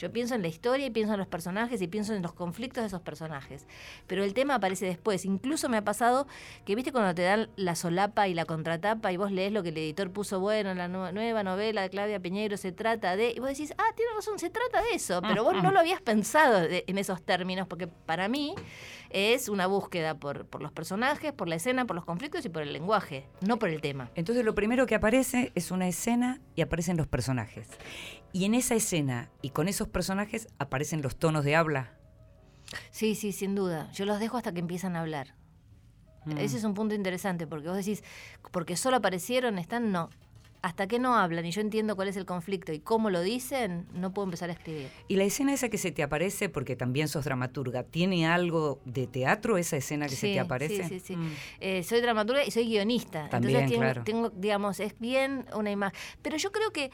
Yo 0.00 0.10
pienso 0.10 0.34
en 0.34 0.40
la 0.40 0.48
historia 0.48 0.86
y 0.86 0.90
pienso 0.90 1.12
en 1.12 1.18
los 1.18 1.28
personajes 1.28 1.82
y 1.82 1.86
pienso 1.86 2.14
en 2.14 2.22
los 2.22 2.32
conflictos 2.32 2.82
de 2.82 2.86
esos 2.86 3.02
personajes. 3.02 3.66
Pero 4.06 4.24
el 4.24 4.32
tema 4.32 4.54
aparece 4.54 4.86
después. 4.86 5.26
Incluso 5.26 5.68
me 5.68 5.76
ha 5.76 5.84
pasado 5.84 6.26
que, 6.64 6.74
viste, 6.74 6.90
cuando 6.90 7.14
te 7.14 7.20
dan 7.22 7.50
la 7.56 7.74
solapa 7.74 8.26
y 8.26 8.32
la 8.32 8.46
contratapa 8.46 9.12
y 9.12 9.18
vos 9.18 9.30
lees 9.30 9.52
lo 9.52 9.62
que 9.62 9.68
el 9.68 9.76
editor 9.76 10.10
puso, 10.10 10.40
bueno, 10.40 10.72
la 10.72 10.88
nu- 10.88 11.12
nueva 11.12 11.42
novela 11.44 11.82
de 11.82 11.90
Claudia 11.90 12.18
Piñeiro 12.18 12.56
se 12.56 12.72
trata 12.72 13.14
de. 13.14 13.32
Y 13.36 13.40
vos 13.40 13.48
decís, 13.50 13.74
ah, 13.76 13.92
tiene 13.94 14.10
razón, 14.16 14.38
se 14.38 14.48
trata 14.48 14.80
de 14.80 14.94
eso. 14.94 15.20
Pero 15.20 15.44
vos 15.44 15.62
no 15.62 15.70
lo 15.70 15.78
habías 15.80 16.00
pensado 16.00 16.60
de- 16.60 16.84
en 16.86 16.96
esos 16.96 17.22
términos, 17.22 17.66
porque 17.68 17.86
para 17.86 18.26
mí 18.28 18.54
es 19.10 19.50
una 19.50 19.66
búsqueda 19.66 20.14
por, 20.14 20.46
por 20.46 20.62
los 20.62 20.72
personajes, 20.72 21.32
por 21.34 21.46
la 21.48 21.56
escena, 21.56 21.84
por 21.84 21.94
los 21.96 22.06
conflictos 22.06 22.44
y 22.46 22.48
por 22.48 22.62
el 22.62 22.72
lenguaje, 22.72 23.26
no 23.46 23.58
por 23.58 23.68
el 23.68 23.80
tema. 23.82 24.08
Entonces 24.14 24.44
lo 24.46 24.54
primero 24.54 24.86
que 24.86 24.94
aparece 24.94 25.52
es 25.54 25.70
una 25.70 25.88
escena 25.88 26.40
y 26.54 26.62
aparecen 26.62 26.96
los 26.96 27.06
personajes. 27.06 27.68
Y 28.32 28.44
en 28.44 28.54
esa 28.54 28.74
escena 28.74 29.30
y 29.42 29.50
con 29.50 29.68
esos 29.68 29.88
personajes 29.88 30.48
aparecen 30.58 31.02
los 31.02 31.16
tonos 31.16 31.44
de 31.44 31.56
habla. 31.56 31.96
Sí, 32.90 33.14
sí, 33.14 33.32
sin 33.32 33.54
duda. 33.54 33.90
Yo 33.92 34.04
los 34.04 34.20
dejo 34.20 34.36
hasta 34.36 34.52
que 34.52 34.60
empiezan 34.60 34.96
a 34.96 35.00
hablar. 35.00 35.34
Mm. 36.24 36.38
Ese 36.38 36.58
es 36.58 36.64
un 36.64 36.74
punto 36.74 36.94
interesante, 36.94 37.46
porque 37.46 37.68
vos 37.68 37.76
decís, 37.76 38.04
porque 38.52 38.76
solo 38.76 38.96
aparecieron, 38.96 39.58
están, 39.58 39.90
no. 39.92 40.10
Hasta 40.62 40.86
que 40.86 40.98
no 40.98 41.16
hablan 41.16 41.46
y 41.46 41.52
yo 41.52 41.62
entiendo 41.62 41.96
cuál 41.96 42.08
es 42.08 42.18
el 42.18 42.26
conflicto 42.26 42.70
y 42.70 42.80
cómo 42.80 43.08
lo 43.08 43.22
dicen, 43.22 43.86
no 43.94 44.12
puedo 44.12 44.26
empezar 44.26 44.50
a 44.50 44.52
escribir. 44.52 44.88
Y 45.08 45.16
la 45.16 45.24
escena 45.24 45.54
esa 45.54 45.70
que 45.70 45.78
se 45.78 45.90
te 45.90 46.02
aparece, 46.02 46.50
porque 46.50 46.76
también 46.76 47.08
sos 47.08 47.24
dramaturga, 47.24 47.82
¿tiene 47.84 48.26
algo 48.26 48.78
de 48.84 49.06
teatro 49.06 49.56
esa 49.56 49.78
escena 49.78 50.06
que 50.06 50.16
se 50.16 50.34
te 50.34 50.38
aparece? 50.38 50.82
sí, 50.84 51.00
sí, 51.00 51.00
sí. 51.00 51.16
Mm. 51.16 51.32
Eh, 51.60 51.82
soy 51.82 52.02
dramaturga 52.02 52.44
y 52.44 52.50
soy 52.50 52.66
guionista. 52.66 53.30
También, 53.30 53.60
Entonces 53.60 53.70
tengo, 53.70 53.80
claro. 53.80 54.04
tengo, 54.04 54.30
digamos, 54.30 54.80
es 54.80 54.98
bien 54.98 55.46
una 55.54 55.70
imagen. 55.70 55.98
Pero 56.20 56.36
yo 56.36 56.52
creo 56.52 56.70
que. 56.72 56.90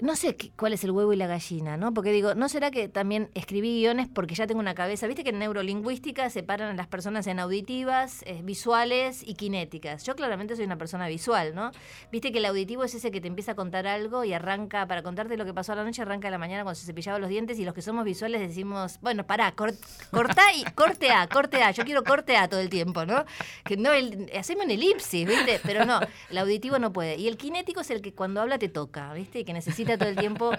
No 0.00 0.14
sé 0.14 0.36
qué- 0.36 0.52
cuál 0.56 0.72
es 0.72 0.84
el 0.84 0.92
huevo 0.92 1.12
y 1.12 1.16
la 1.16 1.26
gallina, 1.26 1.76
¿no? 1.76 1.92
Porque 1.92 2.12
digo, 2.12 2.36
¿no 2.36 2.48
será 2.48 2.70
que 2.70 2.88
también 2.88 3.30
escribí 3.34 3.80
guiones 3.80 4.06
porque 4.06 4.36
ya 4.36 4.46
tengo 4.46 4.60
una 4.60 4.74
cabeza? 4.74 5.08
Viste 5.08 5.24
que 5.24 5.30
en 5.30 5.40
neurolingüística 5.40 6.30
separan 6.30 6.70
a 6.70 6.74
las 6.74 6.86
personas 6.86 7.26
en 7.26 7.40
auditivas, 7.40 8.22
eh, 8.24 8.40
visuales 8.44 9.26
y 9.26 9.34
kinéticas. 9.34 10.04
Yo 10.04 10.14
claramente 10.14 10.54
soy 10.54 10.66
una 10.66 10.78
persona 10.78 11.08
visual, 11.08 11.52
¿no? 11.54 11.72
Viste 12.12 12.30
que 12.30 12.38
el 12.38 12.44
auditivo 12.44 12.84
es 12.84 12.94
ese 12.94 13.10
que 13.10 13.20
te 13.20 13.26
empieza 13.26 13.52
a 13.52 13.54
contar 13.56 13.88
algo 13.88 14.22
y 14.22 14.32
arranca, 14.32 14.86
para 14.86 15.02
contarte 15.02 15.36
lo 15.36 15.44
que 15.44 15.52
pasó 15.52 15.72
a 15.72 15.74
la 15.74 15.82
noche, 15.82 16.00
arranca 16.02 16.28
a 16.28 16.30
la 16.30 16.38
mañana 16.38 16.62
cuando 16.62 16.78
se 16.78 16.86
cepillaba 16.86 17.18
los 17.18 17.28
dientes 17.28 17.58
y 17.58 17.64
los 17.64 17.74
que 17.74 17.82
somos 17.82 18.04
visuales 18.04 18.40
decimos, 18.40 18.98
bueno, 19.02 19.26
pará, 19.26 19.50
cor- 19.56 19.74
cortá 20.12 20.42
y 20.54 20.62
corte 20.74 21.10
A, 21.10 21.26
corte 21.28 21.60
A. 21.64 21.72
Yo 21.72 21.84
quiero 21.84 22.04
corte 22.04 22.36
A 22.36 22.46
todo 22.48 22.60
el 22.60 22.68
tiempo, 22.68 23.04
¿no? 23.04 23.24
Que 23.64 23.76
no, 23.76 23.92
el, 23.92 24.30
haceme 24.38 24.64
un 24.64 24.70
elipsis, 24.70 25.26
¿viste? 25.26 25.60
Pero 25.64 25.84
no, 25.84 25.98
el 26.30 26.38
auditivo 26.38 26.78
no 26.78 26.92
puede. 26.92 27.16
Y 27.16 27.26
el 27.26 27.36
kinético 27.36 27.80
es 27.80 27.90
el 27.90 28.00
que 28.00 28.14
cuando 28.14 28.40
habla 28.40 28.58
te 28.60 28.68
toca, 28.68 29.12
¿viste? 29.12 29.40
Y 29.40 29.44
que 29.44 29.52
necesita 29.52 29.87
todo 29.96 30.08
el 30.08 30.16
tiempo 30.16 30.50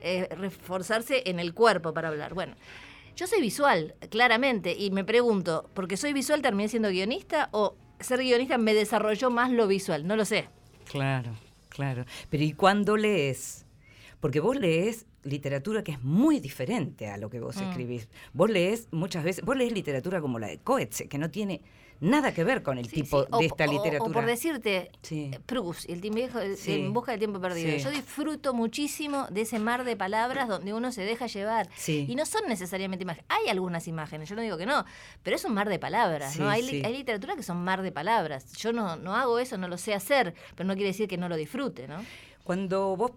eh, 0.00 0.28
reforzarse 0.36 1.22
en 1.26 1.38
el 1.38 1.54
cuerpo 1.54 1.94
para 1.94 2.08
hablar. 2.08 2.34
Bueno. 2.34 2.54
Yo 3.16 3.28
soy 3.28 3.40
visual, 3.40 3.94
claramente, 4.10 4.74
y 4.76 4.90
me 4.90 5.04
pregunto, 5.04 5.70
¿porque 5.72 5.96
soy 5.96 6.12
visual 6.12 6.42
terminé 6.42 6.68
siendo 6.68 6.88
guionista 6.88 7.48
o 7.52 7.76
ser 8.00 8.18
guionista 8.18 8.58
me 8.58 8.74
desarrolló 8.74 9.30
más 9.30 9.52
lo 9.52 9.68
visual? 9.68 10.04
No 10.04 10.16
lo 10.16 10.24
sé. 10.24 10.48
Claro, 10.90 11.30
claro. 11.68 12.06
Pero 12.28 12.42
¿y 12.42 12.52
cuándo 12.54 12.96
lees? 12.96 13.66
Porque 14.18 14.40
vos 14.40 14.56
lees 14.56 15.06
literatura 15.22 15.84
que 15.84 15.92
es 15.92 16.02
muy 16.02 16.40
diferente 16.40 17.08
a 17.08 17.16
lo 17.16 17.30
que 17.30 17.38
vos 17.38 17.56
Mm. 17.56 17.62
escribís. 17.70 18.08
Vos 18.32 18.50
lees 18.50 18.88
muchas 18.90 19.22
veces, 19.22 19.44
vos 19.44 19.56
lees 19.56 19.72
literatura 19.72 20.20
como 20.20 20.40
la 20.40 20.48
de 20.48 20.58
Coetze, 20.58 21.08
que 21.08 21.16
no 21.18 21.30
tiene 21.30 21.62
nada 22.00 22.32
que 22.34 22.44
ver 22.44 22.62
con 22.62 22.78
el 22.78 22.86
Sí, 22.88 22.96
tipo 23.02 23.22
sí. 23.22 23.28
O- 23.30 23.38
de 23.38 23.46
esta 23.46 23.66
literatura. 23.66 24.10
O, 24.10 24.12
por 24.12 24.26
decirte, 24.26 24.90
Sí. 25.02 25.30
Proust, 25.46 25.88
el 25.88 26.00
tiempo 26.00 26.16
viejo, 26.16 26.38
en 26.40 26.92
busca 26.92 27.12
del 27.12 27.18
tiempo 27.18 27.40
perdido. 27.40 27.76
Yo 27.76 27.90
disfruto 27.90 28.52
muchísimo 28.54 29.26
de 29.30 29.42
ese 29.42 29.58
mar 29.58 29.84
de 29.84 29.96
palabras 29.96 30.48
donde 30.48 30.74
uno 30.74 30.92
se 30.92 31.02
deja 31.02 31.26
llevar. 31.26 31.68
Y 31.86 32.14
no 32.16 32.26
son 32.26 32.42
necesariamente 32.48 33.02
imágenes. 33.04 33.26
Hay 33.28 33.48
algunas 33.48 33.88
imágenes, 33.88 34.28
yo 34.28 34.36
no 34.36 34.42
digo 34.42 34.56
que 34.58 34.66
no, 34.66 34.84
pero 35.22 35.36
es 35.36 35.44
un 35.44 35.54
mar 35.54 35.68
de 35.68 35.78
palabras. 35.78 36.38
Hay, 36.40 36.82
hay 36.84 36.92
literatura 36.96 37.36
que 37.36 37.42
son 37.42 37.62
mar 37.64 37.82
de 37.82 37.92
palabras. 37.92 38.52
Yo 38.54 38.72
no, 38.72 38.96
no 38.96 39.14
hago 39.16 39.38
eso, 39.38 39.56
no 39.58 39.68
lo 39.68 39.78
sé 39.78 39.94
hacer, 39.94 40.34
pero 40.56 40.66
no 40.66 40.74
quiere 40.74 40.88
decir 40.88 41.08
que 41.08 41.16
no 41.16 41.28
lo 41.28 41.36
disfrute, 41.36 41.88
¿no? 41.88 42.04
Cuando 42.42 42.94
vos 42.96 43.12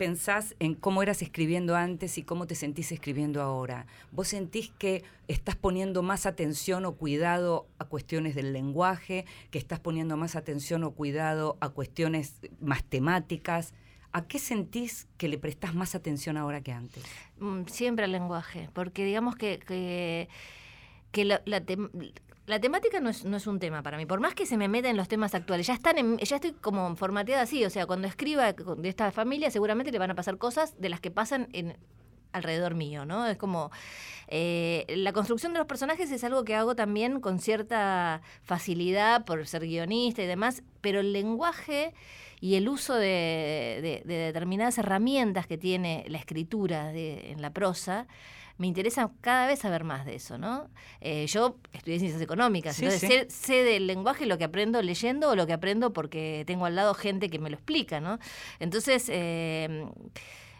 pensás 0.00 0.56
en 0.60 0.74
cómo 0.74 1.02
eras 1.02 1.20
escribiendo 1.20 1.76
antes 1.76 2.16
y 2.16 2.22
cómo 2.22 2.46
te 2.46 2.54
sentís 2.54 2.90
escribiendo 2.90 3.42
ahora, 3.42 3.84
¿vos 4.12 4.28
sentís 4.28 4.70
que 4.78 5.04
estás 5.28 5.56
poniendo 5.56 6.02
más 6.02 6.24
atención 6.24 6.86
o 6.86 6.94
cuidado 6.94 7.66
a 7.78 7.84
cuestiones 7.84 8.34
del 8.34 8.54
lenguaje, 8.54 9.26
que 9.50 9.58
estás 9.58 9.78
poniendo 9.78 10.16
más 10.16 10.36
atención 10.36 10.84
o 10.84 10.92
cuidado 10.92 11.58
a 11.60 11.68
cuestiones 11.68 12.40
más 12.62 12.82
temáticas? 12.82 13.74
¿A 14.12 14.26
qué 14.26 14.38
sentís 14.38 15.06
que 15.18 15.28
le 15.28 15.36
prestás 15.36 15.74
más 15.74 15.94
atención 15.94 16.38
ahora 16.38 16.62
que 16.62 16.72
antes? 16.72 17.04
Mm, 17.38 17.64
Siempre 17.66 18.06
al 18.06 18.12
lenguaje, 18.12 18.70
porque 18.72 19.04
digamos 19.04 19.36
que, 19.36 19.58
que, 21.12 21.24
la, 21.26 21.42
la 22.50 22.60
temática 22.60 23.00
no 23.00 23.08
es, 23.08 23.24
no 23.24 23.36
es 23.38 23.46
un 23.46 23.58
tema 23.58 23.82
para 23.82 23.96
mí, 23.96 24.04
por 24.06 24.20
más 24.20 24.34
que 24.34 24.44
se 24.44 24.56
me 24.58 24.68
meta 24.68 24.90
en 24.90 24.96
los 24.98 25.08
temas 25.08 25.34
actuales, 25.34 25.66
ya 25.66 25.74
están 25.74 25.96
en- 25.98 26.18
ya 26.18 26.36
estoy 26.36 26.52
como 26.52 26.94
formateada 26.96 27.42
así, 27.42 27.64
o 27.64 27.70
sea, 27.70 27.86
cuando 27.86 28.06
escriba 28.08 28.52
de 28.52 28.88
esta 28.88 29.10
familia 29.12 29.50
seguramente 29.50 29.90
le 29.92 29.98
van 29.98 30.10
a 30.10 30.14
pasar 30.14 30.36
cosas 30.36 30.78
de 30.78 30.88
las 30.90 31.00
que 31.00 31.10
pasan 31.10 31.48
en 31.52 31.76
alrededor 32.32 32.74
mío, 32.74 33.04
¿no? 33.06 33.26
Es 33.26 33.36
como 33.38 33.70
eh, 34.28 34.84
la 34.96 35.12
construcción 35.12 35.52
de 35.52 35.58
los 35.58 35.66
personajes 35.66 36.10
es 36.12 36.22
algo 36.22 36.44
que 36.44 36.54
hago 36.54 36.76
también 36.76 37.20
con 37.20 37.40
cierta 37.40 38.20
facilidad 38.42 39.24
por 39.24 39.44
ser 39.48 39.62
guionista 39.66 40.22
y 40.22 40.26
demás, 40.26 40.62
pero 40.80 41.00
el 41.00 41.12
lenguaje 41.12 41.92
y 42.40 42.54
el 42.54 42.68
uso 42.68 42.94
de, 42.94 43.80
de- 43.82 44.02
de 44.04 44.14
determinadas 44.14 44.78
herramientas 44.78 45.46
que 45.48 45.58
tiene 45.58 46.04
la 46.08 46.18
escritura 46.18 46.92
de- 46.92 47.32
en 47.32 47.42
la 47.42 47.50
prosa, 47.52 48.06
me 48.60 48.66
interesa 48.66 49.10
cada 49.22 49.46
vez 49.46 49.58
saber 49.60 49.84
más 49.84 50.04
de 50.04 50.14
eso, 50.16 50.36
¿no? 50.36 50.68
Eh, 51.00 51.26
yo 51.26 51.56
estudié 51.72 51.98
ciencias 51.98 52.20
económicas, 52.22 52.76
Sí, 52.76 52.84
entonces 52.84 53.08
sí. 53.10 53.16
Sé, 53.18 53.30
sé 53.30 53.64
del 53.64 53.86
lenguaje 53.86 54.26
lo 54.26 54.36
que 54.36 54.44
aprendo 54.44 54.82
leyendo 54.82 55.30
o 55.30 55.34
lo 55.34 55.46
que 55.46 55.54
aprendo 55.54 55.92
porque 55.92 56.44
tengo 56.46 56.66
al 56.66 56.74
lado 56.76 56.92
gente 56.94 57.30
que 57.30 57.38
me 57.38 57.48
lo 57.48 57.56
explica, 57.56 58.00
¿no? 58.00 58.18
Entonces, 58.58 59.06
eh, 59.08 59.86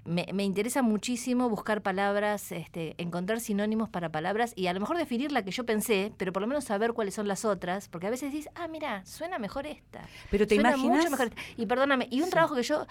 me, 0.07 0.26
me 0.32 0.44
interesa 0.44 0.80
muchísimo 0.80 1.51
buscar 1.51 1.82
palabras, 1.82 2.53
este, 2.53 2.94
encontrar 2.96 3.38
sinónimos 3.38 3.90
para 3.90 4.09
palabras 4.09 4.55
y 4.57 4.68
a 4.68 4.72
lo 4.72 4.80
mejor 4.80 4.96
definir 4.96 5.30
la 5.30 5.44
que 5.44 5.51
yo 5.51 5.66
pensé, 5.66 6.11
pero 6.16 6.32
por 6.32 6.40
lo 6.40 6.48
menos 6.48 6.64
saber 6.64 6.94
cuáles 6.94 7.12
son 7.12 7.28
las 7.28 7.44
otras, 7.44 7.88
porque 7.88 8.07
a 8.07 8.11
veces 8.11 8.32
dices, 8.32 8.51
ah, 8.55 8.66
mira, 8.66 9.05
suena 9.05 9.38
mejor 9.38 9.66
esta. 9.66 10.01
Pero 10.30 10.46
te 10.46 10.55
suena 10.55 10.70
imaginas 10.70 10.96
mucho 11.01 11.11
mejor 11.11 11.26
esta. 11.28 11.42
Y 11.59 11.66
perdóname, 11.66 12.09
y 12.11 12.20
un 12.20 12.24
Sí. 12.24 12.30
trabajo 12.30 12.55
que 12.55 12.62
yo 12.62 12.86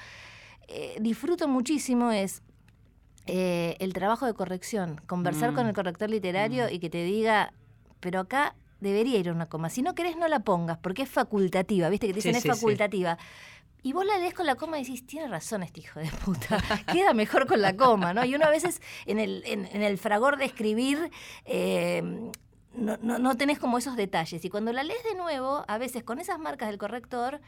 eh, 0.67 0.97
disfruto 1.01 1.47
muchísimo 1.47 2.11
es 2.11 2.43
eh, 3.31 3.77
el 3.79 3.93
trabajo 3.93 4.25
de 4.25 4.33
corrección, 4.33 4.99
conversar 5.07 5.51
Mm. 5.51 5.55
con 5.55 5.67
el 5.67 5.73
corrector 5.73 6.09
literario 6.09 6.65
Mm. 6.65 6.73
y 6.73 6.79
que 6.79 6.89
te 6.89 7.03
diga, 7.03 7.53
pero 7.99 8.19
acá 8.21 8.55
debería 8.79 9.19
ir 9.19 9.29
una 9.31 9.47
coma. 9.47 9.69
Si 9.69 9.81
no 9.81 9.93
querés, 9.95 10.17
no 10.17 10.27
la 10.27 10.39
pongas, 10.39 10.77
porque 10.77 11.03
es 11.03 11.09
facultativa, 11.09 11.89
¿viste? 11.89 12.07
Que 12.07 12.13
te 12.13 12.17
dicen 12.17 12.33
sí, 12.33 12.37
es 12.37 12.43
sí. 12.43 12.49
facultativa. 12.49 13.17
Y 13.81 13.93
vos 13.93 14.05
la 14.05 14.17
lees 14.17 14.33
con 14.33 14.45
la 14.45 14.55
coma 14.55 14.77
y 14.79 14.83
decís, 14.83 15.05
tiene 15.05 15.27
razón 15.29 15.63
este 15.63 15.79
hijo 15.81 15.99
de 15.99 16.09
puta, 16.25 16.57
queda 16.91 17.13
mejor 17.13 17.47
con 17.47 17.61
la 17.61 17.75
coma, 17.77 18.13
¿no? 18.13 18.25
Y 18.25 18.35
uno 18.35 18.45
a 18.45 18.49
veces 18.49 18.81
en 19.05 19.19
el, 19.19 19.41
en, 19.45 19.65
en 19.67 19.81
el 19.83 19.97
fragor 19.97 20.37
de 20.37 20.45
escribir 20.45 21.11
eh, 21.45 22.01
no, 22.73 22.97
no, 23.01 23.17
no 23.19 23.35
tenés 23.37 23.57
como 23.59 23.77
esos 23.77 23.95
detalles. 23.95 24.43
Y 24.45 24.49
cuando 24.49 24.71
la 24.73 24.83
lees 24.83 25.03
de 25.03 25.15
nuevo, 25.15 25.63
a 25.67 25.77
veces 25.77 26.03
con 26.03 26.19
esas 26.19 26.39
marcas 26.39 26.69
del 26.69 26.77
corrector, 26.77 27.41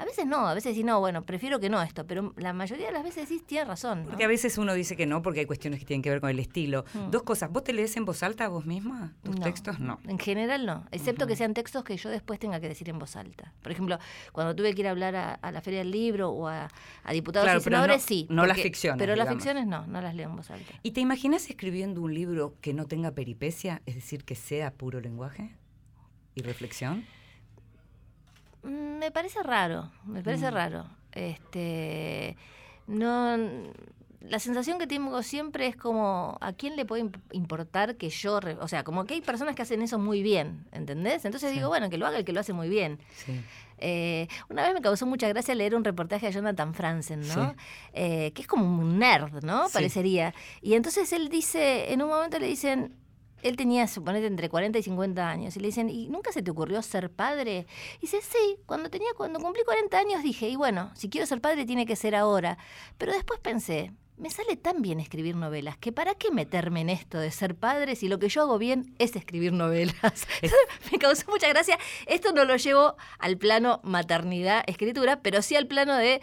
a 0.00 0.04
veces 0.06 0.26
no, 0.26 0.46
a 0.48 0.54
veces 0.54 0.72
decís, 0.72 0.84
no, 0.84 0.98
bueno, 0.98 1.24
prefiero 1.26 1.60
que 1.60 1.68
no 1.68 1.80
esto, 1.82 2.06
pero 2.06 2.32
la 2.36 2.52
mayoría 2.54 2.86
de 2.86 2.92
las 2.92 3.04
veces 3.04 3.28
decís, 3.28 3.44
tiene 3.46 3.66
razón. 3.66 4.04
¿no? 4.04 4.08
Porque 4.08 4.24
a 4.24 4.28
veces 4.28 4.56
uno 4.56 4.72
dice 4.72 4.96
que 4.96 5.04
no, 5.04 5.20
porque 5.20 5.40
hay 5.40 5.46
cuestiones 5.46 5.78
que 5.78 5.84
tienen 5.84 6.00
que 6.02 6.08
ver 6.10 6.20
con 6.20 6.30
el 6.30 6.38
estilo. 6.38 6.84
Mm. 6.94 7.10
Dos 7.10 7.22
cosas, 7.22 7.50
¿vos 7.52 7.64
te 7.64 7.72
lees 7.74 7.96
en 7.98 8.04
voz 8.06 8.22
alta 8.22 8.48
vos 8.48 8.64
misma? 8.64 9.12
¿Tus 9.22 9.36
No. 9.38 9.44
textos? 9.44 9.78
No. 9.78 10.00
En 10.08 10.18
general 10.18 10.64
no, 10.64 10.86
excepto 10.90 11.26
que 11.26 11.34
Ujú. 11.34 11.38
sean 11.38 11.54
textos 11.54 11.84
que 11.84 11.96
yo 11.96 12.08
después 12.08 12.38
tenga 12.40 12.60
que 12.60 12.68
decir 12.68 12.88
en 12.88 12.98
voz 12.98 13.14
alta. 13.16 13.52
Por 13.62 13.72
ejemplo, 13.72 13.98
cuando 14.32 14.56
tuve 14.56 14.74
que 14.74 14.80
ir 14.80 14.88
a 14.88 14.92
hablar 14.92 15.14
a, 15.16 15.34
a 15.34 15.52
la 15.52 15.60
Feria 15.60 15.80
del 15.80 15.90
Libro 15.90 16.30
o 16.30 16.48
a, 16.48 16.68
a 17.04 17.12
diputados 17.12 17.44
Claro, 17.46 17.60
y 17.60 17.64
pero 17.64 17.76
no- 17.76 17.82
senadores, 17.82 18.02
sí. 18.02 18.26
no 18.30 18.46
las 18.46 18.58
ficciones, 18.58 18.98
Pero 18.98 19.14
las 19.16 19.26
digamos. 19.26 19.42
ficciones 19.44 19.66
no, 19.66 19.86
no 19.86 20.00
las 20.00 20.14
leo 20.14 20.30
en 20.30 20.36
voz 20.36 20.50
alta. 20.50 20.72
¿Y 20.82 20.92
te 20.92 21.00
imaginas 21.00 21.48
escribiendo 21.50 22.00
un 22.00 22.14
libro 22.14 22.54
que 22.62 22.72
no 22.72 22.86
tenga 22.86 23.10
peripecia, 23.12 23.82
es 23.84 23.96
decir, 23.96 24.24
que 24.24 24.34
sea 24.34 24.72
puro 24.72 25.00
lenguaje 25.00 25.54
y 26.34 26.42
reflexión? 26.42 27.04
Mm, 28.62 28.98
Me 28.98 29.10
parece 29.10 29.42
raro, 29.42 29.90
me 30.04 30.22
parece 30.22 30.50
Mm. 30.50 30.54
raro. 30.54 30.86
Este, 31.12 32.36
no, 32.86 33.36
la 34.20 34.38
sensación 34.38 34.78
que 34.78 34.86
tengo 34.86 35.22
siempre 35.22 35.66
es 35.66 35.76
como, 35.76 36.36
¿a 36.42 36.52
quién 36.52 36.76
le 36.76 36.84
puede 36.84 37.04
imp- 37.04 37.18
importar 37.32 37.96
que 37.96 38.10
yo, 38.10 38.38
re- 38.40 38.58
o 38.60 38.68
sea, 38.68 38.84
como 38.84 39.06
que 39.06 39.14
hay 39.14 39.20
personas 39.22 39.54
que 39.54 39.62
hacen 39.62 39.80
eso 39.82 39.98
muy 39.98 40.22
bien, 40.22 40.66
¿entendés? 40.72 41.24
Entonces 41.24 41.50
Sí. 41.50 41.56
digo, 41.56 41.68
bueno, 41.68 41.88
que 41.88 41.96
lo 41.96 42.06
haga 42.06 42.18
el 42.18 42.24
que 42.24 42.32
lo 42.32 42.40
hace 42.40 42.52
muy 42.52 42.68
bien. 42.68 42.98
Sí. 43.16 43.40
Eh, 43.78 44.28
una 44.50 44.62
vez 44.64 44.74
me 44.74 44.82
causó 44.82 45.06
mucha 45.06 45.26
gracia 45.28 45.54
leer 45.54 45.74
un 45.74 45.82
reportaje 45.84 46.26
de 46.26 46.32
Jonathan 46.32 46.74
Franzen, 46.74 47.20
¿no? 47.20 47.50
Sí. 47.52 47.56
Eh, 47.94 48.32
que 48.34 48.42
es 48.42 48.46
como 48.48 48.82
un 48.82 48.98
nerd, 48.98 49.42
¿no? 49.42 49.68
Parecería. 49.72 50.34
Y 50.60 50.74
entonces 50.74 51.10
él 51.14 51.30
dice, 51.30 51.90
en 51.92 52.02
un 52.02 52.10
momento 52.10 52.38
le 52.38 52.46
dicen, 52.46 52.94
él 53.42 53.56
tenía, 53.56 53.86
suponete, 53.86 54.26
entre 54.26 54.48
40 54.48 54.78
y 54.78 54.82
50 54.82 55.28
años, 55.28 55.56
y 55.56 55.60
le 55.60 55.68
dicen, 55.68 55.88
¿y 55.88 56.08
nunca 56.08 56.32
se 56.32 56.42
te 56.42 56.50
ocurrió 56.50 56.82
ser 56.82 57.10
padre? 57.10 57.66
Y 57.98 58.02
dice, 58.02 58.20
sí, 58.22 58.58
cuando 58.66 58.90
tenía, 58.90 59.08
cuando 59.16 59.40
cumplí 59.40 59.62
40 59.64 59.98
años 59.98 60.22
dije, 60.22 60.48
y 60.48 60.56
bueno, 60.56 60.90
si 60.94 61.08
quiero 61.08 61.26
ser 61.26 61.40
padre 61.40 61.66
tiene 61.66 61.86
que 61.86 61.96
ser 61.96 62.14
ahora. 62.14 62.58
Pero 62.98 63.12
después 63.12 63.40
pensé, 63.40 63.92
me 64.20 64.30
sale 64.30 64.56
tan 64.56 64.82
bien 64.82 65.00
escribir 65.00 65.34
novelas, 65.34 65.78
que 65.78 65.92
para 65.92 66.14
qué 66.14 66.30
meterme 66.30 66.82
en 66.82 66.90
esto 66.90 67.18
de 67.18 67.30
ser 67.30 67.54
padre 67.54 67.96
si 67.96 68.08
lo 68.08 68.18
que 68.18 68.28
yo 68.28 68.42
hago 68.42 68.58
bien 68.58 68.94
es 68.98 69.16
escribir 69.16 69.52
novelas. 69.52 70.26
me 70.92 70.98
causó 70.98 71.30
mucha 71.30 71.48
gracia. 71.48 71.78
Esto 72.06 72.32
no 72.32 72.44
lo 72.44 72.56
llevo 72.56 72.96
al 73.18 73.38
plano 73.38 73.80
maternidad, 73.82 74.62
escritura, 74.66 75.22
pero 75.22 75.40
sí 75.40 75.56
al 75.56 75.66
plano 75.66 75.96
de 75.96 76.20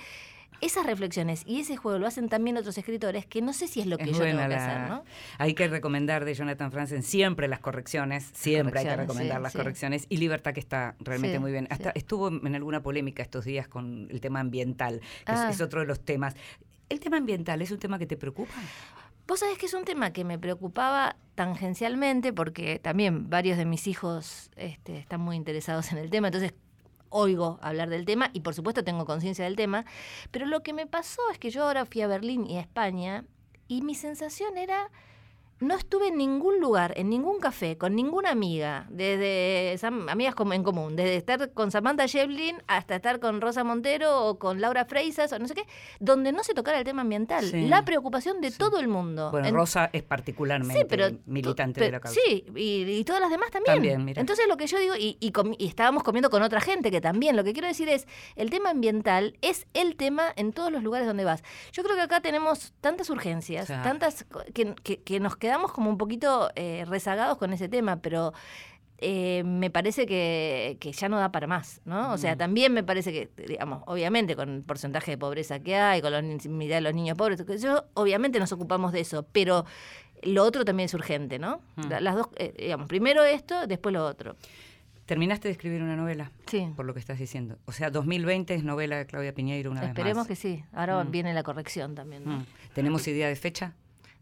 esas 0.61 0.85
reflexiones 0.85 1.43
y 1.45 1.59
ese 1.59 1.77
juego 1.77 1.99
lo 1.99 2.07
hacen 2.07 2.29
también 2.29 2.57
otros 2.57 2.77
escritores 2.77 3.25
que 3.25 3.41
no 3.41 3.53
sé 3.53 3.67
si 3.67 3.79
es 3.81 3.85
lo 3.87 3.97
que 3.97 4.05
Es 4.05 4.11
yo 4.11 4.23
tengo 4.23 4.37
buena 4.37 4.47
que 4.49 4.55
la- 4.55 4.65
hacer, 4.65 4.89
¿no? 4.89 5.03
Hay 5.37 5.53
que 5.53 5.67
recomendar 5.67 6.25
de 6.25 6.33
Jonathan 6.33 6.71
Franzen 6.71 7.03
siempre 7.03 7.47
las 7.47 7.59
correcciones, 7.59 8.29
siempre 8.33 8.79
hay 8.79 8.85
que 8.85 8.91
correcciones, 8.91 8.97
recomendar 9.07 9.37
sí, 9.37 9.43
las 9.43 9.51
sí. 9.51 9.57
correcciones 9.57 10.05
y 10.09 10.17
Libertad 10.17 10.53
que 10.53 10.59
está 10.59 10.95
realmente 10.99 11.35
Sí, 11.37 11.39
muy 11.39 11.51
bien. 11.51 11.67
Hasta 11.69 11.91
estuvo 11.91 12.29
en 12.29 12.55
alguna 12.55 12.81
polémica 12.81 13.21
estos 13.21 13.45
días 13.45 13.67
con 13.67 14.07
el 14.09 14.19
tema 14.21 14.39
ambiental, 14.39 14.99
que 15.25 15.31
es- 15.33 15.39
Ah. 15.39 15.49
es, 15.51 15.61
otro 15.61 15.81
de 15.81 15.85
los 15.85 15.99
temas. 15.99 16.35
¿El 16.89 16.99
tema 16.99 17.17
ambiental 17.17 17.61
es 17.61 17.69
un 17.71 17.79
tema 17.79 17.99
que 17.99 18.07
te 18.07 18.17
preocupa? 18.17 18.53
Vos 19.27 19.41
sabés 19.41 19.57
que 19.57 19.65
es 19.65 19.73
un 19.73 19.83
tema 19.83 20.11
que 20.13 20.23
me 20.23 20.39
preocupaba 20.39 21.17
tangencialmente 21.35 22.31
porque 22.33 22.79
también 22.79 23.29
varios 23.29 23.57
de 23.57 23.65
mis 23.65 23.85
hijos 23.87 24.49
este, 24.55 24.97
están 24.97 25.19
muy 25.21 25.35
interesados 25.35 25.91
en 25.91 25.97
el 25.97 26.09
tema, 26.09 26.29
entonces 26.29 26.53
oigo 27.09 27.59
hablar 27.61 27.89
del 27.89 28.05
tema 28.05 28.29
y 28.33 28.41
por 28.41 28.53
supuesto 28.53 28.83
tengo 28.83 29.05
conciencia 29.05 29.45
del 29.45 29.55
tema, 29.55 29.85
pero 30.31 30.45
lo 30.45 30.63
que 30.63 30.73
me 30.73 30.87
pasó 30.87 31.21
es 31.31 31.39
que 31.39 31.49
yo 31.49 31.63
ahora 31.63 31.85
fui 31.85 32.01
a 32.01 32.07
Berlín 32.07 32.45
y 32.45 32.57
a 32.57 32.61
España 32.61 33.25
y 33.67 33.81
mi 33.81 33.95
sensación 33.95 34.57
era 34.57 34.91
no 35.59 35.75
estuve 35.75 36.09
en 36.09 36.17
ningún 36.17 36.59
lugar, 36.59 36.93
en 36.97 37.09
ningún 37.09 37.39
café, 37.39 37.77
con 37.77 37.95
ninguna 37.95 38.29
amiga, 38.31 38.85
desde 38.89 39.75
amigas 40.07 40.35
como 40.35 40.53
en 40.53 40.63
común, 40.63 40.95
desde 40.95 41.15
estar 41.15 41.51
con 41.53 41.71
Samantha 41.71 42.05
Shevlin 42.05 42.57
hasta 42.67 42.95
estar 42.95 43.19
con 43.19 43.41
Rosa 43.41 43.63
Montero 43.63 44.25
o 44.27 44.37
con 44.39 44.61
Laura 44.61 44.85
Freisas 44.85 45.31
o 45.33 45.39
no 45.39 45.47
sé 45.47 45.55
qué, 45.55 45.63
donde 45.99 46.31
no 46.31 46.43
se 46.43 46.53
tocara 46.53 46.77
el 46.79 46.83
tema 46.83 47.01
ambiental, 47.01 47.43
Sí. 47.45 47.67
la 47.67 47.83
preocupación 47.85 48.39
de 48.41 48.51
Sí. 48.51 48.57
todo 48.59 48.79
el 48.79 48.87
mundo. 48.87 49.31
Bueno, 49.31 49.47
En- 49.47 49.55
Rosa 49.55 49.89
es 49.93 50.03
particularmente 50.03 50.81
Sí, 50.81 50.85
pero 50.87 51.09
militante 51.25 51.81
de 51.81 51.91
la 51.91 51.99
causa. 51.99 52.19
Sí, 52.25 52.45
y, 52.55 52.83
y 52.83 53.03
todas 53.03 53.21
las 53.21 53.31
demás 53.31 53.49
también. 53.49 53.75
También, 53.75 54.05
mira. 54.05 54.21
Entonces 54.21 54.45
lo 54.47 54.57
que 54.57 54.67
yo 54.67 54.77
digo, 54.79 54.95
y, 54.95 55.17
y 55.19 55.67
estábamos 55.67 56.03
comiendo 56.03 56.29
con 56.29 56.43
otra 56.43 56.61
gente 56.61 56.91
que 56.91 57.01
también, 57.01 57.35
lo 57.35 57.43
que 57.43 57.53
quiero 57.53 57.67
decir 57.67 57.89
es, 57.89 58.07
el 58.35 58.49
tema 58.51 58.69
ambiental 58.69 59.37
es 59.41 59.65
el 59.73 59.95
tema 59.95 60.25
en 60.35 60.53
todos 60.53 60.71
los 60.71 60.83
lugares 60.83 61.07
donde 61.07 61.23
vas. 61.25 61.43
Yo 61.71 61.83
creo 61.83 61.95
que 61.95 62.03
acá 62.03 62.21
tenemos 62.21 62.73
tantas 62.79 63.09
urgencias, 63.09 63.67
tantas 63.67 64.25
que- 64.53 64.75
que 65.03 65.19
nos 65.19 65.35
quedamos 65.35 65.46
como 65.71 65.89
un 65.89 65.97
poquito 65.97 66.49
eh, 66.55 66.85
rezagados 66.87 67.37
con 67.37 67.53
ese 67.53 67.67
tema, 67.69 67.97
pero... 68.01 68.33
eh, 68.99 69.43
me 69.45 69.69
parece 69.69 70.07
que, 70.07 70.77
que 70.79 70.91
ya 70.91 71.07
no 71.07 71.19
da 71.19 71.31
para 71.31 71.45
más, 71.45 71.81
¿no? 71.85 72.11
O 72.13 72.17
sea, 72.17 72.33
Mm. 72.33 72.37
también 72.39 72.73
me 72.73 72.83
parece 72.83 73.11
que, 73.13 73.29
digamos, 73.45 73.83
obviamente 73.85 74.35
con 74.35 74.49
el 74.49 74.61
porcentaje 74.63 75.11
de 75.11 75.17
pobreza 75.19 75.59
que 75.59 75.75
hay, 75.75 76.01
con 76.01 76.11
la 76.11 76.19
de 76.23 76.81
los 76.81 76.95
niños 76.95 77.15
pobres, 77.15 77.43
que 77.43 77.59
yo, 77.59 77.85
obviamente 77.93 78.39
nos 78.39 78.51
ocupamos 78.53 78.91
de 78.93 79.01
eso, 79.01 79.23
pero 79.31 79.65
lo 80.23 80.43
otro 80.43 80.65
también 80.65 80.85
es 80.87 80.95
urgente, 80.95 81.37
¿no? 81.37 81.61
Mm. 81.75 81.89
La- 81.89 82.01
Las 82.01 82.15
dos, 82.15 82.29
eh, 82.37 82.55
digamos, 82.57 82.87
primero 82.87 83.23
esto, 83.23 83.67
después 83.67 83.93
lo 83.93 84.03
otro. 84.03 84.35
¿Terminaste 85.05 85.47
de 85.47 85.51
escribir 85.51 85.83
una 85.83 85.95
novela? 85.95 86.31
Sí. 86.47 86.67
Por 86.75 86.85
lo 86.85 86.93
que 86.95 86.99
estás 86.99 87.19
diciendo. 87.19 87.59
O 87.65 87.71
sea, 87.73 87.91
2020 87.91 88.55
es 88.55 88.63
novela 88.63 88.97
de 88.97 89.05
Claudia 89.05 89.31
Piñeiro 89.33 89.69
una 89.69 89.85
Esperemos 89.85 90.27
vez 90.27 90.39
que 90.39 90.47
más. 90.49 90.57
sí. 90.57 90.65
Ahora 90.73 91.03
Mm. 91.03 91.11
viene 91.11 91.33
la 91.35 91.43
corrección 91.43 91.93
también, 91.93 92.25
¿no? 92.25 92.43
¿Tenemos 92.73 93.07
idea 93.07 93.27
de 93.27 93.35
fecha? 93.35 93.75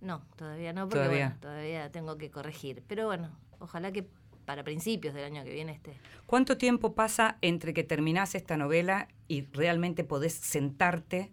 No, 0.05 0.21
todavía 0.35 0.71
no, 0.71 0.83
porque 0.87 0.99
Todavía. 0.99 1.25
bueno, 1.25 1.39
todavía 1.41 1.91
tengo 1.91 2.15
que 2.17 2.29
corregir. 2.29 2.83
Pero 2.87 3.07
bueno, 3.07 3.31
ojalá 3.59 3.91
que 3.91 4.07
para 4.45 4.63
principios 4.63 5.15
del 5.15 5.23
año 5.23 5.43
que 5.43 5.51
viene 5.51 5.71
esté. 5.71 5.93
¿Cuánto 6.27 6.59
tiempo 6.59 6.93
pasa 6.93 7.37
entre 7.41 7.73
que 7.73 7.83
terminás 7.83 8.35
esta 8.35 8.55
novela 8.55 9.07
y 9.27 9.41
realmente 9.51 10.03
podés 10.03 10.33
sentarte 10.33 11.31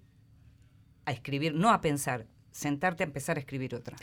a 1.05 1.12
escribir, 1.12 1.55
no 1.55 1.68
a 1.70 1.83
pensar, 1.83 2.27
sentarte 2.51 3.03
a 3.03 3.07
empezar 3.07 3.37
a 3.37 3.41
escribir 3.41 3.75
otra? 3.75 3.97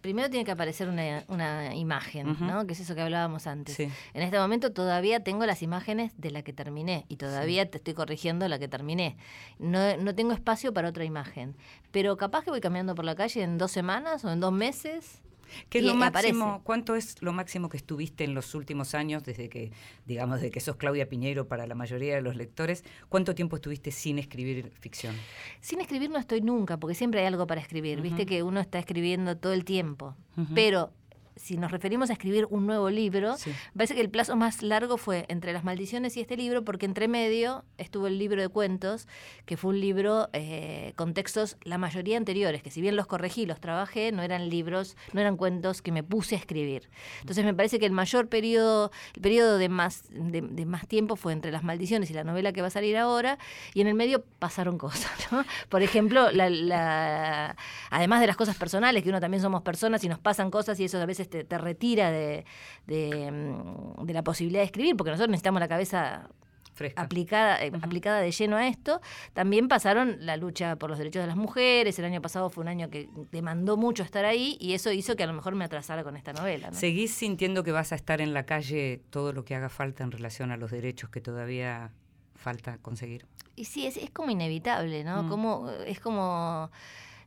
Primero 0.00 0.28
tiene 0.28 0.44
que 0.44 0.50
aparecer 0.50 0.88
una, 0.88 1.24
una 1.28 1.74
imagen. 1.74 2.36
¿no? 2.40 2.66
Que 2.66 2.74
es 2.74 2.80
eso 2.80 2.94
que 2.94 3.00
hablábamos 3.00 3.46
antes. 3.46 3.74
Sí. 3.74 3.90
En 4.12 4.22
este 4.22 4.38
momento 4.38 4.72
todavía 4.72 5.24
tengo 5.24 5.46
las 5.46 5.62
imágenes 5.62 6.12
de 6.16 6.30
la 6.30 6.42
que 6.42 6.52
terminé 6.52 7.06
y 7.08 7.16
todavía 7.16 7.70
te 7.70 7.78
estoy 7.78 7.94
corrigiendo 7.94 8.46
la 8.48 8.58
que 8.58 8.68
terminé. 8.68 9.16
No, 9.58 9.96
no 9.96 10.14
tengo 10.14 10.32
espacio 10.32 10.74
para 10.74 10.88
otra 10.88 11.04
imagen. 11.04 11.56
Pero 11.90 12.16
capaz 12.16 12.44
que 12.44 12.50
voy 12.50 12.60
caminando 12.60 12.94
por 12.94 13.04
la 13.04 13.14
calle 13.14 13.42
en 13.42 13.56
dos 13.56 13.70
semanas 13.70 14.24
o 14.24 14.30
en 14.30 14.40
dos 14.40 14.52
meses. 14.52 15.22
¿Qué 15.68 15.78
es 15.78 15.84
lo 15.84 15.92
aparece. 15.92 16.32
máximo? 16.32 16.60
¿Cuánto 16.64 16.96
es 16.96 17.20
lo 17.22 17.32
máximo 17.32 17.68
que 17.68 17.76
estuviste 17.76 18.24
en 18.24 18.34
los 18.34 18.54
últimos 18.54 18.94
años, 18.94 19.24
desde 19.24 19.48
que, 19.48 19.72
digamos, 20.06 20.40
desde 20.40 20.50
que 20.50 20.60
sos 20.60 20.76
Claudia 20.76 21.08
Piñeiro 21.08 21.48
para 21.48 21.66
la 21.66 21.74
mayoría 21.74 22.14
de 22.14 22.22
los 22.22 22.36
lectores? 22.36 22.84
¿Cuánto 23.08 23.34
tiempo 23.34 23.56
estuviste 23.56 23.90
sin 23.90 24.18
escribir 24.18 24.72
ficción? 24.80 25.14
Sin 25.60 25.80
escribir 25.80 26.10
no 26.10 26.18
estoy 26.18 26.40
nunca, 26.40 26.76
porque 26.76 26.94
siempre 26.94 27.20
hay 27.20 27.26
algo 27.26 27.46
para 27.46 27.60
escribir. 27.60 28.00
Viste 28.00 28.26
que 28.26 28.42
uno 28.42 28.60
está 28.60 28.78
escribiendo 28.78 29.36
todo 29.36 29.52
el 29.52 29.64
tiempo. 29.64 30.16
Pero 30.54 30.92
si 31.38 31.56
nos 31.56 31.70
referimos 31.70 32.10
a 32.10 32.12
escribir 32.12 32.46
un 32.50 32.66
nuevo 32.66 32.90
libro, 32.90 33.36
Sí. 33.36 33.50
me 33.50 33.78
parece 33.78 33.94
que 33.94 34.00
el 34.00 34.10
plazo 34.10 34.36
más 34.36 34.62
largo 34.62 34.96
fue 34.98 35.24
entre 35.28 35.52
Las 35.52 35.64
Maldiciones 35.64 36.16
y 36.16 36.20
este 36.20 36.36
libro, 36.36 36.64
porque 36.64 36.84
entre 36.86 37.08
medio 37.08 37.64
estuvo 37.78 38.06
el 38.06 38.18
libro 38.18 38.42
de 38.42 38.48
cuentos, 38.48 39.08
que 39.46 39.56
fue 39.56 39.70
un 39.70 39.80
libro 39.80 40.28
eh, 40.32 40.92
con 40.96 41.14
textos, 41.14 41.56
la 41.62 41.78
mayoría 41.78 42.16
anteriores, 42.16 42.62
que 42.62 42.70
si 42.70 42.80
bien 42.80 42.96
los 42.96 43.06
corregí, 43.06 43.46
los 43.46 43.60
trabajé, 43.60 44.12
no 44.12 44.22
eran 44.22 44.48
libros, 44.50 44.96
no 45.12 45.20
eran 45.20 45.36
cuentos 45.36 45.80
que 45.82 45.92
me 45.92 46.02
puse 46.02 46.34
a 46.34 46.38
escribir. 46.38 46.90
Entonces 47.20 47.44
me 47.44 47.54
parece 47.54 47.78
que 47.78 47.86
el 47.86 47.92
mayor 47.92 48.28
periodo, 48.28 48.90
el 49.14 49.22
periodo 49.22 49.58
de 49.58 49.68
más, 49.68 50.04
de, 50.10 50.40
de 50.42 50.66
más 50.66 50.86
tiempo 50.86 51.16
fue 51.16 51.32
entre 51.32 51.50
Las 51.52 51.62
Maldiciones 51.64 52.10
y 52.10 52.14
la 52.14 52.24
novela 52.24 52.52
que 52.52 52.60
va 52.60 52.66
a 52.66 52.70
salir 52.70 52.96
ahora, 52.96 53.38
y 53.74 53.80
en 53.80 53.86
el 53.86 53.94
medio 53.94 54.24
pasaron 54.38 54.78
cosas, 54.78 55.10
¿no? 55.32 55.44
Por 55.68 55.82
ejemplo, 55.82 56.30
la, 56.32 56.50
la- 56.50 57.56
además 57.90 58.20
de 58.20 58.26
las 58.26 58.36
cosas 58.36 58.56
personales, 58.56 59.02
que 59.02 59.08
uno 59.10 59.20
también 59.20 59.42
somos 59.42 59.62
personas 59.62 60.02
y 60.04 60.08
nos 60.08 60.18
pasan 60.18 60.50
cosas 60.50 60.78
y 60.80 60.84
eso 60.84 61.00
a 61.00 61.06
veces 61.06 61.27
te, 61.28 61.44
te 61.44 61.58
retira 61.58 62.10
de, 62.10 62.44
de, 62.86 63.30
mm, 63.30 64.04
de 64.04 64.12
la 64.12 64.22
posibilidad 64.22 64.60
de 64.60 64.66
escribir, 64.66 64.96
porque 64.96 65.10
nosotros 65.10 65.30
necesitamos 65.30 65.60
la 65.60 65.68
cabeza 65.68 66.28
Fresca. 66.74 67.02
aplicada, 67.02 67.64
eh, 67.64 67.72
aplicada 67.82 68.20
de 68.20 68.30
lleno 68.30 68.56
a 68.56 68.68
esto. 68.68 69.00
También 69.32 69.68
pasaron 69.68 70.16
la 70.20 70.36
lucha 70.36 70.76
por 70.76 70.90
los 70.90 70.98
derechos 70.98 71.22
de 71.22 71.26
las 71.26 71.36
mujeres, 71.36 71.98
el 71.98 72.04
año 72.04 72.22
pasado 72.22 72.50
fue 72.50 72.62
un 72.62 72.68
año 72.68 72.88
que 72.88 73.08
demandó 73.32 73.76
mucho 73.76 74.02
estar 74.02 74.24
ahí 74.24 74.56
y 74.60 74.74
eso 74.74 74.92
hizo 74.92 75.16
que 75.16 75.24
a 75.24 75.26
lo 75.26 75.32
mejor 75.32 75.54
me 75.54 75.64
atrasara 75.64 76.04
con 76.04 76.16
esta 76.16 76.32
novela. 76.32 76.70
¿no? 76.70 76.74
¿Seguís 76.76 77.12
sintiendo 77.12 77.64
que 77.64 77.72
vas 77.72 77.92
a 77.92 77.96
estar 77.96 78.20
en 78.20 78.32
la 78.32 78.46
calle 78.46 79.02
todo 79.10 79.32
lo 79.32 79.44
que 79.44 79.54
haga 79.54 79.68
falta 79.68 80.04
en 80.04 80.12
relación 80.12 80.50
a 80.52 80.56
los 80.56 80.70
derechos 80.70 81.10
que 81.10 81.20
todavía 81.20 81.90
falta 82.36 82.78
conseguir? 82.78 83.26
Y 83.56 83.64
sí, 83.64 83.86
es, 83.86 83.96
es 83.96 84.10
como 84.10 84.30
inevitable, 84.30 85.02
¿no? 85.02 85.24
Mm. 85.24 85.28
Como, 85.28 85.70
es 85.84 85.98
como... 85.98 86.70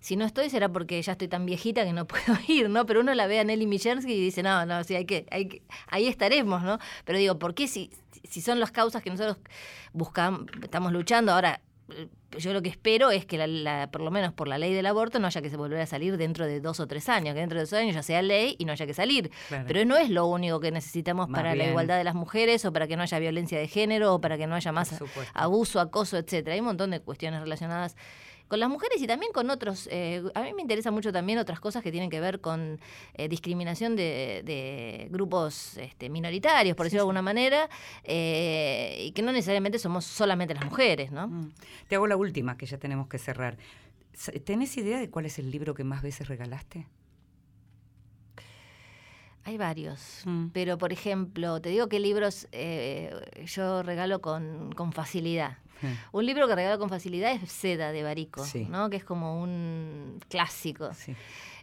Si 0.02 0.16
no 0.18 0.26
estoy 0.26 0.50
será 0.50 0.68
porque 0.68 1.02
ya 1.02 1.14
estoy 1.14 1.30
tan 1.30 1.46
viejita 1.46 1.86
que 1.86 1.94
no 1.94 2.06
puedo 2.08 2.38
ir, 2.48 2.70
¿no? 2.70 2.86
Pero 2.86 3.00
uno 3.00 3.14
la 3.14 3.28
ve 3.28 3.40
a 3.40 3.44
Nelly 3.46 3.68
Michersky 3.68 4.12
y 4.12 4.20
dice, 4.22 4.44
no, 4.44 4.66
no, 4.66 4.84
sí, 4.84 4.96
hay 4.96 5.06
que, 5.06 5.26
hay 5.32 5.48
que, 5.48 5.62
ahí 5.88 6.08
estaremos, 6.08 6.64
¿no? 6.64 6.78
Pero 7.06 7.18
digo, 7.20 7.40
¿por 7.40 7.54
qué 7.56 7.68
si, 7.70 7.90
si 8.30 8.42
son 8.42 8.60
las 8.60 8.72
causas 8.72 9.02
que 9.02 9.10
nosotros 9.12 9.38
buscamos, 9.94 10.46
estamos 10.62 10.92
luchando 10.92 11.32
ahora? 11.32 11.62
eh, 11.90 12.08
Yo 12.38 12.54
lo 12.54 12.62
que 12.62 12.70
espero 12.70 13.12
es 13.12 13.26
que, 13.26 13.38
la, 13.38 13.46
la- 13.48 13.92
por 13.92 14.02
lo 14.02 14.10
menos 14.10 14.32
por 14.34 14.48
la 14.48 14.58
ley 14.58 14.74
del 14.74 14.86
aborto, 14.86 15.20
no 15.20 15.28
haya 15.28 15.42
que 15.42 15.50
se 15.50 15.58
volver 15.58 15.82
a 15.82 15.86
salir 15.86 16.16
dentro 16.18 16.46
de 16.48 16.62
dos 16.62 16.80
o 16.80 16.88
tres 16.88 17.10
años, 17.10 17.34
que 17.36 17.42
dentro 17.42 17.60
de 17.60 17.66
dos 17.66 17.74
años 17.74 17.94
ya 17.94 18.02
sea 18.04 18.22
ley 18.22 18.56
y 18.58 18.66
no 18.66 18.72
haya 18.72 18.86
que 18.88 18.94
salir. 18.94 19.30
Claro. 19.50 19.66
Pero 19.68 19.86
no 19.86 19.98
es 19.98 20.10
lo 20.10 20.26
único 20.28 20.60
que 20.62 20.72
necesitamos 20.72 21.28
Más 21.30 21.38
para 21.42 21.54
la 21.56 21.66
igualdad 21.70 21.98
de 21.98 22.06
las 22.06 22.16
mujeres 22.16 22.64
o 22.66 22.72
para 22.74 22.88
que 22.88 22.96
no 22.96 23.04
haya 23.04 23.20
violencia 23.20 23.60
de 23.60 23.68
género 23.68 24.16
o 24.16 24.22
para 24.22 24.38
que 24.38 24.48
no 24.48 24.56
haya 24.56 24.72
más 24.72 24.96
abuso, 25.34 25.80
acoso, 25.82 26.18
etcétera. 26.18 26.54
Hay 26.54 26.62
un 26.62 26.68
montón 26.68 26.90
de 26.92 27.02
cuestiones 27.02 27.42
relacionadas 27.42 27.98
con 28.52 28.60
las 28.60 28.70
mujeres 28.70 29.02
y 29.02 29.08
también 29.08 29.32
con 29.32 29.50
otros. 29.50 29.88
eh, 29.90 30.22
a 30.36 30.42
mí 30.42 30.54
me 30.54 30.62
interesa 30.62 30.92
mucho 30.92 31.14
también 31.14 31.40
otras 31.40 31.62
cosas 31.62 31.82
que 31.82 31.90
tienen 31.90 32.10
que 32.10 32.20
ver 32.20 32.42
con 32.42 32.82
eh, 33.14 33.30
discriminación 33.30 33.96
de, 33.96 34.42
de 34.44 35.08
grupos 35.10 35.78
este, 35.78 36.10
minoritarios, 36.10 36.76
por 36.76 36.86
decirlo 36.86 37.04
de 37.04 37.04
alguna 37.04 37.22
manera, 37.22 37.70
eh, 38.04 39.06
y 39.06 39.12
que 39.14 39.22
no 39.22 39.32
necesariamente 39.32 39.80
somos 39.80 40.04
solamente 40.04 40.54
las 40.54 40.66
mujeres, 40.66 41.14
¿no? 41.14 41.30
Mm. 41.30 41.54
Te 41.88 41.96
hago 41.96 42.08
la 42.08 42.18
última, 42.18 42.58
que 42.58 42.66
ya 42.66 42.78
tenemos 42.78 43.08
que 43.08 43.20
cerrar. 43.20 43.56
¿Tenés 44.44 44.76
idea 44.76 45.00
de 45.00 45.10
cuál 45.10 45.28
es 45.28 45.40
el 45.40 45.50
libro 45.50 45.74
que 45.74 45.86
más 45.86 46.02
veces 46.02 46.28
regalaste? 46.28 46.88
Hay 49.44 49.58
varios, 49.58 50.22
Mm. 50.26 50.48
pero 50.54 50.78
por 50.78 50.94
ejemplo, 50.94 51.60
te 51.62 51.70
digo 51.70 51.88
que 51.88 52.00
libros 52.00 52.48
eh, 52.52 53.12
yo 53.46 53.82
regalo 53.84 54.22
con, 54.22 54.72
con 54.74 54.92
facilidad. 54.94 55.58
Un 56.12 56.28
libro 56.28 56.48
que 56.48 56.54
regalo 56.54 56.78
con 56.78 56.90
facilidad 56.90 57.32
es 57.32 57.52
Seda 57.52 57.92
de 57.92 58.04
Barico, 58.04 58.46
Sí. 58.46 58.68
¿no? 58.70 58.92
que 58.92 58.98
es 58.98 59.04
como 59.04 59.42
un 59.42 60.20
clásico. 60.30 60.94
Sí. 60.94 61.16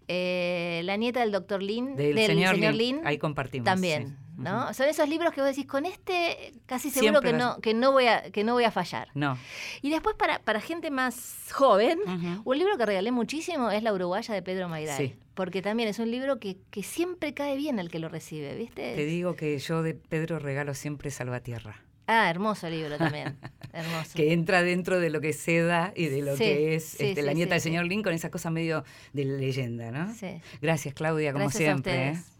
Eh, 0.08 0.80
la 0.84 0.96
nieta 0.96 1.20
del 1.20 1.30
doctor 1.30 1.62
Lin, 1.62 1.94
Del, 1.94 2.16
señor, 2.26 2.56
Lin, 2.56 3.00
ahí 3.04 3.16
compartimos. 3.18 3.64
también, 3.66 4.08
sí. 4.08 4.14
¿No? 4.38 4.72
Son 4.72 4.88
esos 4.88 5.08
libros 5.08 5.34
que 5.34 5.40
vos 5.40 5.50
decís, 5.50 5.66
con 5.66 5.84
este 5.84 6.52
casi 6.66 6.90
seguro 6.90 7.20
Siempre 7.20 7.32
que 7.32 7.36
no, 7.36 7.60
que 7.60 7.74
no 7.74 7.92
voy 7.92 8.06
a, 8.06 8.30
que 8.30 8.44
no 8.44 8.54
voy 8.54 8.64
a 8.64 8.70
fallar. 8.70 9.08
No. 9.14 9.36
Y 9.82 9.90
después 9.90 10.16
para, 10.16 10.38
para 10.38 10.60
gente 10.60 10.90
más 10.90 11.48
joven, 11.52 11.98
un 12.44 12.58
libro 12.58 12.76
que 12.78 12.86
regalé 12.86 13.10
muchísimo 13.12 13.70
es 13.70 13.82
La 13.82 13.92
Uruguaya 13.92 14.32
de 14.32 14.42
Pedro 14.42 14.68
Mayral. 14.68 14.96
Sí. 14.96 15.14
Porque 15.34 15.62
también 15.62 15.88
es 15.88 15.98
un 15.98 16.10
libro 16.10 16.38
que, 16.38 16.56
que 16.70 16.82
siempre 16.82 17.34
cae 17.34 17.56
bien 17.56 17.78
al 17.78 17.90
que 17.90 17.98
lo 17.98 18.08
recibe, 18.08 18.54
¿viste? 18.56 18.94
Te 18.94 19.04
digo 19.04 19.34
que 19.36 19.58
yo 19.58 19.82
de 19.82 19.94
Pedro 19.94 20.38
regalo 20.38 20.74
siempre 20.74 21.10
Salvatierra. 21.10 21.82
Ah, 22.10 22.30
hermoso 22.30 22.70
libro 22.70 22.96
también. 22.96 23.36
hermoso. 23.72 24.12
Que 24.14 24.32
entra 24.32 24.62
dentro 24.62 24.98
de 24.98 25.10
lo 25.10 25.20
que 25.20 25.28
es 25.28 25.40
Seda 25.40 25.92
y 25.94 26.06
de 26.06 26.22
lo 26.22 26.36
Sí, 26.36 26.44
que 26.44 26.74
es 26.74 26.84
sí, 26.84 27.08
este, 27.08 27.22
la 27.22 27.34
nieta 27.34 27.54
del 27.54 27.60
señor 27.60 27.84
Lin 27.84 28.02
con 28.02 28.14
esa 28.14 28.30
cosa 28.30 28.50
medio 28.50 28.82
de 29.12 29.26
leyenda, 29.26 29.90
¿no? 29.90 30.14
Sí. 30.14 30.40
Gracias, 30.62 30.94
Claudia, 30.94 31.32
como 31.32 31.44
Gracias 31.44 31.64
siempre. 31.64 32.08
a 32.08 32.37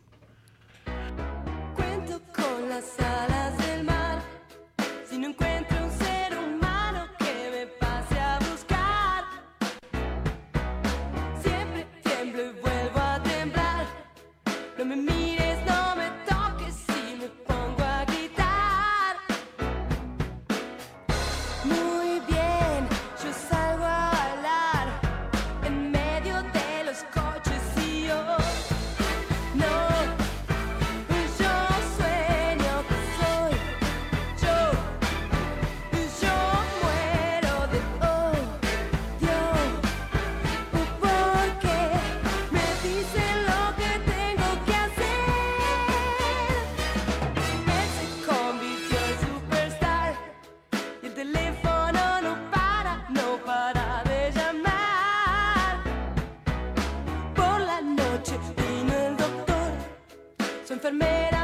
enfermera. 60.79 61.38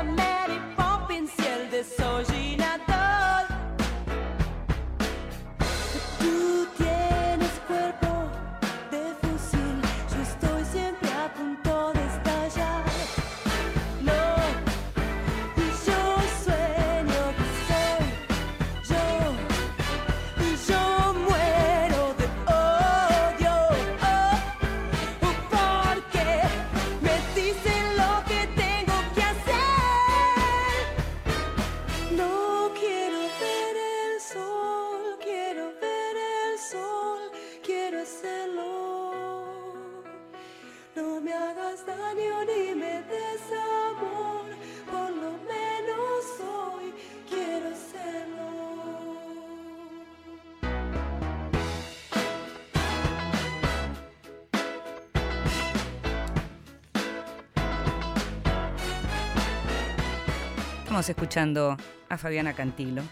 Estamos 60.95 61.11
escuchando 61.11 61.77
a 62.09 62.17
Fabiana 62.17 62.53
Cantilo, 62.53 63.03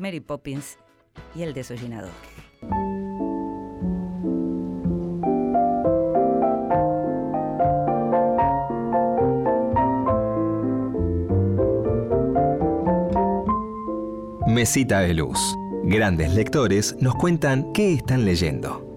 Mary 0.00 0.18
Poppins 0.18 0.78
y 1.32 1.42
el 1.44 1.54
desollinador. 1.54 2.10
Mesita 14.48 14.98
de 14.98 15.14
Luz. 15.14 15.38
Grandes 15.84 16.34
lectores 16.34 16.96
nos 16.98 17.14
cuentan 17.14 17.72
qué 17.72 17.94
están 17.94 18.24
leyendo. 18.24 18.89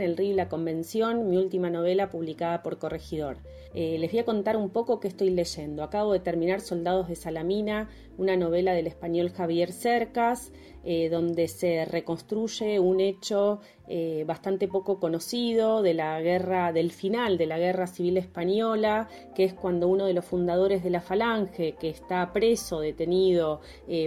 El 0.00 0.16
Río 0.16 0.32
y 0.32 0.34
la 0.34 0.48
Convención, 0.48 1.28
mi 1.28 1.36
última 1.36 1.70
novela 1.70 2.10
publicada 2.10 2.62
por 2.62 2.78
Corregidor. 2.78 3.38
Eh, 3.72 3.98
les 3.98 4.10
voy 4.10 4.20
a 4.20 4.24
contar 4.24 4.56
un 4.56 4.70
poco 4.70 4.98
qué 4.98 5.08
estoy 5.08 5.30
leyendo. 5.30 5.84
Acabo 5.84 6.12
de 6.12 6.20
terminar 6.20 6.60
Soldados 6.60 7.08
de 7.08 7.14
Salamina, 7.14 7.88
una 8.18 8.36
novela 8.36 8.72
del 8.72 8.88
español 8.88 9.30
Javier 9.30 9.72
Cercas, 9.72 10.52
eh, 10.82 11.08
donde 11.08 11.46
se 11.46 11.84
reconstruye 11.84 12.80
un 12.80 13.00
hecho 13.00 13.60
eh, 13.86 14.24
bastante 14.26 14.66
poco 14.66 14.98
conocido 14.98 15.82
de 15.82 15.94
la 15.94 16.20
guerra, 16.20 16.72
del 16.72 16.90
final 16.90 17.38
de 17.38 17.46
la 17.46 17.58
guerra 17.58 17.86
civil 17.86 18.16
española, 18.16 19.08
que 19.36 19.44
es 19.44 19.54
cuando 19.54 19.86
uno 19.86 20.06
de 20.06 20.14
los 20.14 20.24
fundadores 20.24 20.82
de 20.82 20.90
la 20.90 21.00
Falange, 21.00 21.76
que 21.78 21.90
está 21.90 22.32
preso, 22.32 22.80
detenido 22.80 23.60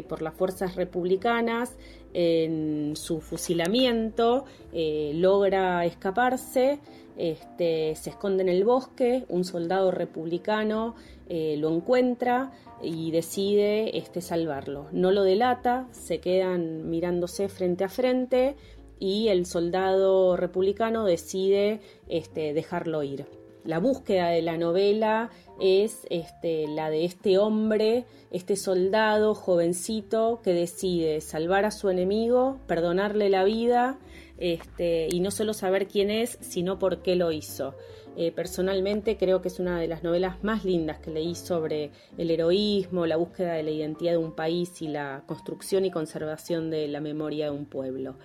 por 0.07 0.21
las 0.21 0.33
fuerzas 0.33 0.75
republicanas, 0.75 1.77
en 2.13 2.95
su 2.95 3.21
fusilamiento, 3.21 4.45
logra 4.71 5.85
escaparse 5.85 6.79
este, 7.17 7.95
se 7.95 8.09
esconde 8.09 8.43
en 8.43 8.49
el 8.49 8.63
bosque, 8.63 9.25
un 9.29 9.45
soldado 9.45 9.91
republicano 9.91 10.95
eh, 11.29 11.55
lo 11.57 11.73
encuentra 11.73 12.51
y 12.81 13.11
decide 13.11 13.97
este, 13.97 14.21
salvarlo. 14.21 14.87
No 14.91 15.11
lo 15.11 15.23
delata, 15.23 15.87
se 15.91 16.19
quedan 16.19 16.89
mirándose 16.89 17.49
frente 17.49 17.83
a 17.83 17.89
frente 17.89 18.55
y 18.99 19.27
el 19.27 19.45
soldado 19.45 20.37
republicano 20.37 21.05
decide 21.05 21.81
este, 22.09 22.53
dejarlo 22.53 23.03
ir. 23.03 23.25
La 23.63 23.79
búsqueda 23.79 24.29
de 24.29 24.41
la 24.41 24.57
novela 24.57 25.29
es 25.59 26.05
este, 26.09 26.67
la 26.67 26.89
de 26.89 27.05
este 27.05 27.37
hombre, 27.37 28.05
este 28.31 28.55
soldado 28.55 29.35
jovencito 29.35 30.41
que 30.43 30.53
decide 30.53 31.21
salvar 31.21 31.65
a 31.65 31.71
su 31.71 31.89
enemigo, 31.89 32.59
perdonarle 32.67 33.29
la 33.29 33.43
vida 33.43 33.99
este, 34.37 35.07
y 35.11 35.19
no 35.19 35.31
solo 35.31 35.53
saber 35.53 35.87
quién 35.87 36.09
es, 36.09 36.37
sino 36.41 36.79
por 36.79 37.01
qué 37.01 37.15
lo 37.15 37.31
hizo. 37.31 37.75
Eh, 38.15 38.31
personalmente 38.31 39.17
creo 39.17 39.41
que 39.41 39.47
es 39.47 39.59
una 39.59 39.79
de 39.79 39.87
las 39.87 40.03
novelas 40.03 40.43
más 40.43 40.65
lindas 40.65 40.99
que 40.99 41.09
leí 41.09 41.33
sobre 41.33 41.91
el 42.17 42.29
heroísmo, 42.29 43.07
la 43.07 43.15
búsqueda 43.15 43.53
de 43.53 43.63
la 43.63 43.71
identidad 43.71 44.11
de 44.11 44.17
un 44.17 44.35
país 44.35 44.81
y 44.83 44.87
la 44.87 45.23
construcción 45.25 45.83
y 45.85 45.91
conservación 45.91 46.69
de 46.69 46.87
la 46.87 47.01
memoria 47.01 47.45
de 47.45 47.51
un 47.51 47.65
pueblo. 47.65 48.15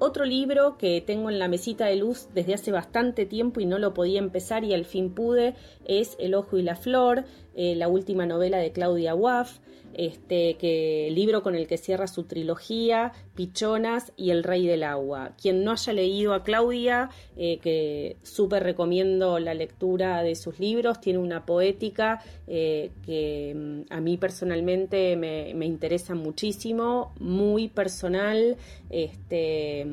Otro 0.00 0.24
libro 0.24 0.78
que 0.78 1.00
tengo 1.00 1.28
en 1.28 1.40
la 1.40 1.48
mesita 1.48 1.86
de 1.86 1.96
luz 1.96 2.28
desde 2.32 2.54
hace 2.54 2.70
bastante 2.70 3.26
tiempo 3.26 3.58
y 3.60 3.66
no 3.66 3.78
lo 3.80 3.94
podía 3.94 4.20
empezar 4.20 4.62
y 4.62 4.72
al 4.72 4.84
fin 4.84 5.12
pude 5.12 5.56
es 5.86 6.16
El 6.20 6.34
ojo 6.34 6.56
y 6.56 6.62
la 6.62 6.76
flor, 6.76 7.24
eh, 7.58 7.74
la 7.74 7.88
última 7.88 8.24
novela 8.24 8.56
de 8.56 8.72
Claudia 8.72 9.14
Waff 9.14 9.58
este, 9.98 10.54
que 10.54 11.08
libro 11.10 11.42
con 11.42 11.56
el 11.56 11.66
que 11.66 11.76
cierra 11.76 12.06
su 12.06 12.22
trilogía, 12.22 13.12
Pichonas 13.34 14.12
y 14.16 14.30
El 14.30 14.44
Rey 14.44 14.64
del 14.64 14.84
Agua. 14.84 15.32
Quien 15.40 15.64
no 15.64 15.72
haya 15.72 15.92
leído 15.92 16.34
a 16.34 16.44
Claudia, 16.44 17.10
eh, 17.36 17.58
que 17.58 18.16
súper 18.22 18.62
recomiendo 18.62 19.40
la 19.40 19.54
lectura 19.54 20.22
de 20.22 20.36
sus 20.36 20.60
libros, 20.60 21.00
tiene 21.00 21.18
una 21.18 21.44
poética 21.44 22.22
eh, 22.46 22.92
que 23.04 23.54
mm, 23.56 23.92
a 23.92 24.00
mí 24.00 24.16
personalmente 24.18 25.16
me, 25.16 25.52
me, 25.54 25.66
interesa 25.66 26.14
muchísimo, 26.14 27.12
muy 27.18 27.68
personal, 27.68 28.56
este 28.90 29.84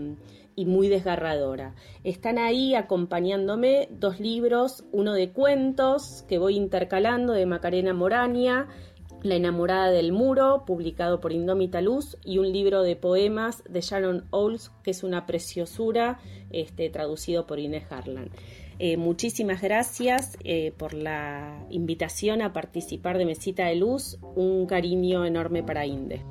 y 0.55 0.65
muy 0.65 0.87
desgarradora. 0.87 1.75
Están 2.03 2.37
ahí 2.37 2.75
acompañándome 2.75 3.87
dos 3.91 4.19
libros, 4.19 4.85
uno 4.91 5.13
de 5.13 5.31
cuentos 5.31 6.23
que 6.27 6.37
voy 6.37 6.55
intercalando 6.55 7.33
de 7.33 7.45
Macarena 7.45 7.93
Morania 7.93 8.67
la 9.25 9.35
enamorada 9.35 9.89
del 9.89 10.11
muro, 10.11 10.65
publicado 10.65 11.19
por 11.19 11.33
Indómita 11.33 11.81
Luz, 11.81 12.17
y 12.23 12.37
un 12.37 12.51
libro 12.51 12.83
de 12.83 12.95
poemas 12.95 13.63
de 13.67 13.81
Sharon 13.81 14.25
Owls, 14.29 14.71
que 14.83 14.91
es 14.91 15.03
una 15.03 15.25
preciosura, 15.25 16.19
este, 16.51 16.89
traducido 16.89 17.47
por 17.47 17.59
Inés 17.59 17.85
Harlan. 17.89 18.29
Eh, 18.77 18.97
muchísimas 18.97 19.61
gracias 19.61 20.37
eh, 20.43 20.73
por 20.77 20.93
la 20.93 21.65
invitación 21.69 22.41
a 22.41 22.53
participar 22.53 23.17
de 23.17 23.25
Mesita 23.25 23.65
de 23.65 23.75
Luz. 23.75 24.19
Un 24.35 24.67
cariño 24.67 25.25
enorme 25.25 25.63
para 25.63 25.85
Inde. 25.85 26.21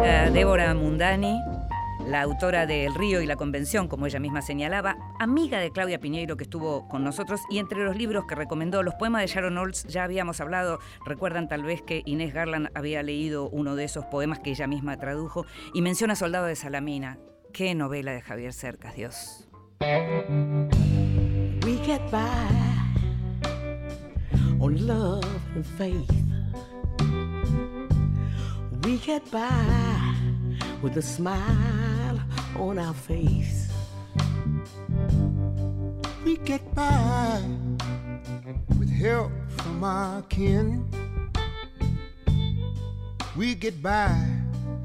Débora 0.00 0.74
Mundani, 0.74 1.38
la 2.06 2.22
autora 2.22 2.64
de 2.64 2.86
El 2.86 2.94
Río 2.94 3.20
y 3.20 3.26
la 3.26 3.36
Convención, 3.36 3.88
como 3.88 4.06
ella 4.06 4.18
misma 4.18 4.40
señalaba, 4.40 4.96
amiga 5.18 5.58
de 5.58 5.70
Claudia 5.70 6.00
Piñeiro 6.00 6.38
que 6.38 6.44
estuvo 6.44 6.88
con 6.88 7.04
nosotros 7.04 7.42
y 7.50 7.58
entre 7.58 7.84
los 7.84 7.96
libros 7.96 8.24
que 8.26 8.34
recomendó, 8.34 8.82
los 8.82 8.94
poemas 8.94 9.20
de 9.20 9.26
Sharon 9.26 9.58
Olds, 9.58 9.84
ya 9.84 10.04
habíamos 10.04 10.40
hablado, 10.40 10.78
recuerdan 11.04 11.48
tal 11.48 11.64
vez 11.64 11.82
que 11.82 12.02
Inés 12.06 12.32
Garland 12.32 12.70
había 12.74 13.02
leído 13.02 13.50
uno 13.50 13.76
de 13.76 13.84
esos 13.84 14.06
poemas 14.06 14.38
que 14.38 14.50
ella 14.50 14.66
misma 14.66 14.96
tradujo 14.96 15.44
y 15.74 15.82
menciona 15.82 16.14
Soldado 16.14 16.46
de 16.46 16.56
Salamina. 16.56 17.18
Qué 17.52 17.74
novela 17.74 18.12
de 18.12 18.22
Javier 18.22 18.54
Cercas, 18.54 18.94
Dios. 18.94 19.48
We 21.64 21.76
get 21.84 22.00
by 22.10 22.48
on 24.60 24.86
love 24.86 25.24
and 25.54 25.66
faith. 25.76 26.39
We 28.82 28.96
get 28.96 29.30
by 29.30 30.14
with 30.80 30.96
a 30.96 31.02
smile 31.02 32.18
on 32.56 32.78
our 32.78 32.94
face. 32.94 33.68
We 36.24 36.38
get 36.38 36.74
by 36.74 37.42
with 38.78 38.90
help 38.90 39.32
from 39.58 39.84
our 39.84 40.22
kin. 40.22 40.88
We 43.36 43.54
get 43.54 43.82
by 43.82 44.16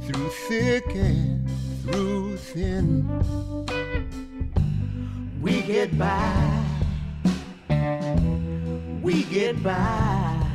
through 0.01 0.29
thick 0.47 0.85
and 0.93 1.49
through 1.83 2.35
thin. 2.35 3.07
We 5.41 5.61
get 5.61 5.97
by. 5.97 6.63
We 9.01 9.23
get 9.23 9.63
by. 9.63 10.51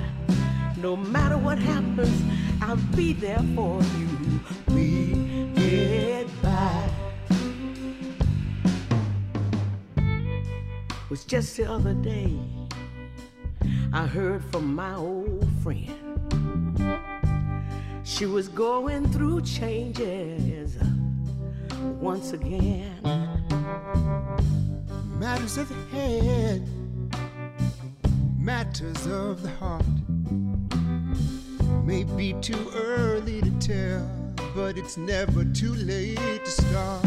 No 0.76 0.96
matter 0.96 1.38
what 1.38 1.58
happens, 1.58 2.22
I'll 2.62 2.76
be 2.94 3.12
there 3.12 3.42
for 3.54 3.82
you. 3.98 4.08
We 4.68 5.14
get 5.54 6.26
by. 6.42 6.90
Was 11.08 11.24
just 11.24 11.56
the 11.56 11.64
other 11.70 11.94
day 11.94 12.38
I 13.92 14.06
heard 14.06 14.44
from 14.52 14.74
my 14.74 14.94
old 14.94 15.48
friend. 15.62 15.96
She 18.04 18.26
was 18.26 18.48
going 18.48 19.10
through 19.10 19.42
changes 19.42 20.76
once 22.00 22.32
again. 22.32 23.00
Matters 25.18 25.58
of 25.58 25.68
the 25.68 25.74
head, 25.96 26.68
matters 28.38 29.06
of 29.06 29.42
the 29.42 29.50
heart. 29.50 29.84
May 31.90 32.04
be 32.04 32.34
too 32.34 32.70
early 32.72 33.40
to 33.40 33.50
tell, 33.58 34.08
but 34.54 34.78
it's 34.78 34.96
never 34.96 35.44
too 35.44 35.74
late 35.74 36.44
to 36.44 36.50
start. 36.50 37.04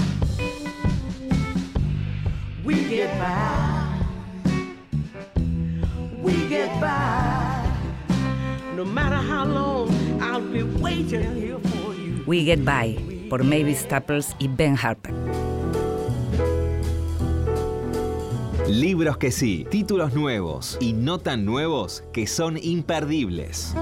We 2.65 2.83
get 2.89 3.17
by. 3.17 4.01
We 6.21 6.33
get 6.49 6.81
by. 6.81 7.65
No 8.75 8.83
matter 8.83 9.15
how 9.15 9.45
long, 9.45 9.89
I'll 10.21 10.41
be 10.41 10.63
waiting 10.63 11.33
here 11.33 11.59
for 11.59 11.93
you. 11.93 12.21
We 12.27 12.43
Get 12.43 12.65
By, 12.65 12.97
por 13.29 13.41
Mavis 13.45 13.79
Staples 13.79 14.35
y 14.37 14.49
Ben 14.49 14.75
Harper. 14.75 15.13
Libros 18.67 19.15
que 19.15 19.31
sí, 19.31 19.65
títulos 19.69 20.13
nuevos 20.13 20.77
y 20.81 20.91
no 20.91 21.19
tan 21.19 21.45
nuevos 21.45 22.03
que 22.11 22.27
son 22.27 22.57
imperdibles. 22.61 23.73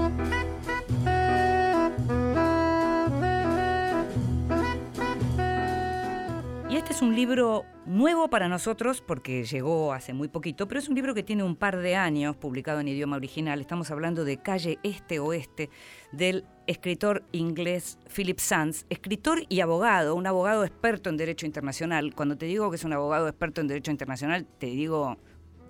Es 7.02 7.08
un 7.08 7.16
libro 7.16 7.64
nuevo 7.84 8.30
para 8.30 8.46
nosotros 8.48 9.02
porque 9.04 9.42
llegó 9.42 9.92
hace 9.92 10.12
muy 10.12 10.28
poquito, 10.28 10.68
pero 10.68 10.78
es 10.78 10.88
un 10.88 10.94
libro 10.94 11.14
que 11.14 11.24
tiene 11.24 11.42
un 11.42 11.56
par 11.56 11.78
de 11.78 11.96
años 11.96 12.36
publicado 12.36 12.78
en 12.78 12.86
idioma 12.86 13.16
original. 13.16 13.60
Estamos 13.60 13.90
hablando 13.90 14.24
de 14.24 14.36
Calle 14.36 14.78
Este 14.84 15.18
Oeste 15.18 15.68
del 16.12 16.44
escritor 16.68 17.24
inglés 17.32 17.98
Philip 18.14 18.38
Sands, 18.38 18.86
escritor 18.88 19.42
y 19.48 19.62
abogado, 19.62 20.14
un 20.14 20.28
abogado 20.28 20.64
experto 20.64 21.10
en 21.10 21.16
derecho 21.16 21.44
internacional. 21.44 22.14
Cuando 22.14 22.36
te 22.36 22.46
digo 22.46 22.70
que 22.70 22.76
es 22.76 22.84
un 22.84 22.92
abogado 22.92 23.26
experto 23.26 23.60
en 23.60 23.66
derecho 23.66 23.90
internacional, 23.90 24.46
te 24.58 24.66
digo 24.66 25.18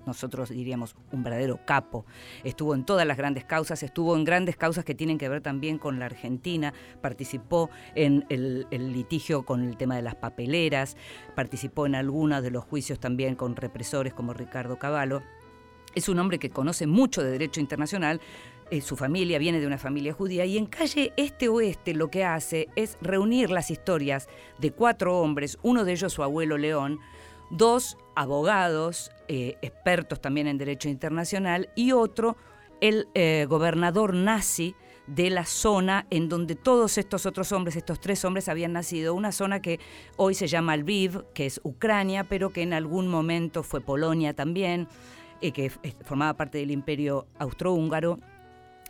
nosotros 0.06 0.50
diríamos 0.50 0.96
un 1.10 1.22
verdadero 1.22 1.60
capo. 1.64 2.04
Estuvo 2.44 2.74
en 2.74 2.84
todas 2.84 3.06
las 3.06 3.16
grandes 3.16 3.44
causas, 3.44 3.82
estuvo 3.82 4.16
en 4.16 4.24
grandes 4.24 4.56
causas 4.56 4.84
que 4.84 4.94
tienen 4.94 5.18
que 5.18 5.28
ver 5.28 5.40
también 5.40 5.78
con 5.78 5.98
la 5.98 6.06
Argentina, 6.06 6.72
participó 7.00 7.70
en 7.94 8.24
el, 8.28 8.66
litigio 8.70 9.44
con 9.44 9.62
el 9.62 9.76
tema 9.76 9.96
de 9.96 10.02
las 10.02 10.14
papeleras, 10.14 10.96
participó 11.34 11.86
en 11.86 11.94
algunos 11.94 12.42
de 12.42 12.50
los 12.50 12.64
juicios 12.64 13.00
también 13.00 13.34
con 13.34 13.56
represores 13.56 14.14
como 14.14 14.32
Ricardo 14.32 14.78
Cavallo. 14.78 15.22
Es 15.94 16.08
un 16.08 16.18
hombre 16.18 16.38
que 16.38 16.50
conoce 16.50 16.86
mucho 16.86 17.22
de 17.22 17.30
derecho 17.30 17.60
internacional, 17.60 18.20
eh, 18.70 18.80
su 18.80 18.96
familia 18.96 19.38
viene 19.38 19.60
de 19.60 19.66
una 19.66 19.76
familia 19.76 20.14
judía 20.14 20.46
y 20.46 20.56
en 20.56 20.64
calle 20.64 21.12
Este 21.18 21.50
Oeste 21.50 21.92
lo 21.92 22.08
que 22.08 22.24
hace 22.24 22.70
es 22.74 22.96
reunir 23.02 23.50
las 23.50 23.70
historias 23.70 24.30
de 24.58 24.70
cuatro 24.70 25.18
hombres, 25.20 25.58
uno 25.62 25.84
de 25.84 25.92
ellos 25.92 26.14
su 26.14 26.22
abuelo 26.22 26.56
León, 26.56 26.98
dos 27.52 27.96
abogados, 28.16 29.12
eh, 29.28 29.56
expertos 29.62 30.20
también 30.20 30.48
en 30.48 30.58
derecho 30.58 30.88
internacional, 30.88 31.70
y 31.76 31.92
otro, 31.92 32.36
el 32.80 33.06
eh, 33.14 33.46
gobernador 33.48 34.14
nazi 34.14 34.74
de 35.06 35.30
la 35.30 35.44
zona 35.44 36.06
en 36.10 36.28
donde 36.28 36.54
todos 36.54 36.96
estos 36.96 37.26
otros 37.26 37.52
hombres, 37.52 37.76
estos 37.76 38.00
tres 38.00 38.24
hombres 38.24 38.48
habían 38.48 38.72
nacido, 38.72 39.14
una 39.14 39.32
zona 39.32 39.60
que 39.60 39.78
hoy 40.16 40.34
se 40.34 40.46
llama 40.46 40.76
Lviv, 40.76 41.24
que 41.34 41.46
es 41.46 41.60
Ucrania, 41.64 42.24
pero 42.24 42.50
que 42.50 42.62
en 42.62 42.72
algún 42.72 43.08
momento 43.08 43.62
fue 43.62 43.80
Polonia 43.80 44.34
también, 44.34 44.88
eh, 45.40 45.52
que 45.52 45.70
formaba 46.04 46.34
parte 46.34 46.58
del 46.58 46.70
imperio 46.70 47.26
austrohúngaro 47.38 48.18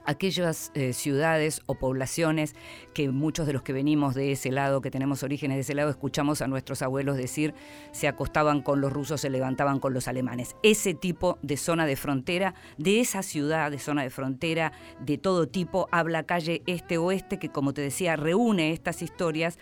aquellas 0.05 0.71
eh, 0.75 0.93
ciudades 0.93 1.63
o 1.67 1.75
poblaciones 1.75 2.55
que 2.95 3.11
muchos 3.11 3.47
de 3.47 3.53
los 3.53 3.63
que 3.63 3.73
venimos 3.73 4.15
de 4.15 4.33
ese 4.33 4.51
lado, 4.51 4.81
que 4.81 4.91
tenemos 4.91 5.23
orígenes 5.23 5.57
de 5.57 5.63
ese 5.63 5.75
lado, 5.75 5.91
escuchamos 5.91 6.43
a 6.43 6.49
nuestros 6.49 6.83
abuelos 6.83 7.17
decir, 7.17 7.55
se 7.93 8.09
acostaban 8.09 8.63
con 8.63 8.81
los 8.81 8.93
rusos, 8.93 9.21
se 9.21 9.31
levantaban 9.31 9.81
con 9.81 9.95
los 9.95 10.09
alemanes. 10.09 10.57
Ese 10.63 10.95
tipo 10.95 11.39
de 11.43 11.57
zona 11.57 11.87
de 11.87 11.97
frontera, 11.97 12.55
de 12.79 13.01
esa 13.01 13.23
ciudad 13.23 13.71
de 13.71 13.79
zona 13.79 14.03
de 14.03 14.11
frontera, 14.11 14.73
de 15.01 15.19
todo 15.19 15.49
tipo, 15.49 15.89
habla 15.91 16.25
calle 16.25 16.63
este-oeste, 16.67 17.39
que 17.39 17.51
como 17.51 17.73
te 17.75 17.81
decía, 17.83 18.17
reúne 18.17 18.73
estas 18.73 19.03
historias 19.03 19.59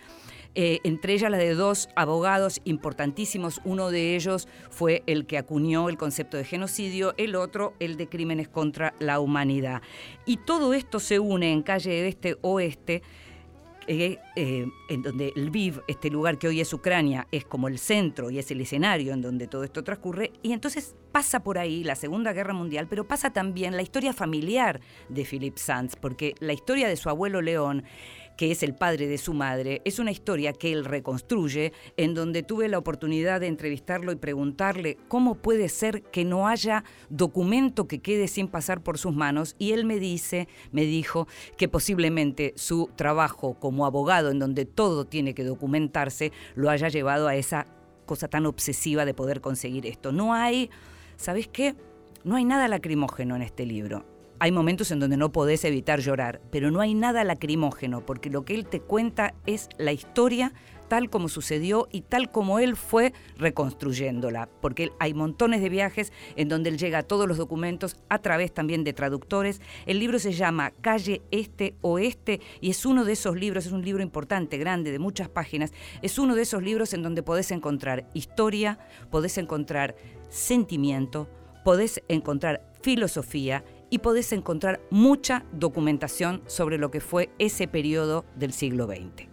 eh, 0.55 0.79
entre 0.83 1.13
ellas 1.13 1.31
la 1.31 1.37
de 1.37 1.53
dos 1.53 1.89
abogados 1.95 2.61
importantísimos. 2.65 3.61
Uno 3.63 3.89
de 3.89 4.15
ellos 4.15 4.47
fue 4.69 5.03
el 5.07 5.25
que 5.25 5.37
acuñó 5.37 5.89
el 5.89 5.97
concepto 5.97 6.37
de 6.37 6.43
genocidio, 6.43 7.13
el 7.17 7.35
otro 7.35 7.73
el 7.79 7.97
de 7.97 8.07
crímenes 8.07 8.49
contra 8.49 8.93
la 8.99 9.19
humanidad. 9.19 9.81
Y 10.25 10.37
todo 10.37 10.73
esto 10.73 10.99
se 10.99 11.19
une 11.19 11.51
en 11.51 11.63
calle 11.63 12.07
este-oeste. 12.07 13.01
Eh, 13.87 14.19
eh, 14.35 14.67
en 14.89 15.01
donde 15.01 15.33
Lviv, 15.35 15.81
este 15.87 16.11
lugar 16.11 16.37
que 16.37 16.47
hoy 16.47 16.61
es 16.61 16.71
Ucrania, 16.71 17.27
es 17.31 17.45
como 17.45 17.67
el 17.67 17.79
centro 17.79 18.29
y 18.29 18.37
es 18.37 18.51
el 18.51 18.61
escenario 18.61 19.11
en 19.11 19.21
donde 19.21 19.47
todo 19.47 19.63
esto 19.63 19.83
transcurre, 19.83 20.31
y 20.43 20.53
entonces 20.53 20.95
pasa 21.11 21.41
por 21.41 21.57
ahí 21.57 21.83
la 21.83 21.95
Segunda 21.95 22.31
Guerra 22.31 22.53
Mundial, 22.53 22.85
pero 22.87 23.07
pasa 23.07 23.33
también 23.33 23.75
la 23.75 23.81
historia 23.81 24.13
familiar 24.13 24.81
de 25.09 25.25
Philip 25.25 25.57
Sands, 25.57 25.95
porque 25.95 26.35
la 26.39 26.53
historia 26.53 26.87
de 26.87 26.95
su 26.95 27.09
abuelo 27.09 27.41
León 27.41 27.83
que 28.37 28.51
es 28.51 28.63
el 28.63 28.73
padre 28.73 29.07
de 29.07 29.17
su 29.17 29.33
madre, 29.33 29.81
es 29.85 29.99
una 29.99 30.11
historia 30.11 30.53
que 30.53 30.71
él 30.73 30.85
reconstruye, 30.85 31.73
en 31.97 32.13
donde 32.13 32.43
tuve 32.43 32.67
la 32.67 32.77
oportunidad 32.77 33.39
de 33.39 33.47
entrevistarlo 33.47 34.11
y 34.11 34.15
preguntarle 34.15 34.97
cómo 35.07 35.35
puede 35.35 35.69
ser 35.69 36.03
que 36.03 36.25
no 36.25 36.47
haya 36.47 36.83
documento 37.09 37.87
que 37.87 37.99
quede 37.99 38.27
sin 38.27 38.47
pasar 38.47 38.81
por 38.81 38.97
sus 38.97 39.15
manos, 39.15 39.55
y 39.59 39.71
él 39.73 39.85
me 39.85 39.99
dice, 39.99 40.47
me 40.71 40.83
dijo, 40.83 41.27
que 41.57 41.67
posiblemente 41.67 42.53
su 42.55 42.89
trabajo 42.95 43.55
como 43.55 43.85
abogado, 43.85 44.31
en 44.31 44.39
donde 44.39 44.65
todo 44.65 45.05
tiene 45.05 45.33
que 45.33 45.43
documentarse, 45.43 46.31
lo 46.55 46.69
haya 46.69 46.89
llevado 46.89 47.27
a 47.27 47.35
esa 47.35 47.67
cosa 48.05 48.27
tan 48.27 48.45
obsesiva 48.45 49.05
de 49.05 49.13
poder 49.13 49.41
conseguir 49.41 49.85
esto. 49.85 50.11
No 50.11 50.33
hay, 50.33 50.69
¿sabes 51.15 51.47
qué? 51.47 51.75
No 52.23 52.35
hay 52.35 52.45
nada 52.45 52.67
lacrimógeno 52.67 53.35
en 53.35 53.41
este 53.41 53.65
libro 53.65 54.10
hay 54.41 54.51
momentos 54.51 54.89
en 54.89 54.99
donde 54.99 55.17
no 55.17 55.31
podés 55.31 55.63
evitar 55.65 55.99
llorar, 55.99 56.41
pero 56.49 56.71
no 56.71 56.81
hay 56.81 56.95
nada 56.95 57.23
lacrimógeno, 57.23 58.03
porque 58.03 58.31
lo 58.31 58.43
que 58.43 58.55
él 58.55 58.65
te 58.65 58.79
cuenta 58.79 59.35
es 59.45 59.69
la 59.77 59.91
historia 59.91 60.51
tal 60.87 61.11
como 61.11 61.29
sucedió 61.29 61.87
y 61.91 62.01
tal 62.01 62.31
como 62.31 62.57
él 62.57 62.75
fue 62.75 63.13
reconstruyéndola, 63.37 64.49
porque 64.59 64.93
hay 64.97 65.13
montones 65.13 65.61
de 65.61 65.69
viajes 65.69 66.11
en 66.37 66.49
donde 66.49 66.71
él 66.71 66.79
llega 66.79 66.97
a 66.97 67.03
todos 67.03 67.27
los 67.27 67.37
documentos 67.37 67.97
a 68.09 68.17
través 68.17 68.51
también 68.51 68.83
de 68.83 68.93
traductores. 68.93 69.61
El 69.85 69.99
libro 69.99 70.17
se 70.17 70.33
llama 70.33 70.71
Calle 70.81 71.21
Este 71.29 71.75
Oeste 71.81 72.41
y 72.61 72.71
es 72.71 72.83
uno 72.83 73.05
de 73.05 73.13
esos 73.13 73.35
libros, 73.35 73.67
es 73.67 73.71
un 73.71 73.85
libro 73.85 74.01
importante, 74.01 74.57
grande, 74.57 74.91
de 74.91 74.97
muchas 74.97 75.29
páginas, 75.29 75.71
es 76.01 76.17
uno 76.17 76.33
de 76.33 76.41
esos 76.41 76.63
libros 76.63 76.95
en 76.95 77.03
donde 77.03 77.21
podés 77.21 77.51
encontrar 77.51 78.09
historia, 78.15 78.79
podés 79.11 79.37
encontrar 79.37 79.95
sentimiento, 80.29 81.29
podés 81.63 82.01
encontrar 82.07 82.67
filosofía 82.81 83.63
y 83.91 83.99
podés 83.99 84.31
encontrar 84.31 84.81
mucha 84.89 85.45
documentación 85.51 86.41
sobre 86.47 86.79
lo 86.79 86.89
que 86.89 87.01
fue 87.01 87.29
ese 87.37 87.67
periodo 87.67 88.25
del 88.35 88.53
siglo 88.53 88.87
XX. 88.87 89.27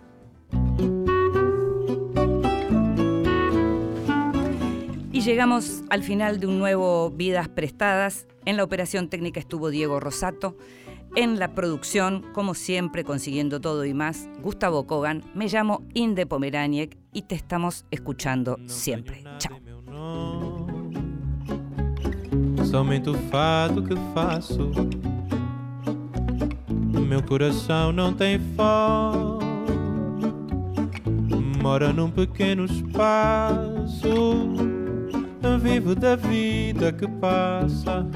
Y 5.13 5.21
llegamos 5.23 5.83
al 5.89 6.03
final 6.03 6.39
de 6.39 6.47
un 6.47 6.59
nuevo 6.59 7.11
Vidas 7.11 7.49
Prestadas. 7.49 8.27
En 8.45 8.57
la 8.57 8.65
operación 8.65 9.09
técnica 9.09 9.41
estuvo 9.41 9.71
Diego 9.71 10.01
Rosato. 10.01 10.57
En 11.17 11.39
la 11.39 11.55
producción, 11.55 12.25
como 12.35 12.55
siempre, 12.55 13.03
consiguiendo 13.03 13.61
todo 13.61 13.85
y 13.85 13.95
más, 13.95 14.29
Gustavo 14.43 14.87
Kogan. 14.87 15.25
Me 15.35 15.49
llamo 15.49 15.83
Inde 15.95 16.27
Pomeraniec 16.27 16.97
y 17.13 17.23
te 17.23 17.35
estamos 17.35 17.87
escuchando 17.91 18.59
siempre. 18.67 19.25
Chao. 19.39 20.48
Somente 22.71 23.09
o 23.09 23.15
fado 23.15 23.83
que 23.83 23.95
faço. 24.13 24.71
Meu 27.09 27.23
coração 27.23 27.93
não 27.93 28.13
tem 28.13 28.39
fogo, 28.55 29.39
mora 31.63 31.93
num 31.93 32.11
pequeno 32.11 32.65
espaço. 32.67 34.09
Vivo 35.61 35.95
da 35.95 36.15
vida 36.15 36.93
que 36.93 37.09
passa, 37.09 38.07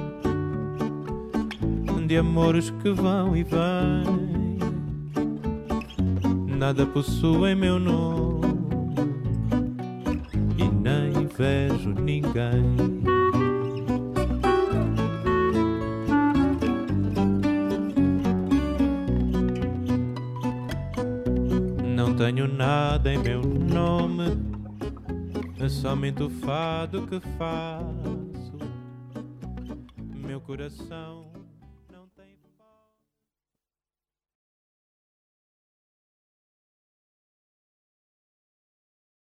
de 2.07 2.17
amores 2.17 2.71
que 2.83 2.91
vão 2.91 3.37
e 3.37 3.43
vêm. 3.43 4.59
Nada 6.57 6.87
possui 6.87 7.57
meu 7.57 7.81
nome 7.81 8.47
e 10.57 10.65
nem 10.69 11.27
vejo 11.27 11.91
ninguém. 12.01 13.12
Tenho 22.25 22.47
nada 22.47 23.13
em 23.13 23.19
meu 23.19 23.43
nome, 23.43 24.39
é 25.59 25.69
somente 25.69 26.23
o 26.23 26.31
fado 26.31 27.05
que 27.09 27.19
faço. 27.37 28.53
Meu 30.25 30.41
coração 30.41 31.32